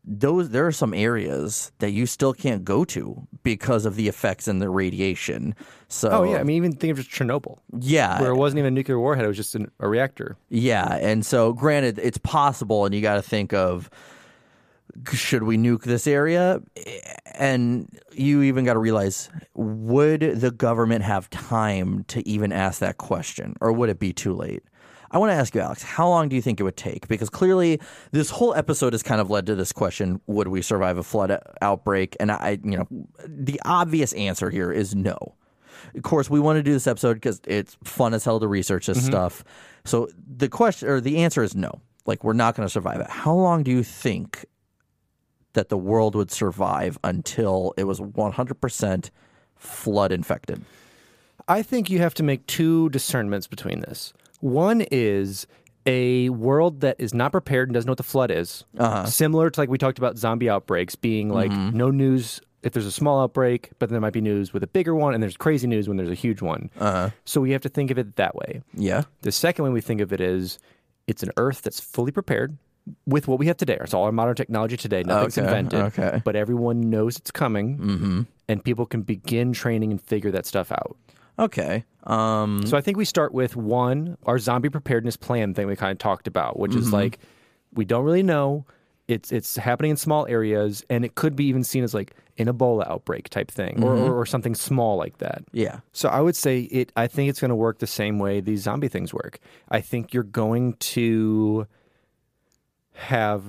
those 0.06 0.50
there 0.50 0.66
are 0.66 0.72
some 0.72 0.94
areas 0.94 1.72
that 1.80 1.90
you 1.90 2.06
still 2.06 2.32
can't 2.32 2.64
go 2.64 2.84
to 2.84 3.26
because 3.42 3.84
of 3.84 3.96
the 3.96 4.06
effects 4.06 4.46
and 4.46 4.62
the 4.62 4.70
radiation. 4.70 5.54
So 5.88 6.08
Oh 6.10 6.22
yeah, 6.22 6.38
I 6.38 6.44
mean 6.44 6.56
even 6.56 6.72
think 6.72 6.92
of 6.92 6.98
just 6.98 7.10
Chernobyl, 7.10 7.58
yeah, 7.80 8.20
where 8.20 8.30
it 8.30 8.36
wasn't 8.36 8.60
even 8.60 8.72
a 8.72 8.76
nuclear 8.76 9.00
warhead; 9.00 9.24
it 9.24 9.28
was 9.28 9.36
just 9.36 9.54
an, 9.54 9.70
a 9.80 9.88
reactor. 9.88 10.36
yeah, 10.48 10.94
and 10.96 11.26
so 11.26 11.52
granted, 11.52 11.98
it's 11.98 12.18
possible, 12.18 12.84
and 12.84 12.94
you 12.94 13.02
got 13.02 13.14
to 13.16 13.22
think 13.22 13.52
of 13.52 13.90
should 15.12 15.42
we 15.42 15.58
nuke 15.58 15.82
this 15.82 16.06
area, 16.06 16.62
and 17.34 17.98
you 18.12 18.42
even 18.42 18.64
got 18.64 18.74
to 18.74 18.78
realize 18.78 19.28
would 19.54 20.20
the 20.20 20.50
government 20.50 21.02
have 21.04 21.28
time 21.30 22.04
to 22.04 22.26
even 22.26 22.52
ask 22.52 22.78
that 22.80 22.96
question, 22.96 23.54
or 23.60 23.72
would 23.72 23.88
it 23.88 23.98
be 23.98 24.12
too 24.12 24.32
late? 24.32 24.62
I 25.16 25.18
want 25.18 25.30
to 25.30 25.34
ask 25.34 25.54
you, 25.54 25.62
Alex, 25.62 25.82
how 25.82 26.06
long 26.06 26.28
do 26.28 26.36
you 26.36 26.42
think 26.42 26.60
it 26.60 26.62
would 26.62 26.76
take? 26.76 27.08
Because 27.08 27.30
clearly, 27.30 27.80
this 28.10 28.28
whole 28.28 28.54
episode 28.54 28.92
has 28.92 29.02
kind 29.02 29.18
of 29.18 29.30
led 29.30 29.46
to 29.46 29.54
this 29.54 29.72
question: 29.72 30.20
Would 30.26 30.48
we 30.48 30.60
survive 30.60 30.98
a 30.98 31.02
flood 31.02 31.40
outbreak? 31.62 32.18
And 32.20 32.30
I, 32.30 32.58
you 32.62 32.76
know, 32.76 32.86
the 33.26 33.58
obvious 33.64 34.12
answer 34.12 34.50
here 34.50 34.70
is 34.70 34.94
no. 34.94 35.34
Of 35.94 36.02
course, 36.02 36.28
we 36.28 36.38
want 36.38 36.58
to 36.58 36.62
do 36.62 36.70
this 36.70 36.86
episode 36.86 37.14
because 37.14 37.40
it's 37.46 37.78
fun 37.82 38.12
as 38.12 38.24
hell 38.24 38.38
to 38.40 38.46
research 38.46 38.88
this 38.88 38.98
mm-hmm. 38.98 39.06
stuff. 39.06 39.42
So 39.86 40.10
the 40.36 40.50
question 40.50 40.86
or 40.86 41.00
the 41.00 41.24
answer 41.24 41.42
is 41.42 41.56
no. 41.56 41.80
Like 42.04 42.22
we're 42.22 42.34
not 42.34 42.54
going 42.54 42.68
to 42.68 42.70
survive 42.70 43.00
it. 43.00 43.08
How 43.08 43.32
long 43.32 43.62
do 43.62 43.70
you 43.70 43.82
think 43.82 44.44
that 45.54 45.70
the 45.70 45.78
world 45.78 46.14
would 46.14 46.30
survive 46.30 46.98
until 47.02 47.72
it 47.78 47.84
was 47.84 48.00
100% 48.00 49.10
flood 49.54 50.12
infected? 50.12 50.62
I 51.48 51.62
think 51.62 51.90
you 51.90 51.98
have 52.00 52.14
to 52.14 52.22
make 52.22 52.46
two 52.46 52.88
discernments 52.90 53.46
between 53.46 53.80
this. 53.80 54.12
One 54.40 54.82
is 54.90 55.46
a 55.86 56.28
world 56.30 56.80
that 56.80 56.96
is 56.98 57.14
not 57.14 57.30
prepared 57.32 57.68
and 57.68 57.74
doesn't 57.74 57.86
know 57.86 57.92
what 57.92 57.98
the 57.98 58.02
flood 58.02 58.30
is. 58.30 58.64
Uh-huh. 58.76 59.06
Similar 59.06 59.50
to 59.50 59.60
like 59.60 59.68
we 59.68 59.78
talked 59.78 59.98
about 59.98 60.18
zombie 60.18 60.50
outbreaks 60.50 60.96
being 60.96 61.28
like 61.28 61.50
Mm-hmm. 61.50 61.76
no 61.76 61.90
news 61.90 62.40
if 62.62 62.72
there's 62.72 62.86
a 62.86 62.90
small 62.92 63.20
outbreak, 63.20 63.70
but 63.78 63.90
there 63.90 64.00
might 64.00 64.12
be 64.12 64.20
news 64.20 64.52
with 64.52 64.64
a 64.64 64.66
bigger 64.66 64.92
one, 64.92 65.14
and 65.14 65.22
there's 65.22 65.36
crazy 65.36 65.68
news 65.68 65.86
when 65.86 65.96
there's 65.96 66.10
a 66.10 66.14
huge 66.14 66.42
one. 66.42 66.68
Uh-huh. 66.80 67.10
So 67.24 67.40
we 67.40 67.52
have 67.52 67.62
to 67.62 67.68
think 67.68 67.92
of 67.92 67.98
it 67.98 68.16
that 68.16 68.34
way. 68.34 68.62
Yeah. 68.74 69.04
The 69.22 69.30
second 69.30 69.64
way 69.64 69.70
we 69.70 69.80
think 69.80 70.00
of 70.00 70.12
it 70.12 70.20
is 70.20 70.58
it's 71.06 71.22
an 71.22 71.30
Earth 71.36 71.62
that's 71.62 71.78
fully 71.78 72.10
prepared 72.10 72.56
with 73.06 73.28
what 73.28 73.38
we 73.38 73.46
have 73.46 73.56
today. 73.56 73.78
It's 73.80 73.94
all 73.94 74.02
our 74.04 74.10
modern 74.10 74.34
technology 74.34 74.76
today. 74.76 75.04
Nothing's 75.04 75.38
Okay, 75.38 75.46
invented. 75.46 75.80
okay. 75.80 76.20
But 76.24 76.34
everyone 76.34 76.90
knows 76.90 77.16
it's 77.18 77.30
coming, 77.30 77.78
mm-hmm. 77.78 78.22
and 78.48 78.64
people 78.64 78.84
can 78.86 79.02
begin 79.02 79.52
training 79.52 79.92
and 79.92 80.02
figure 80.02 80.32
that 80.32 80.44
stuff 80.44 80.72
out. 80.72 80.96
Okay. 81.38 81.84
Um, 82.04 82.64
So 82.66 82.76
I 82.76 82.80
think 82.80 82.96
we 82.96 83.04
start 83.04 83.32
with 83.34 83.56
one, 83.56 84.16
our 84.26 84.38
zombie 84.38 84.70
preparedness 84.70 85.16
plan 85.16 85.54
thing 85.54 85.66
we 85.66 85.76
kind 85.76 85.92
of 85.92 85.98
talked 85.98 86.26
about, 86.26 86.58
which 86.58 86.74
is 86.74 86.92
like 86.92 87.18
we 87.74 87.84
don't 87.84 88.04
really 88.04 88.22
know. 88.22 88.64
It's 89.08 89.30
it's 89.30 89.54
happening 89.56 89.92
in 89.92 89.96
small 89.96 90.26
areas, 90.26 90.84
and 90.90 91.04
it 91.04 91.14
could 91.14 91.36
be 91.36 91.44
even 91.46 91.62
seen 91.62 91.84
as 91.84 91.94
like 91.94 92.14
an 92.38 92.46
Ebola 92.46 92.90
outbreak 92.90 93.28
type 93.28 93.50
thing, 93.50 93.82
or, 93.84 93.94
or, 93.96 94.20
or 94.20 94.26
something 94.26 94.54
small 94.54 94.96
like 94.96 95.18
that. 95.18 95.44
yeah. 95.52 95.80
So 95.92 96.08
I 96.08 96.20
would 96.20 96.34
say 96.36 96.60
it. 96.62 96.90
I 96.96 97.06
think 97.06 97.30
it's 97.30 97.40
going 97.40 97.50
to 97.50 97.54
work 97.54 97.78
the 97.78 97.86
same 97.86 98.18
way 98.18 98.40
these 98.40 98.62
zombie 98.62 98.88
things 98.88 99.14
work. 99.14 99.38
I 99.70 99.80
think 99.80 100.12
you're 100.12 100.22
going 100.24 100.74
to 100.74 101.66
have 102.94 103.44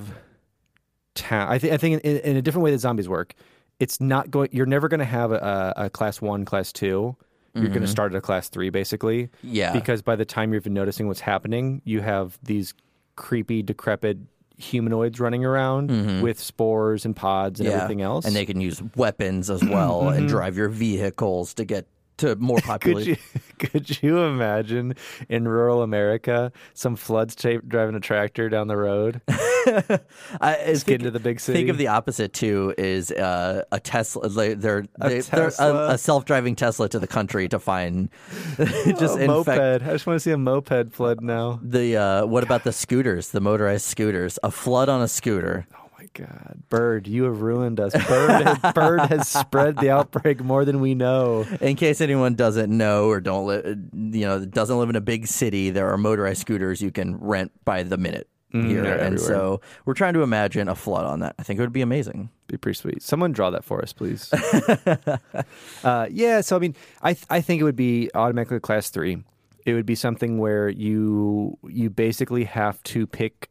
town. 1.16 1.50
I 1.50 1.58
think. 1.58 1.74
I 1.74 1.78
think 1.78 2.04
in, 2.04 2.18
in 2.18 2.38
a 2.38 2.42
different 2.42 2.64
way 2.64 2.72
that 2.72 2.80
zombies 2.80 3.10
work, 3.10 3.34
it's 3.80 4.00
not 4.00 4.30
going. 4.30 4.50
You're 4.52 4.66
never 4.66 4.88
going 4.88 5.00
to 5.00 5.06
have 5.06 5.32
a, 5.32 5.74
a 5.76 5.90
class 5.90 6.22
one, 6.22 6.46
class 6.46 6.72
two. 6.72 7.16
You're 7.62 7.70
going 7.70 7.82
to 7.82 7.88
start 7.88 8.14
at 8.14 8.18
a 8.18 8.22
class 8.22 8.50
three, 8.50 8.70
basically. 8.70 9.30
Yeah. 9.44 9.74
Because 9.74 10.02
by 10.02 10.16
the 10.16 10.26
time 10.26 10.52
you're 10.52 10.62
even 10.62 10.74
noticing 10.74 11.08
what's 11.08 11.20
happening, 11.20 11.82
you 11.86 12.02
have 12.02 12.38
these 12.44 12.74
creepy, 13.16 13.64
decrepit 13.64 14.18
humanoids 14.58 15.20
running 15.20 15.46
around 15.46 16.22
with 16.22 16.40
spores 16.40 17.06
and 17.06 17.16
pods 17.16 17.60
and 17.60 17.70
everything 17.70 18.02
else. 18.02 18.24
Mm-hmm. 18.24 18.28
and 18.28 18.36
they 18.36 18.46
can 18.46 18.60
use 18.60 18.82
weapons 18.96 19.50
as 19.50 19.64
well 19.64 20.10
and 20.10 20.28
drive 20.28 20.58
your 20.58 20.70
vehicles 20.70 21.54
to 21.56 21.66
get 21.66 21.88
to 22.18 22.36
more 22.38 22.60
could 22.80 23.06
you 23.06 23.18
could 23.60 24.02
you 24.04 24.20
imagine 24.20 24.96
in 25.30 25.48
rural 25.48 25.82
America 25.82 26.52
some 26.74 26.96
floods 26.96 27.36
ta- 27.36 27.60
driving 27.68 27.96
a 27.96 28.00
tractor 28.00 28.50
down 28.50 28.68
the 28.68 28.78
road? 28.78 29.22
I, 30.40 30.58
Just 30.68 30.86
get 30.86 31.02
into 31.02 31.12
the 31.12 31.20
big 31.20 31.40
city. 31.40 31.58
Think 31.60 31.70
of 31.70 31.78
the 31.78 31.88
opposite 31.88 32.34
too. 32.34 32.74
Is 32.78 33.12
uh, 33.12 33.64
a 33.72 33.80
Tesla? 33.80 34.56
They're 34.56 34.86
A 35.02 35.10
they, 35.10 35.20
they're 35.20 35.46
Tesla? 35.46 35.90
a, 35.90 35.94
a 35.94 35.98
self-driving 35.98 36.56
Tesla 36.56 36.88
to 36.90 37.00
the 37.00 37.08
country 37.08 37.50
to 37.50 37.60
find 37.60 38.10
just 38.58 39.18
a 39.18 39.28
moped. 39.28 39.50
I 39.50 39.78
just 39.80 40.08
want 40.08 40.16
to 40.16 40.20
see 40.22 40.32
a 40.32 40.38
moped 40.38 40.94
flood 40.94 41.22
now. 41.22 41.60
the. 41.62 41.98
Uh, 41.98 42.26
what 42.26 42.44
about 42.44 42.64
the 42.64 42.72
scooters? 42.72 43.30
The 43.30 43.42
motorized 43.42 43.86
scooters? 43.86 44.40
A 44.44 44.52
flood 44.52 44.88
on 44.90 45.02
a 45.02 45.08
scooter. 45.08 45.68
Oh 45.74 45.87
God, 46.18 46.64
Bird, 46.70 47.08
you 47.08 47.24
have 47.26 47.42
ruined 47.42 47.80
us. 47.80 47.94
Bird, 48.08 48.60
Bird 48.74 49.02
has 49.02 49.28
spread 49.30 49.78
the 49.78 49.92
outbreak 49.92 50.44
more 50.44 50.66
than 50.66 50.80
we 50.82 50.96
know. 50.96 51.46
In 51.62 51.76
case 51.76 52.02
anyone 52.02 52.34
doesn't 52.34 52.76
know 52.76 53.08
or 53.08 53.20
don't 53.22 53.46
live, 53.46 53.66
you 53.94 54.26
know, 54.26 54.44
doesn't 54.44 54.78
live 54.80 54.90
in 54.90 54.96
a 54.96 55.02
big 55.02 55.28
city, 55.28 55.70
there 55.70 55.90
are 55.92 55.98
motorized 55.98 56.42
scooters 56.42 56.82
you 56.82 56.92
can 56.92 57.18
rent 57.18 57.52
by 57.66 57.84
the 57.84 57.98
minute 57.98 58.28
here, 58.52 58.62
Mm, 58.62 58.84
they're 58.84 58.94
and 58.94 59.16
everywhere. 59.16 59.18
so 59.20 59.62
we're 59.86 59.94
trying 59.94 60.14
to 60.14 60.24
imagine 60.24 60.68
a 60.70 60.74
flood 60.76 61.04
on 61.06 61.20
that. 61.20 61.36
I 61.38 61.44
think 61.44 61.60
it 61.60 61.62
would 61.64 61.74
be 61.74 61.82
amazing. 61.82 62.30
Be 62.48 62.58
pretty 62.58 62.78
sweet. 62.78 63.04
Someone 63.04 63.32
draw 63.34 63.50
that 63.52 63.64
for 63.66 63.82
us, 63.84 63.92
please. 63.94 64.32
uh, 65.84 66.08
yeah. 66.10 66.42
So 66.42 66.56
I 66.56 66.60
mean, 66.60 66.76
I 67.02 67.14
th- 67.14 67.26
I 67.30 67.42
think 67.42 67.62
it 67.62 67.64
would 67.64 67.76
be 67.76 68.10
automatically 68.16 68.60
class 68.60 68.90
three. 68.90 69.24
It 69.66 69.74
would 69.74 69.86
be 69.86 69.96
something 69.96 70.38
where 70.38 70.70
you 70.70 71.58
you 71.68 71.90
basically 71.90 72.46
have 72.46 72.82
to 72.84 73.06
pick 73.06 73.50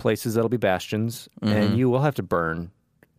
places 0.00 0.34
that'll 0.34 0.48
be 0.48 0.56
bastions, 0.56 1.28
and 1.42 1.76
you 1.78 1.88
will 1.88 2.00
have 2.02 2.14
to 2.16 2.22
burn. 2.24 2.70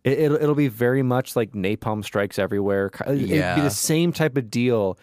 It, 0.04 0.18
it'll 0.18 0.36
it'll 0.36 0.54
be 0.54 0.68
very 0.68 1.02
much 1.02 1.36
like 1.36 1.52
napalm 1.52 2.04
strikes 2.04 2.38
everywhere. 2.38 2.90
Ki- 2.90 3.04
It'd 3.06 3.28
be 3.56 3.62
the 3.62 3.70
same 3.70 4.12
type 4.12 4.36
of 4.36 4.50
deal. 4.50 4.98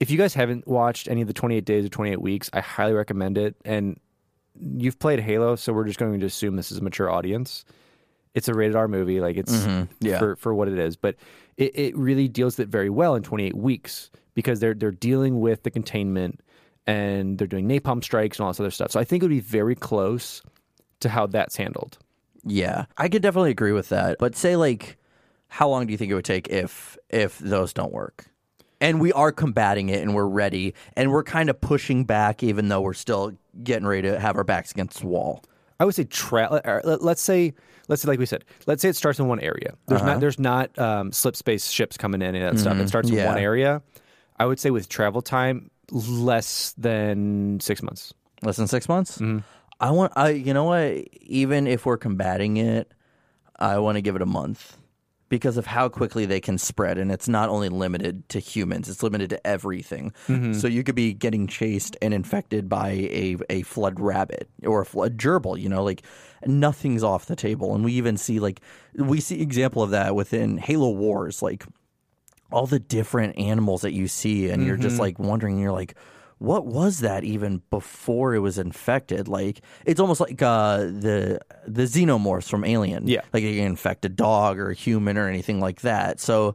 If 0.00 0.10
you 0.10 0.16
guys 0.18 0.32
haven't 0.34 0.66
watched 0.66 1.08
any 1.08 1.20
of 1.22 1.28
the 1.28 1.34
28 1.34 1.64
days 1.64 1.84
or 1.84 1.88
28 1.88 2.20
weeks, 2.20 2.50
I 2.52 2.60
highly 2.60 2.92
recommend 2.94 3.36
it. 3.38 3.56
And 3.64 3.98
you've 4.58 4.98
played 4.98 5.20
Halo, 5.20 5.56
so 5.56 5.72
we're 5.72 5.84
just 5.84 5.98
going 5.98 6.18
to 6.20 6.26
assume 6.26 6.56
this 6.56 6.70
is 6.72 6.78
a 6.78 6.82
mature 6.82 7.10
audience. 7.10 7.64
It's 8.34 8.48
a 8.48 8.54
rated 8.54 8.74
R 8.76 8.88
movie, 8.88 9.20
like 9.20 9.36
it's 9.36 9.52
Mm-hmm. 9.52 9.84
Yeah. 10.00 10.18
for, 10.18 10.36
for 10.36 10.54
what 10.54 10.68
it 10.68 10.78
is. 10.78 10.96
But 10.96 11.16
it, 11.56 11.78
it 11.78 11.96
really 11.96 12.26
deals 12.28 12.58
with 12.58 12.68
it 12.68 12.70
very 12.70 12.90
well 12.90 13.14
in 13.14 13.22
28 13.22 13.56
weeks 13.56 14.10
because 14.34 14.58
they're 14.60 14.74
they're 14.74 14.90
dealing 14.90 15.40
with 15.40 15.62
the 15.62 15.70
containment 15.70 16.40
and 16.86 17.38
they're 17.38 17.46
doing 17.46 17.68
napalm 17.68 18.02
strikes 18.02 18.38
and 18.38 18.44
all 18.44 18.50
this 18.52 18.60
other 18.60 18.70
stuff. 18.70 18.90
So 18.90 19.00
I 19.00 19.04
think 19.04 19.22
it 19.22 19.26
would 19.26 19.30
be 19.30 19.40
very 19.40 19.74
close 19.76 20.42
to 21.04 21.08
how 21.08 21.26
that's 21.26 21.56
handled. 21.56 21.96
Yeah, 22.44 22.84
I 22.98 23.08
could 23.08 23.22
definitely 23.22 23.52
agree 23.52 23.72
with 23.72 23.88
that. 23.88 24.16
But 24.18 24.36
say 24.36 24.56
like, 24.56 24.98
how 25.48 25.68
long 25.68 25.86
do 25.86 25.92
you 25.92 25.96
think 25.96 26.10
it 26.10 26.14
would 26.14 26.24
take 26.26 26.48
if 26.48 26.98
if 27.08 27.38
those 27.38 27.72
don't 27.72 27.92
work? 27.92 28.26
And 28.80 29.00
we 29.00 29.12
are 29.12 29.32
combating 29.32 29.88
it, 29.88 30.02
and 30.02 30.14
we're 30.14 30.26
ready, 30.26 30.74
and 30.94 31.10
we're 31.10 31.22
kind 31.22 31.48
of 31.48 31.58
pushing 31.60 32.04
back, 32.04 32.42
even 32.42 32.68
though 32.68 32.82
we're 32.82 32.92
still 32.92 33.32
getting 33.62 33.86
ready 33.86 34.02
to 34.08 34.18
have 34.20 34.36
our 34.36 34.44
backs 34.44 34.72
against 34.72 35.00
the 35.00 35.06
wall. 35.06 35.42
I 35.80 35.84
would 35.86 35.94
say 35.94 36.04
tra- 36.04 36.60
let- 36.84 37.02
let's 37.02 37.22
say 37.22 37.54
let's 37.88 38.02
say 38.02 38.08
like 38.08 38.18
we 38.18 38.26
said, 38.26 38.44
let's 38.66 38.82
say 38.82 38.90
it 38.90 38.96
starts 38.96 39.18
in 39.18 39.26
one 39.26 39.40
area. 39.40 39.74
There's 39.86 40.02
Uh-huh. 40.02 40.10
not 40.12 40.20
there's 40.20 40.38
not 40.38 40.78
um, 40.78 41.12
slip 41.12 41.36
space 41.36 41.68
ships 41.70 41.96
coming 41.96 42.20
in 42.20 42.34
and 42.34 42.44
that 42.56 42.60
stuff. 42.60 42.76
It 42.78 42.88
starts 42.88 43.08
in 43.08 43.14
Mm-hmm. 43.14 43.24
Yeah. 43.24 43.28
one 43.32 43.38
area. 43.38 43.82
I 44.38 44.44
would 44.46 44.58
say 44.60 44.70
with 44.70 44.88
travel 44.88 45.22
time, 45.22 45.70
less 45.90 46.74
than 46.76 47.60
six 47.60 47.82
months. 47.82 48.12
Less 48.42 48.56
than 48.56 48.66
six 48.66 48.88
months. 48.88 49.16
Mm-hmm. 49.18 49.38
I 49.80 49.90
want. 49.90 50.12
I 50.16 50.30
you 50.30 50.54
know 50.54 50.64
what? 50.64 51.06
Even 51.22 51.66
if 51.66 51.84
we're 51.86 51.96
combating 51.98 52.56
it, 52.56 52.92
I 53.58 53.78
want 53.78 53.96
to 53.96 54.02
give 54.02 54.16
it 54.16 54.22
a 54.22 54.26
month 54.26 54.76
because 55.30 55.56
of 55.56 55.66
how 55.66 55.88
quickly 55.88 56.26
they 56.26 56.40
can 56.40 56.58
spread, 56.58 56.96
and 56.96 57.10
it's 57.10 57.28
not 57.28 57.48
only 57.48 57.68
limited 57.68 58.28
to 58.30 58.38
humans; 58.38 58.88
it's 58.88 59.02
limited 59.02 59.30
to 59.30 59.46
everything. 59.46 60.12
Mm-hmm. 60.28 60.52
So 60.54 60.68
you 60.68 60.84
could 60.84 60.94
be 60.94 61.12
getting 61.12 61.46
chased 61.46 61.96
and 62.00 62.14
infected 62.14 62.68
by 62.68 62.90
a 62.90 63.36
a 63.50 63.62
flood 63.62 63.98
rabbit 64.00 64.48
or 64.64 64.82
a 64.82 64.86
flood 64.86 65.16
gerbil. 65.16 65.60
You 65.60 65.68
know, 65.68 65.82
like 65.82 66.02
nothing's 66.46 67.02
off 67.02 67.26
the 67.26 67.36
table, 67.36 67.74
and 67.74 67.84
we 67.84 67.92
even 67.94 68.16
see 68.16 68.38
like 68.40 68.60
we 68.94 69.20
see 69.20 69.40
example 69.40 69.82
of 69.82 69.90
that 69.90 70.14
within 70.14 70.58
Halo 70.58 70.90
Wars, 70.90 71.42
like 71.42 71.64
all 72.52 72.66
the 72.66 72.78
different 72.78 73.36
animals 73.36 73.82
that 73.82 73.92
you 73.92 74.06
see 74.06 74.48
and 74.48 74.64
you're 74.64 74.76
Mm-hmm. 74.76 74.82
just 74.82 75.00
like 75.00 75.18
wondering 75.18 75.58
you're 75.58 75.72
like 75.72 75.96
what 76.44 76.66
was 76.66 77.00
that 77.00 77.24
even 77.24 77.62
before 77.70 78.34
it 78.34 78.40
was 78.40 78.58
infected 78.58 79.26
like 79.28 79.60
it's 79.86 79.98
almost 80.00 80.20
like 80.20 80.40
uh 80.42 80.78
the 80.78 81.40
the 81.66 81.82
xenomorphs 81.84 82.48
from 82.48 82.64
alien 82.64 83.06
Yeah. 83.08 83.22
like 83.32 83.42
you 83.42 83.54
can 83.56 83.66
infect 83.66 84.04
a 84.04 84.08
dog 84.08 84.58
or 84.58 84.70
a 84.70 84.74
human 84.74 85.16
or 85.16 85.28
anything 85.28 85.60
like 85.60 85.80
that 85.80 86.20
so 86.20 86.54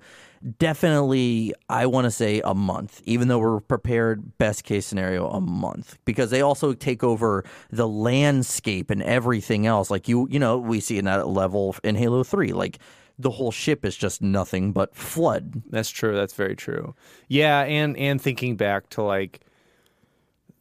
definitely 0.60 1.54
i 1.70 1.86
want 1.86 2.06
to 2.06 2.12
say 2.12 2.42
a 2.46 2.54
month 2.54 3.02
even 3.06 3.28
though 3.28 3.40
we're 3.40 3.60
prepared 3.60 4.38
best 4.38 4.64
case 4.64 4.86
scenario 4.86 5.28
a 5.30 5.42
month 5.42 5.98
because 6.06 6.30
they 6.30 6.42
also 6.42 6.74
take 6.74 7.04
over 7.04 7.44
the 7.72 7.88
landscape 7.88 8.90
and 8.90 9.02
everything 9.04 9.66
else 9.66 9.90
like 9.90 10.08
you 10.08 10.28
you 10.30 10.38
know 10.40 10.58
we 10.58 10.80
see 10.80 10.98
in 10.98 11.06
that 11.06 11.28
level 11.28 11.76
in 11.84 11.96
halo 11.96 12.24
3 12.24 12.54
like 12.54 12.78
the 13.18 13.32
whole 13.32 13.52
ship 13.52 13.84
is 13.84 13.98
just 13.98 14.22
nothing 14.22 14.72
but 14.72 14.96
flood 14.96 15.62
That's 15.72 15.90
true. 15.90 16.16
That's 16.16 16.32
very 16.34 16.56
true. 16.56 16.96
Yeah, 17.28 17.64
and 17.64 17.98
and 17.98 18.22
thinking 18.22 18.56
back 18.56 18.88
to 18.92 19.02
like 19.04 19.42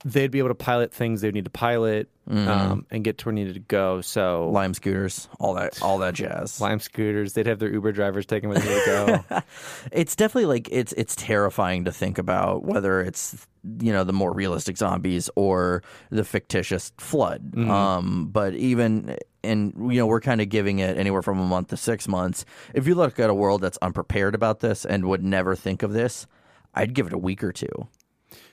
they'd 0.05 0.31
be 0.31 0.39
able 0.39 0.49
to 0.49 0.55
pilot 0.55 0.93
things 0.93 1.21
they'd 1.21 1.35
need 1.35 1.45
to 1.45 1.51
pilot 1.51 2.09
Mm-hmm. 2.29 2.47
um, 2.47 2.87
and 2.91 3.03
get 3.05 3.17
to 3.17 3.25
where 3.25 3.35
they 3.35 3.41
needed 3.41 3.55
to 3.55 3.61
go. 3.61 4.03
So 4.03 4.51
lime 4.51 4.75
scooters, 4.75 5.31
all 5.41 5.55
that, 5.55 5.81
all 5.81 5.97
that 6.01 6.13
jazz. 6.13 6.61
lime 6.61 6.79
scooters, 6.79 7.33
they'd 7.33 7.47
have 7.47 7.59
their 7.59 7.73
Uber 7.73 7.93
drivers 7.93 8.27
taking 8.27 8.51
where 8.51 8.59
they 8.59 8.69
need 8.69 8.85
to 8.85 9.25
go. 9.31 9.41
It's 9.93 10.15
definitely 10.15 10.45
like 10.45 10.69
it's 10.71 10.93
it's 10.93 11.17
terrifying 11.17 11.87
to 11.87 11.91
think 11.93 12.19
about 12.19 12.65
whether 12.65 13.01
it's 13.01 13.47
you 13.81 13.91
know 13.95 14.05
the 14.05 14.13
more 14.13 14.31
realistic 14.35 14.77
zombies 14.77 15.31
or 15.37 15.83
the 16.11 16.23
fictitious 16.23 16.93
flood. 16.99 17.57
Um, 17.57 18.29
but 18.31 18.53
even 18.57 19.17
and 19.43 19.73
you 19.91 19.99
know 19.99 20.07
we're 20.07 20.21
kind 20.21 20.43
of 20.43 20.51
giving 20.51 20.81
it 20.81 20.99
anywhere 20.99 21.23
from 21.23 21.41
a 21.41 21.47
month 21.47 21.69
to 21.69 21.79
six 21.79 22.07
months. 22.07 22.45
If 22.75 22.87
you 22.87 22.95
look 22.95 23.19
at 23.19 23.31
a 23.31 23.35
world 23.35 23.63
that's 23.63 23.79
unprepared 23.81 24.35
about 24.35 24.61
this 24.61 24.85
and 24.85 25.07
would 25.07 25.25
never 25.25 25.57
think 25.57 25.83
of 25.83 25.95
this, 25.95 26.27
I'd 26.75 26.93
give 26.93 27.07
it 27.07 27.15
a 27.15 27.19
week 27.19 27.43
or 27.43 27.53
two. 27.53 27.89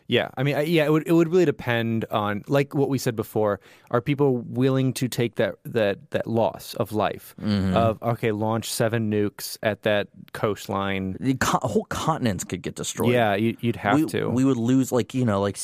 Yeah, 0.07 0.29
I 0.37 0.43
mean, 0.43 0.55
I, 0.55 0.61
yeah, 0.61 0.85
it 0.85 0.91
would 0.91 1.07
it 1.07 1.13
would 1.13 1.29
really 1.29 1.45
depend 1.45 2.05
on 2.11 2.43
like 2.47 2.75
what 2.75 2.89
we 2.89 2.97
said 2.99 3.15
before. 3.15 3.59
Are 3.89 4.01
people 4.01 4.37
willing 4.37 4.93
to 4.93 5.07
take 5.07 5.35
that 5.35 5.55
that 5.65 6.11
that 6.11 6.27
loss 6.27 6.75
of 6.75 6.91
life 6.91 7.33
Mm-hmm. 7.41 7.75
of 7.75 8.01
okay, 8.03 8.31
launch 8.31 8.71
seven 8.71 9.09
nukes 9.11 9.57
at 9.63 9.81
that 9.81 10.07
coastline? 10.33 11.17
The 11.19 11.33
co- 11.35 11.57
whole 11.67 11.85
continents 11.85 12.43
could 12.43 12.61
get 12.61 12.75
destroyed. 12.75 13.13
Yeah, 13.13 13.33
you, 13.33 13.57
you'd 13.61 13.77
have 13.77 13.99
we, 13.99 14.05
to. 14.07 14.27
we 14.29 14.45
would 14.45 14.57
lose 14.57 14.91
like 14.91 15.13
you 15.15 15.25
know 15.25 15.41
like 15.41 15.57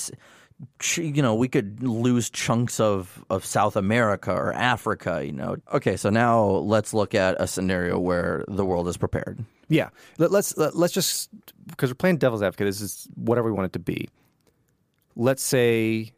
you 0.95 1.21
know 1.21 1.35
we 1.35 1.47
could 1.47 1.81
lose 1.83 2.29
chunks 2.29 2.79
of 2.79 3.23
of 3.29 3.45
South 3.45 3.75
America 3.75 4.31
or 4.31 4.53
Africa 4.53 5.21
you 5.25 5.31
know 5.31 5.57
okay 5.73 5.97
so 5.97 6.09
now 6.09 6.45
let's 6.45 6.93
look 6.93 7.15
at 7.15 7.35
a 7.39 7.47
scenario 7.47 7.97
where 7.99 8.43
the 8.47 8.63
world 8.65 8.87
is 8.87 8.95
prepared 8.97 9.43
Yeah, 9.69 9.89
Let, 10.19 10.31
let's 10.31 10.55
let, 10.57 10.75
let's 10.75 10.93
just 10.93 11.29
because 11.67 11.89
we're 11.89 11.95
playing 11.95 12.17
devil's 12.17 12.43
advocate. 12.43 12.67
This 12.67 12.81
is 12.81 13.07
whatever 13.15 13.47
we 13.47 13.53
want 13.53 13.65
it 13.67 13.73
to 13.73 13.79
be. 13.79 14.09
Let's 15.15 15.43
say, 15.43 16.11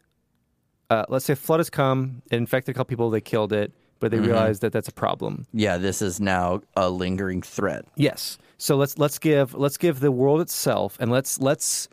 uh, 0.90 1.06
let's 1.10 1.26
say 1.26 1.34
a 1.34 1.36
flood 1.36 1.60
has 1.60 1.70
come, 1.70 2.22
it 2.32 2.36
infected 2.38 2.76
a 2.76 2.78
couple 2.78 2.90
people, 2.90 3.10
they 3.10 3.22
killed 3.22 3.52
it, 3.54 3.72
but 4.00 4.12
they 4.12 4.20
realize 4.20 4.60
that 4.60 4.72
that's 4.74 4.88
a 4.90 4.94
problem. 4.94 5.46
yeah 5.54 5.78
this 5.78 6.02
is 6.02 6.20
now 6.20 6.62
a 6.76 6.90
lingering 6.90 7.42
threat 7.42 7.86
Yes. 7.96 8.38
So 8.58 8.76
let's 8.78 8.98
let's 8.98 9.20
give 9.20 9.54
let's 9.56 9.78
give 9.78 10.00
the 10.00 10.12
world 10.12 10.40
itself, 10.42 10.98
and 11.00 11.12
let's 11.12 11.40
let's 11.42 11.90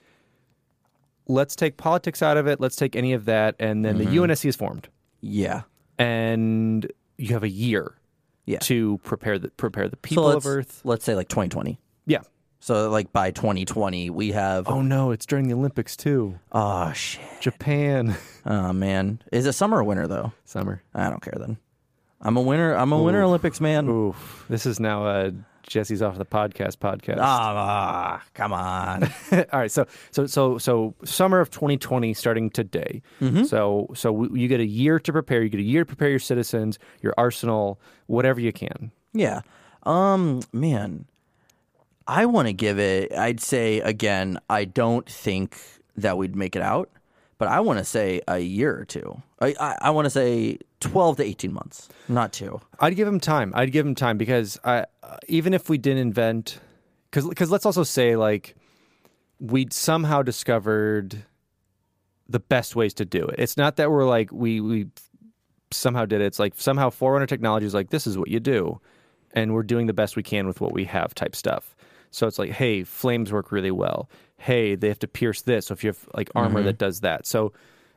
let's 1.26 1.57
take 1.57 1.76
politics 1.76 2.22
out 2.22 2.36
of 2.36 2.46
it. 2.46 2.61
Let's 2.61 2.76
take 2.76 2.94
any 2.96 3.12
of 3.12 3.24
that, 3.24 3.55
and 3.59 3.84
then 3.84 3.98
the 3.98 4.05
UNSC 4.05 4.46
is 4.46 4.57
formed, 4.57 4.88
yeah 5.20 5.62
and 5.98 6.90
you 7.18 7.34
have 7.34 7.42
a 7.42 7.48
year 7.48 7.94
Yeah. 8.46 8.59
to 8.61 8.98
prepare 9.05 9.38
the 9.38 9.51
prepare 9.51 9.88
the 9.88 9.96
people 9.98 10.24
so 10.30 10.36
of 10.36 10.46
Earth. 10.46 10.80
let's 10.84 11.05
say 11.05 11.14
like 11.14 11.28
2020 11.28 11.78
Yeah. 12.07 12.20
So 12.61 12.89
like 12.91 13.13
by 13.13 13.31
2020 13.31 14.11
we 14.11 14.33
have 14.33 14.69
Oh 14.69 14.83
no, 14.83 15.11
it's 15.11 15.27
during 15.27 15.49
the 15.49 15.55
Olympics 15.55 15.97
too. 15.97 16.39
oh 16.53 16.93
shit 16.93 17.23
Japan 17.41 18.17
oh 18.47 18.73
man 18.73 19.21
is 19.33 19.47
it 19.47 19.53
summer 19.55 19.79
or 19.79 19.85
winter 19.85 20.07
though 20.07 20.33
summer. 20.45 20.83
I 20.95 21.09
don't 21.11 21.23
care 21.23 21.37
then 21.39 21.57
I'm 22.21 22.37
a 22.37 22.41
winner 22.43 22.75
I'm 22.75 22.93
a 22.93 23.03
winter 23.03 23.23
Olympics 23.23 23.61
man 23.61 23.89
Oof. 23.89 24.45
This 24.49 24.67
is 24.67 24.79
now 24.79 25.07
uh 25.07 25.31
Jesse's 25.67 26.03
off 26.03 26.19
the 26.19 26.25
podcast 26.27 26.79
podcast. 26.79 27.19
ah 27.21 28.23
come 28.35 28.53
on 28.53 29.05
All 29.33 29.61
right, 29.61 29.71
so 29.71 29.87
so 30.11 30.27
so 30.27 30.59
so 30.59 30.95
summer 31.05 31.39
of 31.41 31.51
2020 31.51 32.13
starting 32.15 32.51
today. 32.51 33.03
Mm-hmm. 33.21 33.45
So 33.45 33.89
so 33.95 34.11
we, 34.13 34.41
you 34.41 34.49
get 34.49 34.59
a 34.61 34.67
year 34.67 34.99
to 34.99 35.13
prepare. 35.13 35.43
You 35.43 35.49
get 35.49 35.61
a 35.61 35.63
year 35.63 35.83
to 35.83 35.87
prepare 35.87 36.09
your 36.11 36.19
citizens, 36.19 36.79
your 37.03 37.15
arsenal, 37.17 37.81
whatever 38.07 38.41
you 38.41 38.53
can. 38.53 38.91
Yeah. 39.13 39.43
Um, 39.85 40.41
man, 40.53 41.05
I 42.11 42.27
want 42.27 42.49
to 42.49 42.53
give 42.53 42.81
it. 42.81 43.13
I'd 43.13 43.41
say 43.41 43.79
again. 43.79 44.41
I 44.51 44.65
don't 44.65 45.09
think 45.09 45.57
that 45.97 46.19
we'd 46.19 46.35
make 46.35 46.57
it 46.57 46.63
out, 46.63 46.91
but 47.39 47.47
I 47.47 47.61
want 47.61 47.79
to 47.79 47.85
say 47.85 48.21
a 48.27 48.41
year 48.41 48.77
or 48.77 48.85
two. 48.85 49.23
I 49.41 49.55
I, 49.61 49.79
I 49.83 49.91
want 49.91 50.07
to 50.07 50.11
say 50.11 50.59
twelve 50.81 51.19
to 51.19 51.25
eighteen 51.25 51.53
months, 51.53 51.89
not 52.09 52.33
two. 52.33 52.61
I'd 52.81 52.97
give 52.97 53.07
him 53.07 53.21
time. 53.21 53.53
I'd 53.55 53.71
give 53.71 53.87
him 53.87 53.95
time 53.95 54.19
because 54.19 54.59
I, 54.65 54.87
uh, 55.05 55.19
even 55.29 55.55
if 55.55 55.69
we 55.71 55.79
didn't 55.79 55.99
invent, 56.01 56.59
because 57.13 57.49
let's 57.49 57.65
also 57.65 57.85
say 57.85 58.17
like 58.17 58.57
we'd 59.39 59.73
somehow 59.73 60.23
discovered 60.23 61.23
the 62.29 62.41
best 62.41 62.75
ways 62.75 62.93
to 62.95 63.05
do 63.05 63.25
it. 63.25 63.37
It's 63.39 63.57
not 63.57 63.77
that 63.77 63.89
we're 63.89 64.05
like 64.05 64.33
we 64.33 64.61
we 64.61 64.89
somehow 65.71 66.07
did 66.07 66.21
it. 66.21 66.25
It's 66.25 66.41
like 66.41 66.55
somehow 66.57 66.91
Forerunner 66.91 67.27
Technology 67.27 67.67
is 67.67 67.75
like 67.75 67.91
this 67.91 68.09
is 68.09 68.19
what 68.19 68.27
you 68.27 68.41
do, 68.41 68.81
and 69.33 69.55
we're 69.55 69.63
doing 69.63 69.87
the 69.87 69.93
best 69.93 70.17
we 70.17 70.25
can 70.25 70.49
with 70.49 70.61
what 70.61 70.73
we 70.73 70.87
have 70.87 71.15
type 71.15 71.37
stuff. 71.37 71.77
So 72.11 72.27
it's 72.27 72.39
like, 72.39 72.51
hey, 72.51 72.85
flames 72.85 73.33
work 73.33 73.53
really 73.53 73.71
well. 73.71 74.09
Hey, 74.37 74.75
they 74.75 74.89
have 74.89 74.99
to 75.01 75.09
pierce 75.09 75.43
this. 75.43 75.67
So 75.67 75.73
if 75.75 75.85
you 75.85 75.89
have 75.89 76.09
like 76.15 76.31
armor 76.35 76.61
mm-hmm. 76.61 76.67
that 76.67 76.79
does 76.79 77.01
that, 77.01 77.27
so. 77.27 77.53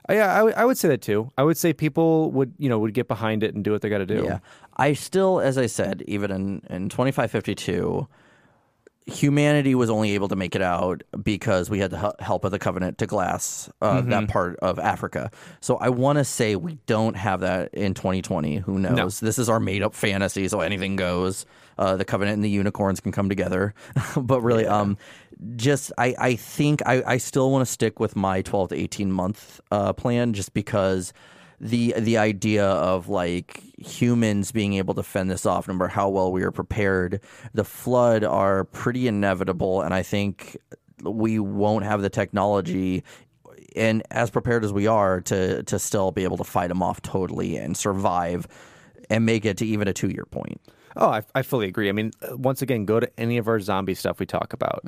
Yeah, 0.09 0.33
I 0.37 0.43
would- 0.43 0.53
I 0.55 0.65
would 0.65 0.77
say 0.77 0.89
that 0.89 1.01
too. 1.01 1.31
I 1.37 1.43
would 1.43 1.55
say 1.55 1.71
people 1.71 2.29
would, 2.31 2.53
you 2.57 2.67
know, 2.67 2.77
would 2.77 2.93
get 2.93 3.07
behind 3.07 3.41
it 3.41 3.55
and 3.55 3.63
do 3.63 3.71
what 3.71 3.81
they 3.81 3.87
got 3.87 3.99
to 3.99 4.05
do. 4.05 4.25
Yeah. 4.25 4.39
I 4.75 4.91
still, 4.91 5.39
as 5.39 5.57
I 5.57 5.67
said, 5.67 6.03
even 6.07 6.29
in, 6.29 6.61
in 6.69 6.89
2552, 6.89 8.05
humanity 9.05 9.75
was 9.75 9.89
only 9.89 10.11
able 10.11 10.27
to 10.29 10.35
make 10.35 10.55
it 10.55 10.61
out 10.61 11.03
because 11.21 11.69
we 11.69 11.79
had 11.79 11.91
the 11.91 12.15
help 12.19 12.45
of 12.45 12.51
the 12.51 12.59
Covenant 12.59 12.97
to 12.99 13.07
glass 13.07 13.69
uh, 13.81 14.01
that 14.01 14.27
part 14.27 14.57
of 14.59 14.79
Africa. 14.79 15.31
So 15.59 15.77
I 15.77 15.89
want 15.89 16.19
to 16.19 16.23
say 16.23 16.55
we 16.55 16.75
don't 16.85 17.15
have 17.15 17.41
that 17.41 17.73
in 17.73 17.93
2020. 17.93 18.57
Who 18.57 18.79
knows? 18.79 19.19
This 19.19 19.37
is 19.39 19.49
our 19.49 19.59
made 19.59 19.83
up 19.83 19.93
fantasy, 19.93 20.47
so 20.47 20.61
anything 20.61 20.95
goes. 20.95 21.45
Uh, 21.77 21.97
the 21.97 22.05
Covenant 22.05 22.35
and 22.35 22.43
the 22.43 22.49
unicorns 22.49 22.99
can 22.99 23.11
come 23.11 23.29
together. 23.29 23.73
but 24.17 24.41
really, 24.41 24.65
um, 24.67 24.97
just 25.55 25.91
I, 25.97 26.15
I 26.17 26.35
think 26.35 26.81
I, 26.85 27.03
I 27.05 27.17
still 27.17 27.51
want 27.51 27.65
to 27.65 27.71
stick 27.71 27.99
with 27.99 28.15
my 28.15 28.41
12 28.41 28.69
to 28.69 28.75
18 28.75 29.11
month 29.11 29.59
uh, 29.71 29.93
plan 29.93 30.33
just 30.33 30.53
because 30.53 31.13
the 31.59 31.93
the 31.97 32.17
idea 32.17 32.65
of 32.65 33.09
like 33.09 33.61
humans 33.77 34.51
being 34.51 34.73
able 34.73 34.93
to 34.95 35.03
fend 35.03 35.29
this 35.29 35.45
off, 35.45 35.67
no 35.67 35.73
matter 35.73 35.87
how 35.87 36.09
well 36.09 36.31
we 36.31 36.43
are 36.43 36.51
prepared, 36.51 37.21
the 37.53 37.63
flood 37.63 38.23
are 38.23 38.63
pretty 38.65 39.07
inevitable, 39.07 39.81
and 39.81 39.93
I 39.93 40.03
think 40.03 40.57
we 41.03 41.39
won't 41.39 41.85
have 41.85 42.01
the 42.01 42.09
technology. 42.09 43.03
And 43.75 44.03
as 44.11 44.29
prepared 44.29 44.63
as 44.63 44.71
we 44.71 44.87
are 44.87 45.21
to 45.21 45.63
to 45.63 45.79
still 45.79 46.11
be 46.11 46.23
able 46.23 46.37
to 46.37 46.43
fight 46.43 46.67
them 46.67 46.83
off 46.83 47.01
totally 47.01 47.57
and 47.57 47.75
survive, 47.75 48.47
and 49.09 49.25
make 49.25 49.45
it 49.45 49.57
to 49.57 49.65
even 49.65 49.87
a 49.87 49.93
two 49.93 50.09
year 50.09 50.25
point. 50.25 50.61
Oh, 50.95 51.07
I, 51.09 51.23
I 51.33 51.41
fully 51.41 51.67
agree. 51.67 51.89
I 51.89 51.91
mean, 51.91 52.11
uh, 52.21 52.37
once 52.37 52.61
again, 52.61 52.85
go 52.85 52.99
to 52.99 53.09
any 53.19 53.37
of 53.37 53.47
our 53.47 53.59
zombie 53.59 53.95
stuff 53.95 54.19
we 54.19 54.27
talk 54.27 54.53
about. 54.53 54.81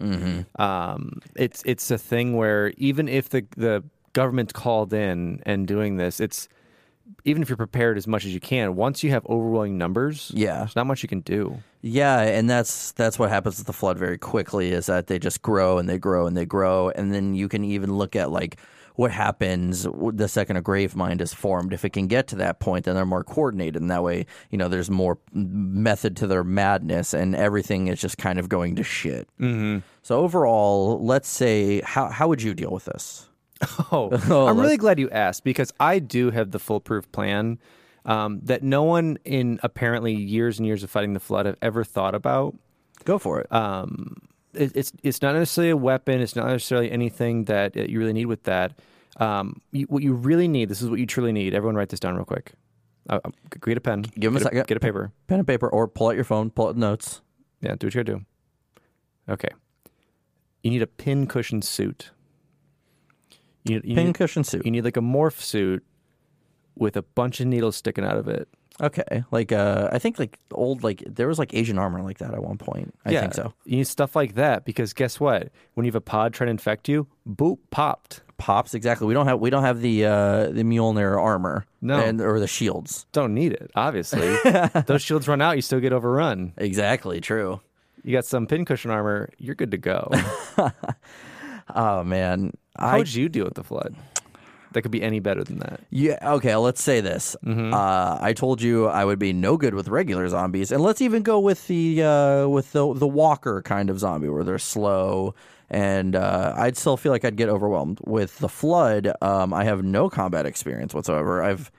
Um, 0.62 1.20
it's 1.36 1.64
it's 1.66 1.90
a 1.90 1.98
thing 1.98 2.36
where 2.36 2.74
even 2.78 3.08
if 3.08 3.30
the 3.30 3.46
the 3.58 3.84
government's 4.16 4.52
called 4.54 4.92
in 4.94 5.44
and 5.46 5.68
doing 5.68 5.98
this, 5.98 6.20
it's 6.20 6.48
even 7.24 7.44
if 7.44 7.50
you're 7.50 7.56
prepared 7.58 7.98
as 7.98 8.08
much 8.08 8.26
as 8.26 8.34
you 8.34 8.40
can. 8.40 8.76
Once 8.76 9.04
you 9.04 9.12
have 9.12 9.24
overwhelming 9.28 9.78
numbers, 9.78 10.32
Yeah. 10.34 10.58
there's 10.60 10.76
not 10.76 10.88
much 10.88 11.04
you 11.04 11.10
can 11.10 11.20
do. 11.22 11.60
Yeah, 11.82 12.22
and 12.22 12.50
that's 12.50 12.94
that's 12.94 13.20
what 13.20 13.30
happens 13.30 13.58
with 13.60 13.68
the 13.68 13.74
flood 13.74 14.00
very 14.00 14.18
quickly 14.18 14.72
is 14.72 14.88
that 14.88 15.06
they 15.06 15.20
just 15.20 15.44
grow 15.44 15.78
and 15.78 15.88
they 15.88 16.00
grow 16.00 16.26
and 16.26 16.36
they 16.36 16.46
grow, 16.46 16.90
and 16.90 17.14
then 17.14 17.36
you 17.36 17.48
can 17.48 17.64
even 17.64 17.96
look 17.96 18.16
at 18.16 18.32
like 18.32 18.58
what 18.96 19.12
happens 19.12 19.86
the 20.14 20.28
second 20.28 20.56
a 20.56 20.62
grave 20.62 20.96
mind 20.96 21.20
is 21.22 21.34
formed. 21.34 21.74
If 21.74 21.84
it 21.86 21.92
can 21.92 22.08
get 22.08 22.28
to 22.28 22.38
that 22.38 22.60
point, 22.60 22.86
then 22.86 22.96
they're 22.96 23.06
more 23.06 23.24
coordinated, 23.26 23.80
and 23.82 23.92
that 23.92 24.02
way, 24.02 24.26
you 24.50 24.58
know, 24.58 24.68
there's 24.70 24.90
more 24.90 25.20
method 25.34 26.16
to 26.18 26.28
their 26.28 26.44
madness, 26.46 27.14
and 27.14 27.36
everything 27.36 27.88
is 27.88 28.00
just 28.02 28.18
kind 28.18 28.40
of 28.40 28.48
going 28.50 28.76
to 28.78 28.84
shit. 28.84 29.28
Mm-hmm. 29.40 29.80
So 30.02 30.20
overall, 30.22 31.06
let's 31.06 31.28
say 31.30 31.82
how 31.82 32.08
how 32.10 32.28
would 32.30 32.42
you 32.42 32.56
deal 32.56 32.72
with 32.72 32.86
this? 32.86 33.30
Oh, 33.92 34.10
Oh, 34.30 34.48
I'm 34.48 34.60
really 34.60 34.78
glad 34.78 35.00
you 35.00 35.10
asked 35.10 35.44
because 35.44 35.72
I 35.80 36.00
do 36.00 36.32
have 36.32 36.52
the 36.52 36.60
foolproof 36.60 37.12
plan 37.12 37.60
um, 38.06 38.40
that 38.44 38.64
no 38.64 38.84
one 38.84 39.18
in 39.26 39.60
apparently 39.64 40.14
years 40.14 40.60
and 40.60 40.66
years 40.68 40.84
of 40.84 40.90
fighting 40.90 41.14
the 41.14 41.20
flood 41.20 41.46
have 41.46 41.58
ever 41.62 41.84
thought 41.84 42.16
about. 42.16 42.56
Go 43.06 43.18
for 43.18 43.40
it. 43.42 43.52
um, 43.52 44.18
it, 44.54 44.72
it's 44.76 44.94
it's 45.04 45.22
not 45.22 45.36
necessarily 45.36 45.72
a 45.72 45.78
weapon. 45.78 46.22
It's 46.22 46.36
not 46.36 46.48
necessarily 46.48 46.90
anything 46.92 47.46
that 47.46 47.76
you 47.76 48.00
really 48.00 48.14
need 48.14 48.26
with 48.28 48.44
that. 48.44 48.80
Um, 49.18 49.62
you, 49.72 49.86
what 49.88 50.02
you 50.04 50.14
really 50.14 50.48
need, 50.48 50.70
this 50.70 50.82
is 50.82 50.90
what 50.90 51.00
you 51.00 51.06
truly 51.06 51.32
need. 51.32 51.54
Everyone, 51.54 51.76
write 51.76 51.90
this 51.90 52.00
down 52.00 52.16
real 52.16 52.26
quick. 52.26 52.54
Uh, 53.10 53.20
um, 53.26 53.34
get 53.62 53.78
a 53.78 53.82
pen. 53.82 54.02
Give 54.20 54.32
'em 54.32 54.38
a 54.38 54.40
second. 54.42 54.66
Get 54.68 54.78
a 54.78 54.80
paper. 54.80 55.12
Pen 55.28 55.40
and 55.40 55.48
paper, 55.48 55.68
or 55.70 55.88
pull 55.88 56.08
out 56.08 56.16
your 56.16 56.24
phone, 56.24 56.50
pull 56.50 56.68
out 56.68 56.78
notes. 56.78 57.22
Yeah, 57.62 57.76
do 57.76 57.88
what 57.88 57.96
you 57.96 58.04
gotta 58.04 58.18
do. 58.20 58.26
Okay. 59.30 59.50
You 60.64 60.72
need 60.72 60.82
a 60.82 60.88
pin 60.88 61.28
cushion 61.28 61.62
suit. 61.62 62.12
You, 63.66 63.82
you 63.84 63.96
Pin 63.96 64.08
need, 64.08 64.16
cushion 64.16 64.44
suit. 64.44 64.66
You 64.66 64.72
need 64.72 64.86
like 64.86 64.98
a 64.98 65.02
morph 65.02 65.42
suit 65.42 65.84
with 66.76 66.96
a 66.96 67.02
bunch 67.02 67.40
of 67.40 67.48
needles 67.48 67.76
sticking 67.76 68.04
out 68.04 68.18
of 68.18 68.28
it. 68.28 68.48
Okay, 68.82 69.24
like 69.32 69.52
uh, 69.54 69.90
I 69.92 70.00
think 70.00 70.20
like 70.20 70.38
old 70.52 70.84
like 70.84 71.02
there 71.08 71.28
was 71.28 71.40
like 71.40 71.54
Asian 71.54 71.80
armor 71.80 72.02
like 72.02 72.18
that 72.18 72.34
at 72.34 72.44
one 72.44 72.58
point. 72.58 72.94
I 73.06 73.12
yeah, 73.12 73.22
think 73.22 73.34
so. 73.34 73.54
You 73.66 73.78
need 73.78 73.88
stuff 73.88 74.16
like 74.16 74.36
that 74.36 74.66
because 74.66 74.94
guess 74.94 75.20
what? 75.20 75.50
When 75.74 75.86
you 75.86 75.90
have 75.90 75.96
a 75.96 76.02
pod 76.02 76.34
trying 76.34 76.48
to 76.48 76.52
infect 76.52 76.90
you, 76.90 77.08
boop, 77.28 77.60
popped. 77.72 78.22
Pops 78.38 78.74
exactly. 78.74 79.08
We 79.08 79.14
don't 79.14 79.28
have 79.28 79.40
we 79.40 79.50
don't 79.50 79.64
have 79.64 79.80
the 79.80 80.06
uh, 80.06 80.50
the 80.50 80.64
Mjolnir 80.64 81.18
armor. 81.20 81.66
No. 81.82 82.00
and, 82.00 82.20
or 82.20 82.40
the 82.40 82.48
shields. 82.48 83.06
don't 83.12 83.34
need 83.34 83.54
it, 83.54 83.72
obviously. 83.76 84.36
Those 84.88 85.04
shields 85.04 85.28
run 85.28 85.42
out, 85.42 85.56
you 85.56 85.62
still 85.62 85.80
get 85.80 85.94
overrun. 85.94 86.54
Exactly. 86.58 87.22
True. 87.22 87.62
You 88.04 88.12
got 88.12 88.26
some 88.26 88.46
pincushion 88.46 88.92
armor, 88.92 89.30
you're 89.38 89.56
good 89.56 89.72
to 89.72 89.78
go. 89.78 90.12
Oh 91.74 92.04
man, 92.04 92.54
How 92.78 92.88
I 92.88 92.98
would 92.98 93.14
you 93.14 93.30
deal 93.30 93.46
with 93.46 93.56
the 93.56 93.64
flood? 93.64 93.96
That 94.74 94.82
could 94.82 94.92
be 94.92 95.02
any 95.02 95.22
better 95.22 95.42
than 95.42 95.60
that. 95.60 95.80
yeah. 95.90 96.18
Okay, 96.34 96.54
let's 96.58 96.84
say 96.84 97.00
this. 97.00 97.38
Mm-hmm. 97.46 97.74
Uh, 97.74 98.18
I 98.20 98.34
told 98.34 98.62
you 98.62 98.88
I 98.88 99.06
would 99.06 99.20
be 99.20 99.32
no 99.32 99.56
good 99.56 99.74
with 99.74 99.88
regular 99.88 100.28
zombies, 100.28 100.70
and 100.70 100.84
let's 100.84 101.02
even 101.02 101.24
go 101.24 101.40
with 101.40 101.68
the 101.68 102.04
uh, 102.04 102.48
with 102.50 102.74
the 102.74 102.94
the 102.94 103.08
walker 103.08 103.62
kind 103.62 103.90
of 103.90 104.00
zombie 104.00 104.28
where 104.28 104.44
they're 104.44 104.60
slow. 104.60 105.34
And 105.70 106.16
uh, 106.16 106.54
I'd 106.58 106.76
still 106.78 106.98
feel 106.98 107.12
like 107.14 107.24
I'd 107.26 107.38
get 107.38 107.50
overwhelmed 107.50 108.00
with 108.04 108.38
the 108.40 108.50
flood. 108.50 109.12
Um, 109.22 109.54
I 109.54 109.64
have 109.64 109.84
no 109.84 110.10
combat 110.10 110.46
experience 110.46 110.94
whatsoever. 110.94 111.42
I've 111.42 111.72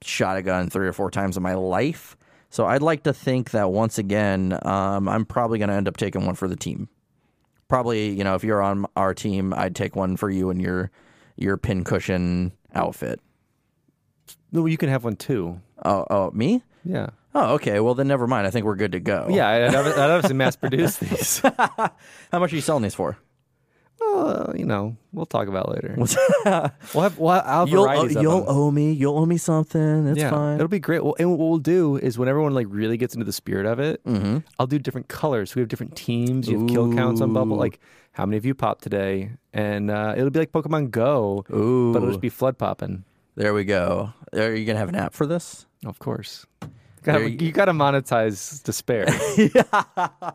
shot 0.00 0.36
a 0.36 0.42
gun 0.42 0.70
three 0.70 0.86
or 0.86 0.92
four 0.92 1.10
times 1.10 1.36
in 1.36 1.42
my 1.42 1.54
life, 1.54 2.16
so 2.50 2.66
I'd 2.66 2.82
like 2.82 3.02
to 3.02 3.12
think 3.12 3.50
that 3.50 3.72
once 3.72 3.98
again, 3.98 4.56
um, 4.62 5.08
I'm 5.08 5.24
probably 5.24 5.58
going 5.58 5.70
to 5.70 5.74
end 5.74 5.88
up 5.88 5.96
taking 5.96 6.24
one 6.24 6.36
for 6.36 6.46
the 6.46 6.56
team. 6.56 6.88
Probably, 7.68 8.10
you 8.10 8.24
know, 8.24 8.34
if 8.34 8.44
you're 8.44 8.62
on 8.62 8.86
our 8.96 9.14
team, 9.14 9.54
I'd 9.54 9.74
take 9.74 9.96
one 9.96 10.16
for 10.16 10.30
you 10.30 10.50
and 10.50 10.60
your 10.60 10.90
your 11.36 11.56
pincushion 11.56 12.52
outfit. 12.74 13.20
No, 14.52 14.66
you 14.66 14.76
can 14.76 14.88
have 14.88 15.04
one 15.04 15.16
too. 15.16 15.60
Oh, 15.84 16.06
oh, 16.10 16.30
me? 16.30 16.62
Yeah. 16.84 17.08
Oh, 17.34 17.54
okay. 17.54 17.80
Well, 17.80 17.94
then 17.94 18.06
never 18.06 18.26
mind. 18.28 18.46
I 18.46 18.50
think 18.50 18.64
we're 18.64 18.76
good 18.76 18.92
to 18.92 19.00
go. 19.00 19.26
Yeah, 19.30 19.48
I'd, 19.48 19.74
I'd 19.74 20.10
obviously 20.10 20.36
mass 20.36 20.54
produce 20.54 20.96
these. 20.98 21.38
How 21.40 22.38
much 22.38 22.52
are 22.52 22.56
you 22.56 22.62
selling 22.62 22.84
these 22.84 22.94
for? 22.94 23.18
Uh, 24.02 24.52
you 24.54 24.64
know, 24.64 24.96
we'll 25.12 25.26
talk 25.26 25.48
about 25.48 25.68
it 25.68 25.74
later. 25.74 25.94
we'll 26.94 27.02
have, 27.02 27.18
we'll 27.18 27.32
have, 27.32 27.46
I'll 27.46 27.60
have 27.60 27.68
You'll 27.68 27.84
varieties 27.84 28.16
you'll 28.20 28.44
owe 28.46 28.70
me. 28.70 28.92
You'll 28.92 29.18
owe 29.18 29.26
me 29.26 29.36
something. 29.38 30.06
It's 30.08 30.18
yeah, 30.18 30.30
fine. 30.30 30.56
it'll 30.56 30.68
be 30.68 30.78
great. 30.78 31.02
Well, 31.04 31.16
and 31.18 31.30
what 31.30 31.38
we'll 31.38 31.58
do 31.58 31.96
is 31.96 32.18
when 32.18 32.28
everyone 32.28 32.54
like 32.54 32.66
really 32.70 32.96
gets 32.96 33.14
into 33.14 33.24
the 33.24 33.32
spirit 33.32 33.66
of 33.66 33.78
it, 33.80 34.02
Mm-hmm. 34.04 34.38
I'll 34.58 34.66
do 34.66 34.78
different 34.78 35.08
colors. 35.08 35.54
We 35.54 35.60
have 35.60 35.68
different 35.68 35.96
teams. 35.96 36.48
You 36.48 36.60
have 36.60 36.68
kill 36.68 36.92
counts 36.94 37.20
on 37.20 37.32
Bubble. 37.32 37.56
Like 37.56 37.80
how 38.12 38.26
many 38.26 38.36
of 38.36 38.44
you 38.44 38.54
popped 38.54 38.82
today? 38.82 39.30
And 39.52 39.90
uh, 39.90 40.14
it'll 40.16 40.30
be 40.30 40.38
like 40.40 40.52
Pokemon 40.52 40.90
Go, 40.90 41.44
Ooh. 41.52 41.92
but 41.92 41.98
it'll 41.98 42.10
just 42.10 42.20
be 42.20 42.28
flood 42.28 42.58
popping. 42.58 43.04
There 43.36 43.54
we 43.54 43.64
go. 43.64 44.12
Are 44.32 44.54
you 44.54 44.64
gonna 44.64 44.78
have 44.78 44.88
an 44.88 44.94
app 44.96 45.14
for 45.14 45.26
this? 45.26 45.66
Of 45.86 45.98
course. 45.98 46.46
Gotta- 47.02 47.28
you, 47.30 47.46
you- 47.46 47.52
got 47.52 47.66
to 47.66 47.72
monetize 47.72 48.62
despair. 48.62 49.06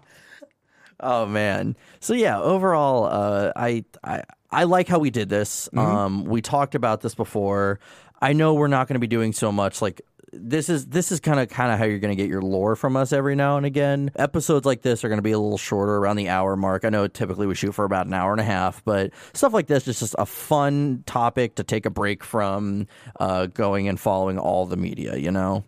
Oh 1.00 1.26
man. 1.26 1.76
So 2.00 2.14
yeah, 2.14 2.40
overall, 2.40 3.06
uh, 3.06 3.52
I 3.56 3.84
I 4.04 4.24
I 4.52 4.64
like 4.64 4.88
how 4.88 5.00
we 5.00 5.10
did 5.10 5.30
this. 5.30 5.70
Um, 5.76 6.26
we 6.26 6.42
talked 6.42 6.76
about 6.76 7.02
this 7.02 7.16
before. 7.16 7.80
I 8.22 8.34
know 8.34 8.54
we're 8.54 8.68
not 8.68 8.88
going 8.88 8.96
to 8.96 9.00
be 9.00 9.08
doing 9.08 9.32
so 9.32 9.52
much 9.52 9.82
like 9.82 10.02
this 10.32 10.70
is 10.70 10.88
this 10.88 11.12
is 11.12 11.20
kind 11.20 11.40
of 11.40 11.50
kind 11.50 11.72
of 11.72 11.80
how 11.80 11.86
you're 11.86 12.00
going 12.00 12.16
to 12.16 12.22
get 12.22 12.30
your 12.30 12.42
lore 12.42 12.76
from 12.76 12.96
us 12.96 13.14
every 13.14 13.36
now 13.36 13.58
and 13.58 13.66
again. 13.66 14.12
Episodes 14.16 14.66
like 14.66 14.82
this 14.82 15.04
are 15.04 15.10
going 15.10 15.18
to 15.18 15.24
be 15.24 15.32
a 15.32 15.40
little 15.40 15.58
shorter, 15.58 15.98
around 15.98 16.18
the 16.18 16.30
hour 16.30 16.56
mark. 16.56 16.86
I 16.86 16.90
know 16.90 17.08
typically 17.08 17.48
we 17.48 17.56
shoot 17.56 17.74
for 17.74 17.86
about 17.86 18.06
an 18.06 18.14
hour 18.14 18.32
and 18.32 18.42
a 18.42 18.46
half, 18.46 18.84
but 18.86 19.12
stuff 19.34 19.54
like 19.54 19.68
this 19.68 19.88
is 19.88 20.00
just 20.00 20.16
a 20.18 20.26
fun 20.26 21.04
topic 21.06 21.56
to 21.56 21.64
take 21.64 21.86
a 21.86 21.90
break 21.90 22.24
from 22.24 22.88
uh, 23.20 23.48
going 23.48 23.88
and 23.88 24.00
following 24.00 24.38
all 24.38 24.66
the 24.66 24.78
media. 24.78 25.16
You 25.18 25.32
know. 25.32 25.64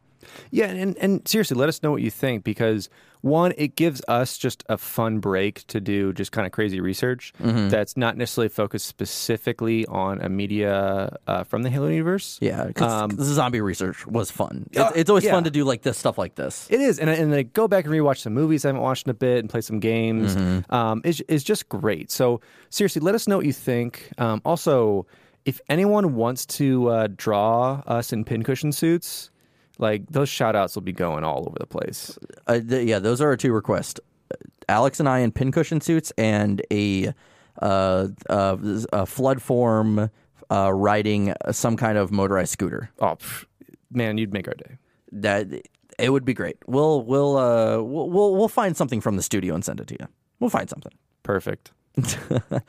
Yeah, 0.51 0.67
and, 0.67 0.97
and 0.97 1.27
seriously, 1.27 1.57
let 1.57 1.67
us 1.67 1.82
know 1.82 1.91
what 1.91 2.01
you 2.01 2.11
think 2.11 2.43
because 2.43 2.89
one, 3.22 3.53
it 3.57 3.76
gives 3.76 4.01
us 4.07 4.38
just 4.38 4.63
a 4.69 4.78
fun 4.78 5.19
break 5.19 5.65
to 5.67 5.80
do 5.80 6.11
just 6.13 6.32
kind 6.32 6.45
of 6.45 6.51
crazy 6.51 6.80
research 6.82 7.34
Mm-hmm. 7.41 7.69
that's 7.69 7.95
not 7.97 8.17
necessarily 8.17 8.49
focused 8.49 8.88
specifically 8.88 9.86
on 9.88 10.22
a 10.22 10.30
media 10.30 11.17
uh, 11.28 11.43
from 11.43 11.63
the 11.63 11.69
Halo 11.69 11.88
universe. 11.88 12.38
Yeah, 12.41 12.65
because 12.65 12.91
Um, 12.91 13.09
the 13.11 13.24
zombie 13.24 13.61
research 13.61 14.05
was 14.07 14.30
fun. 14.32 14.67
It's, 14.72 14.80
Uh, 14.80 14.91
it's 14.95 15.09
always 15.09 15.24
yeah. 15.26 15.32
fun 15.32 15.43
to 15.45 15.51
do 15.51 15.63
like 15.63 15.82
this 15.82 15.97
stuff 15.97 16.17
like 16.17 16.36
this. 16.36 16.67
It 16.69 16.80
is, 16.82 16.99
and 16.99 17.09
I- 17.09 17.13
and 17.15 17.32
like 17.32 17.53
go 17.53 17.67
back 17.67 17.86
and 17.86 17.93
rewatch 17.93 18.19
some 18.19 18.34
movies 18.34 18.65
I 18.65 18.69
haven't 18.69 18.82
watched 18.82 19.07
in 19.07 19.11
a 19.11 19.15
bit 19.15 19.39
and 19.39 19.49
play 19.49 19.61
some 19.61 19.80
games. 19.80 20.36
Mm-hmm. 20.36 20.74
Um, 20.74 21.01
is 21.03 21.22
is 21.28 21.43
just 21.43 21.69
great. 21.69 22.11
So 22.11 22.41
seriously, 22.69 23.01
let 23.01 23.15
us 23.15 23.28
know 23.28 23.38
what 23.38 23.45
you 23.45 23.53
think. 23.53 24.09
Um, 24.17 24.41
also, 24.45 25.07
if 25.45 25.59
anyone 25.69 26.13
wants 26.13 26.45
to 26.45 26.89
uh, 26.89 27.07
draw 27.17 27.82
us 27.88 28.13
in 28.13 28.24
pincushion 28.24 28.72
suits, 28.72 29.30
like 29.82 30.07
those 30.09 30.29
shout 30.29 30.55
outs 30.55 30.75
will 30.75 30.82
be 30.82 30.93
going 30.93 31.23
all 31.23 31.45
over 31.47 31.57
the 31.59 31.65
place. 31.65 32.17
Uh, 32.47 32.59
th- 32.59 32.88
yeah, 32.88 32.99
those 32.99 33.21
are 33.21 33.29
our 33.29 33.38
two 33.38 33.53
requests. 33.53 33.99
Alex 34.69 34.99
and 34.99 35.09
I 35.09 35.19
in 35.19 35.32
pincushion 35.32 35.82
suits 35.82 36.11
and 36.17 36.61
a 36.71 37.13
uh, 37.61 38.07
uh, 38.29 38.57
a 38.93 39.05
flood 39.05 39.41
form 39.41 40.09
uh, 40.49 40.71
riding 40.73 41.34
some 41.51 41.75
kind 41.75 41.97
of 41.97 42.11
motorized 42.11 42.51
scooter. 42.51 42.89
Oh, 42.99 43.15
pff, 43.15 43.45
man, 43.91 44.17
you'd 44.17 44.34
make 44.34 44.47
our 44.47 44.53
day. 44.53 44.77
That 45.11 45.47
it 45.99 46.09
would 46.09 46.25
be 46.25 46.34
great. 46.34 46.57
We'll 46.67 47.03
we'll 47.03 47.38
uh 47.38 47.82
we'll 47.82 48.09
we'll, 48.09 48.36
we'll 48.36 48.47
find 48.47 48.77
something 48.77 49.01
from 49.01 49.17
the 49.17 49.23
studio 49.23 49.53
and 49.53 49.65
send 49.65 49.79
it 49.79 49.88
to 49.88 49.97
you. 49.99 50.07
We'll 50.39 50.49
find 50.49 50.69
something. 50.69 50.93
Perfect. 51.23 51.71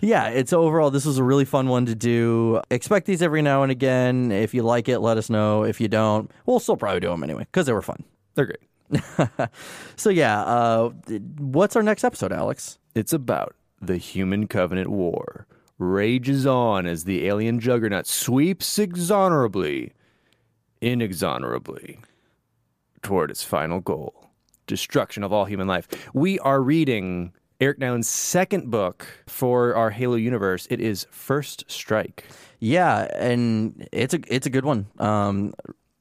yeah, 0.00 0.28
it's 0.28 0.52
overall 0.52 0.90
this 0.90 1.04
was 1.04 1.18
a 1.18 1.24
really 1.24 1.44
fun 1.44 1.68
one 1.68 1.86
to 1.86 1.94
do. 1.94 2.60
Expect 2.70 3.06
these 3.06 3.22
every 3.22 3.42
now 3.42 3.62
and 3.62 3.70
again. 3.70 4.32
If 4.32 4.54
you 4.54 4.62
like 4.62 4.88
it, 4.88 5.00
let 5.00 5.18
us 5.18 5.28
know. 5.30 5.64
If 5.64 5.80
you 5.80 5.88
don't, 5.88 6.30
we'll 6.46 6.60
still 6.60 6.76
probably 6.76 7.00
do 7.00 7.08
them 7.08 7.22
anyway 7.22 7.44
because 7.44 7.66
they 7.66 7.72
were 7.72 7.82
fun. 7.82 8.04
They're 8.34 8.46
great. 8.46 9.50
So 9.96 10.08
yeah, 10.08 10.40
uh, 10.42 10.88
what's 11.38 11.76
our 11.76 11.82
next 11.82 12.04
episode, 12.04 12.32
Alex? 12.32 12.78
It's 12.94 13.12
about 13.12 13.54
the 13.80 13.98
Human 13.98 14.46
Covenant 14.48 14.88
War. 14.88 15.46
Rages 15.78 16.46
on 16.46 16.86
as 16.86 17.04
the 17.04 17.26
alien 17.26 17.60
juggernaut 17.60 18.06
sweeps 18.06 18.78
exonerably, 18.78 19.92
inexonerably, 20.80 21.98
toward 23.02 23.30
its 23.30 23.44
final 23.44 23.80
goal 23.80 24.30
destruction 24.70 25.24
of 25.24 25.32
all 25.32 25.44
human 25.44 25.66
life. 25.66 25.88
We 26.14 26.38
are 26.38 26.62
reading 26.62 27.32
Eric 27.60 27.78
Nylund's 27.78 28.08
second 28.08 28.70
book 28.70 29.06
for 29.26 29.74
our 29.74 29.90
Halo 29.90 30.16
universe. 30.16 30.66
It 30.70 30.80
is 30.80 31.06
First 31.10 31.64
Strike. 31.68 32.24
Yeah, 32.58 33.06
and 33.14 33.86
it's 33.92 34.14
a 34.14 34.20
it's 34.28 34.46
a 34.46 34.50
good 34.50 34.64
one. 34.64 34.86
Um, 34.98 35.52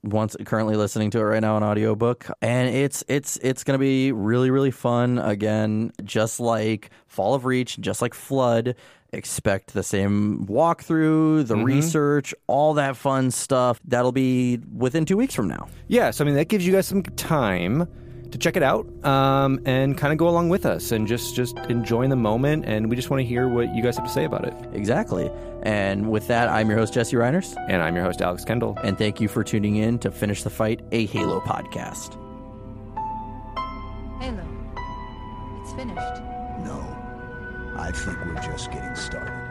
once 0.01 0.37
currently 0.45 0.77
listening 0.77 1.11
to 1.11 1.19
it 1.19 1.23
right 1.23 1.41
now 1.41 1.57
on 1.57 1.63
audiobook 1.63 2.25
and 2.41 2.73
it's 2.73 3.03
it's 3.09 3.35
it's 3.41 3.65
going 3.65 3.77
to 3.77 3.81
be 3.81 4.13
really 4.13 4.49
really 4.49 4.71
fun 4.71 5.17
again 5.19 5.91
just 6.05 6.39
like 6.39 6.89
fall 7.07 7.33
of 7.33 7.43
reach 7.43 7.77
just 7.81 8.01
like 8.01 8.13
flood 8.13 8.75
expect 9.11 9.73
the 9.73 9.83
same 9.83 10.45
walkthrough 10.45 11.45
the 11.47 11.57
research 11.57 12.33
all 12.47 12.73
that 12.75 12.95
fun 12.95 13.29
stuff 13.29 13.77
that'll 13.83 14.13
be 14.13 14.57
within 14.73 15.03
two 15.03 15.17
weeks 15.17 15.35
from 15.35 15.49
now 15.49 15.67
Yeah, 15.89 16.11
so 16.11 16.23
I 16.23 16.25
mean, 16.27 16.35
that 16.35 16.47
gives 16.47 16.65
you 16.65 16.71
guys 16.71 16.87
some 16.87 17.03
time 17.03 17.85
to 18.31 18.37
check 18.37 18.55
it 18.55 18.63
out 18.63 18.85
um, 19.05 19.59
and 19.65 19.97
kind 19.97 20.11
of 20.13 20.17
go 20.19 20.27
along 20.29 20.49
with 20.49 20.65
us 20.65 20.91
and 20.91 21.07
just 21.07 21.35
just 21.35 21.57
enjoy 21.69 22.07
the 22.07 22.15
moment. 22.15 22.65
And 22.65 22.89
we 22.89 22.95
just 22.95 23.09
want 23.09 23.21
to 23.21 23.25
hear 23.25 23.47
what 23.47 23.73
you 23.75 23.81
guys 23.83 23.97
have 23.97 24.05
to 24.05 24.11
say 24.11 24.23
about 24.25 24.45
it. 24.45 24.53
exactly 24.73 25.29
and 25.63 26.09
with 26.09 26.25
that 26.27 26.47
i'm 26.47 26.69
your 26.69 26.77
host 26.79 26.93
jesse 26.93 27.17
reiners 27.17 27.53
And 27.67 27.81
I'm 27.81 27.93
your 27.93 28.05
host, 28.05 28.21
Alex 28.21 28.45
Kendall. 28.45 28.77
and 28.81 28.97
thank 28.97 29.19
you 29.19 29.27
for 29.27 29.43
tuning 29.43 29.75
in 29.75 29.99
to 29.99 30.09
finish 30.09 30.41
the 30.43 30.49
fight 30.49 30.79
a 30.93 31.05
halo 31.07 31.41
podcast 31.41 32.13
Halo. 34.21 34.43
It's 35.61 35.73
finished. 35.73 36.21
No. 36.63 36.79
I 37.77 37.91
think 37.93 38.17
we're 38.25 38.35
just 38.41 38.71
getting 38.71 38.95
started. 38.95 39.48